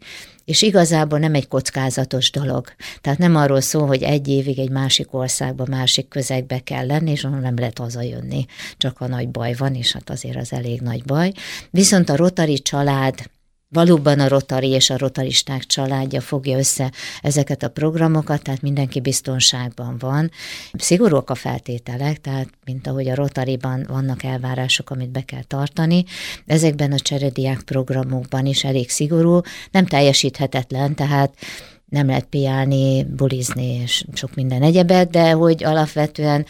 és 0.49 0.61
igazából 0.61 1.19
nem 1.19 1.33
egy 1.33 1.47
kockázatos 1.47 2.31
dolog. 2.31 2.67
Tehát 3.01 3.19
nem 3.19 3.35
arról 3.35 3.61
szól, 3.61 3.87
hogy 3.87 4.03
egy 4.03 4.27
évig 4.27 4.59
egy 4.59 4.69
másik 4.69 5.13
országba, 5.13 5.65
másik 5.67 6.07
közegbe 6.07 6.59
kell 6.59 6.85
lenni, 6.85 7.11
és 7.11 7.23
onnan 7.23 7.41
nem 7.41 7.57
lehet 7.57 7.77
hazajönni, 7.77 8.45
csak 8.77 9.01
a 9.01 9.07
nagy 9.07 9.29
baj 9.29 9.53
van, 9.53 9.75
és 9.75 9.91
hát 9.91 10.09
azért 10.09 10.37
az 10.37 10.53
elég 10.53 10.81
nagy 10.81 11.03
baj. 11.03 11.31
Viszont 11.69 12.09
a 12.09 12.15
Rotary 12.15 12.61
család 12.61 13.29
valóban 13.69 14.19
a 14.19 14.27
Rotari 14.27 14.69
és 14.69 14.89
a 14.89 14.97
rotaristák 14.97 15.65
családja 15.65 16.21
fogja 16.21 16.57
össze 16.57 16.91
ezeket 17.21 17.63
a 17.63 17.69
programokat, 17.69 18.41
tehát 18.41 18.61
mindenki 18.61 18.99
biztonságban 18.99 19.97
van. 19.97 20.31
Szigorúak 20.73 21.29
a 21.29 21.35
feltételek, 21.35 22.21
tehát 22.21 22.49
mint 22.65 22.87
ahogy 22.87 23.07
a 23.07 23.15
Rotariban 23.15 23.85
vannak 23.89 24.23
elvárások, 24.23 24.89
amit 24.89 25.11
be 25.11 25.21
kell 25.21 25.43
tartani, 25.43 26.03
ezekben 26.45 26.91
a 26.91 26.99
cserediák 26.99 27.61
programokban 27.61 28.45
is 28.45 28.63
elég 28.63 28.89
szigorú, 28.89 29.41
nem 29.71 29.85
teljesíthetetlen, 29.85 30.95
tehát 30.95 31.33
nem 31.89 32.07
lehet 32.07 32.25
piálni, 32.25 33.03
bulizni 33.03 33.81
és 33.83 34.03
sok 34.13 34.35
minden 34.35 34.61
egyebet, 34.61 35.09
de 35.09 35.31
hogy 35.31 35.63
alapvetően 35.63 36.45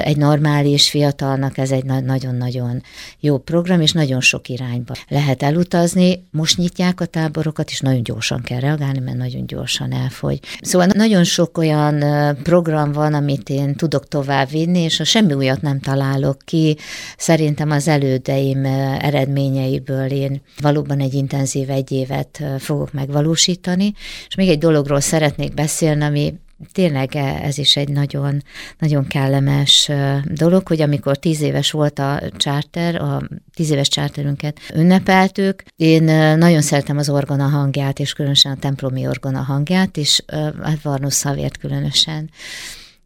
egy 0.00 0.16
normális 0.16 0.90
fiatalnak 0.90 1.58
ez 1.58 1.70
egy 1.70 1.84
nagyon-nagyon 1.84 2.82
jó 3.20 3.38
program, 3.38 3.80
és 3.80 3.92
nagyon 3.92 4.20
sok 4.20 4.48
irányba 4.48 4.94
lehet 5.08 5.42
elutazni. 5.42 6.26
Most 6.30 6.56
nyitják 6.56 7.00
a 7.00 7.04
táborokat, 7.04 7.70
és 7.70 7.80
nagyon 7.80 8.02
gyorsan 8.02 8.40
kell 8.42 8.60
reagálni, 8.60 8.98
mert 8.98 9.16
nagyon 9.16 9.46
gyorsan 9.46 9.92
elfogy. 9.92 10.40
Szóval 10.60 10.86
nagyon 10.86 11.24
sok 11.24 11.58
olyan 11.58 12.04
program 12.42 12.92
van, 12.92 13.14
amit 13.14 13.48
én 13.48 13.74
tudok 13.74 14.08
tovább 14.08 14.50
vinni, 14.50 14.80
és 14.80 15.00
a 15.00 15.04
semmi 15.04 15.32
újat 15.32 15.62
nem 15.62 15.80
találok 15.80 16.38
ki. 16.44 16.76
Szerintem 17.16 17.70
az 17.70 17.88
elődeim 17.88 18.64
eredményeiből 18.98 20.10
én 20.10 20.40
valóban 20.60 21.00
egy 21.00 21.14
intenzív 21.14 21.70
egy 21.70 21.92
évet 21.92 22.42
fogok 22.58 22.92
megvalósítani, 22.92 23.92
és 24.28 24.34
még 24.34 24.48
egy 24.48 24.58
dologról 24.68 25.00
szeretnék 25.00 25.54
beszélni, 25.54 26.04
ami 26.04 26.34
tényleg 26.72 27.16
ez 27.16 27.58
is 27.58 27.76
egy 27.76 27.88
nagyon, 27.88 28.42
nagyon 28.78 29.06
kellemes 29.06 29.90
dolog, 30.24 30.66
hogy 30.66 30.80
amikor 30.80 31.16
tíz 31.16 31.40
éves 31.40 31.70
volt 31.70 31.98
a 31.98 32.20
charter, 32.36 32.94
a 32.94 33.22
tíz 33.54 33.70
éves 33.70 33.88
charterünket 33.88 34.60
ünnepeltük, 34.74 35.62
én 35.76 36.02
nagyon 36.38 36.60
szeretem 36.60 36.98
az 36.98 37.08
orgona 37.08 37.46
hangját, 37.46 37.98
és 37.98 38.12
különösen 38.12 38.52
a 38.52 38.58
templomi 38.58 39.06
orgona 39.06 39.40
hangját, 39.40 39.96
és 39.96 40.22
hát 40.62 40.82
Varnus 40.82 41.14
Szavért 41.14 41.56
különösen. 41.56 42.30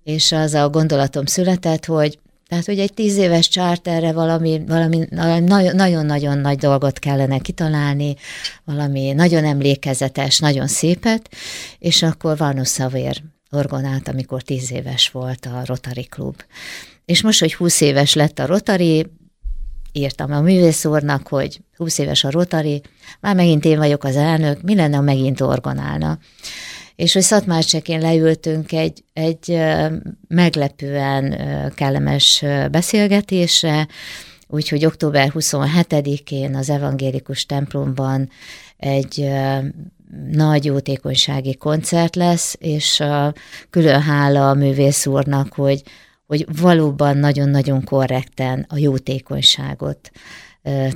És 0.04 0.32
az 0.32 0.54
a 0.54 0.68
gondolatom 0.68 1.26
született, 1.26 1.84
hogy 1.84 2.18
tehát, 2.52 2.66
hogy 2.66 2.78
egy 2.78 2.94
tíz 2.94 3.16
éves 3.16 3.48
csárterre 3.48 4.12
valami, 4.12 4.62
valami 4.66 5.06
nagyon-nagyon 5.70 6.38
nagy 6.38 6.56
dolgot 6.56 6.98
kellene 6.98 7.38
kitalálni, 7.38 8.14
valami 8.64 9.12
nagyon 9.12 9.44
emlékezetes, 9.44 10.38
nagyon 10.38 10.66
szépet, 10.66 11.28
és 11.78 12.02
akkor 12.02 12.36
Vanus 12.36 12.68
Szavér 12.68 13.22
orgonát, 13.50 14.08
amikor 14.08 14.42
tíz 14.42 14.72
éves 14.72 15.10
volt 15.10 15.46
a 15.46 15.62
Rotary 15.64 16.04
Klub. 16.04 16.36
És 17.04 17.22
most, 17.22 17.40
hogy 17.40 17.54
húsz 17.54 17.80
éves 17.80 18.14
lett 18.14 18.38
a 18.38 18.46
Rotary, 18.46 19.06
írtam 19.92 20.32
a 20.32 20.40
művész 20.40 20.84
úrnak, 20.84 21.28
hogy 21.28 21.60
20 21.76 21.98
éves 21.98 22.24
a 22.24 22.30
Rotary, 22.30 22.82
már 23.20 23.34
megint 23.34 23.64
én 23.64 23.78
vagyok 23.78 24.04
az 24.04 24.16
elnök, 24.16 24.62
mi 24.62 24.74
lenne, 24.74 24.96
ha 24.96 25.02
megint 25.02 25.40
orgonálna? 25.40 26.18
És 27.02 27.12
hogy 27.12 27.22
Szatmárcsekén 27.22 28.00
leültünk 28.00 28.72
egy, 28.72 29.04
egy 29.12 29.58
meglepően 30.28 31.36
kellemes 31.74 32.44
beszélgetésre, 32.70 33.88
úgyhogy 34.46 34.84
október 34.84 35.32
27-én 35.34 36.54
az 36.54 36.70
evangélikus 36.70 37.46
templomban 37.46 38.28
egy 38.76 39.30
nagy 40.30 40.64
jótékonysági 40.64 41.54
koncert 41.54 42.16
lesz, 42.16 42.56
és 42.58 43.02
külön 43.70 44.00
hála 44.00 44.50
a 44.50 44.54
művész 44.54 45.06
úrnak, 45.06 45.52
hogy, 45.52 45.82
hogy 46.26 46.46
valóban 46.60 47.16
nagyon-nagyon 47.16 47.84
korrekten 47.84 48.66
a 48.68 48.78
jótékonyságot 48.78 50.10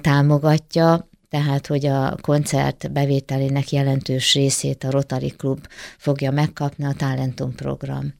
támogatja, 0.01 1.09
tehát 1.29 1.67
hogy 1.67 1.87
a 1.87 2.17
koncert 2.21 2.93
bevételének 2.93 3.71
jelentős 3.73 4.35
részét 4.35 4.85
a 4.85 4.91
Rotary 4.91 5.31
Klub 5.37 5.67
fogja 5.99 6.31
megkapni 6.31 6.85
a 6.85 6.93
Talentum 6.93 7.55
program 7.55 8.15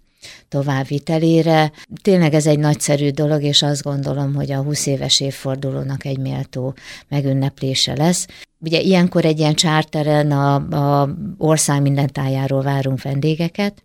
továbbvitelére. 0.49 1.73
Tényleg 2.03 2.35
ez 2.35 2.47
egy 2.47 2.59
nagyszerű 2.59 3.11
dolog, 3.11 3.43
és 3.43 3.63
azt 3.63 3.83
gondolom, 3.83 4.35
hogy 4.35 4.53
a 4.53 4.63
20 4.63 4.87
éves 4.87 5.21
évfordulónak 5.21 6.05
egy 6.05 6.19
méltó 6.19 6.75
megünneplése 7.09 7.97
lesz. 7.97 8.27
Ugye 8.59 8.81
ilyenkor 8.81 9.25
egy 9.25 9.39
ilyen 9.39 9.55
csárteren 9.55 10.31
a, 10.31 10.55
a 11.01 11.17
ország 11.39 11.83
minden 11.83 12.13
tájáról 12.13 12.63
várunk 12.63 13.03
vendégeket, 13.03 13.85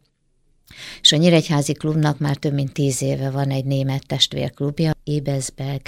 és 1.02 1.12
a 1.12 1.18
Nyíregyházi 1.18 1.74
klubnak 1.74 2.20
már 2.20 2.36
több 2.36 2.54
mint 2.54 2.74
tíz 2.74 3.02
éve 3.02 3.30
van 3.30 3.50
egy 3.50 3.66
német 3.66 4.08
testvérklubja, 4.08 4.92
Ebesberg 5.06 5.82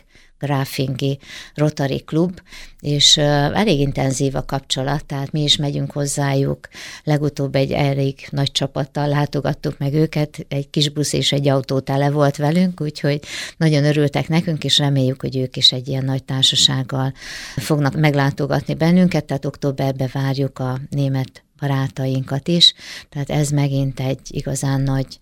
Gráfingi 0.43 1.19
Rotary 1.55 1.99
Klub, 1.99 2.41
és 2.79 3.17
elég 3.17 3.79
intenzív 3.79 4.35
a 4.35 4.45
kapcsolat, 4.45 5.05
tehát 5.05 5.31
mi 5.31 5.43
is 5.43 5.55
megyünk 5.55 5.91
hozzájuk. 5.91 6.67
Legutóbb 7.03 7.55
egy 7.55 7.71
elég 7.71 8.27
nagy 8.29 8.51
csapattal 8.51 9.07
látogattuk 9.07 9.77
meg 9.77 9.93
őket, 9.93 10.45
egy 10.47 10.69
kis 10.69 10.89
busz 10.89 11.13
és 11.13 11.31
egy 11.31 11.47
autó 11.47 11.79
tele 11.79 12.09
volt 12.09 12.35
velünk, 12.35 12.81
úgyhogy 12.81 13.19
nagyon 13.57 13.85
örültek 13.85 14.27
nekünk, 14.27 14.63
és 14.63 14.77
reméljük, 14.77 15.21
hogy 15.21 15.37
ők 15.37 15.57
is 15.57 15.71
egy 15.71 15.87
ilyen 15.87 16.05
nagy 16.05 16.23
társasággal 16.23 17.13
fognak 17.55 17.95
meglátogatni 17.95 18.73
bennünket, 18.73 19.25
tehát 19.25 19.45
októberben 19.45 20.09
várjuk 20.13 20.59
a 20.59 20.79
német 20.89 21.43
barátainkat 21.59 22.47
is, 22.47 22.73
tehát 23.09 23.29
ez 23.29 23.49
megint 23.49 23.99
egy 23.99 24.19
igazán 24.27 24.81
nagy 24.81 25.19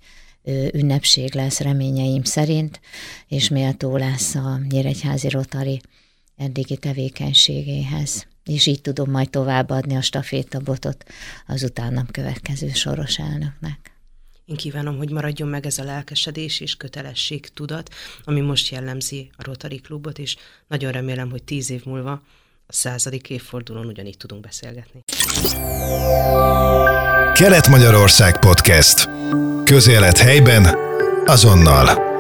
ünnepség 0.74 1.34
lesz 1.34 1.60
reményeim 1.60 2.24
szerint, 2.24 2.80
és 3.28 3.50
méltó 3.50 3.98
lesz 3.98 4.36
a 4.36 4.60
Nyíregyházi 4.70 5.30
Rotari 5.30 5.82
eddigi 6.36 6.78
tevékenységéhez. 6.78 8.28
És 8.44 8.66
így 8.66 8.82
tudom 8.82 9.12
majd 9.12 9.30
továbbadni 9.30 9.96
a 9.96 10.02
stafétabotot 10.02 11.04
az 11.48 11.64
utánam 11.64 12.06
következő 12.06 12.70
soros 12.70 13.20
elnöknek. 13.20 13.92
Én 14.46 14.56
kívánom, 14.56 14.98
hogy 14.98 15.10
maradjon 15.10 15.48
meg 15.48 15.66
ez 15.66 15.78
a 15.78 15.84
lelkesedés 15.84 16.60
és 16.60 16.76
kötelesség 16.76 17.48
tudat, 17.54 17.90
ami 18.24 18.40
most 18.40 18.72
jellemzi 18.72 19.30
a 19.38 19.44
Rotary 19.44 19.78
Klubot, 19.78 20.20
és 20.20 20.36
nagyon 20.68 20.92
remélem, 20.92 21.30
hogy 21.30 21.44
tíz 21.44 21.70
év 21.70 21.86
múlva 21.86 22.12
a 22.68 22.74
századik 22.74 23.30
évfordulón 23.30 23.86
ugyanígy 23.86 24.18
tudunk 24.18 24.42
beszélgetni. 24.42 25.04
Kelet-Magyarország 27.34 28.40
Podcast. 28.40 29.10
Közélet 29.64 30.18
helyben, 30.18 30.76
azonnal. 31.26 32.11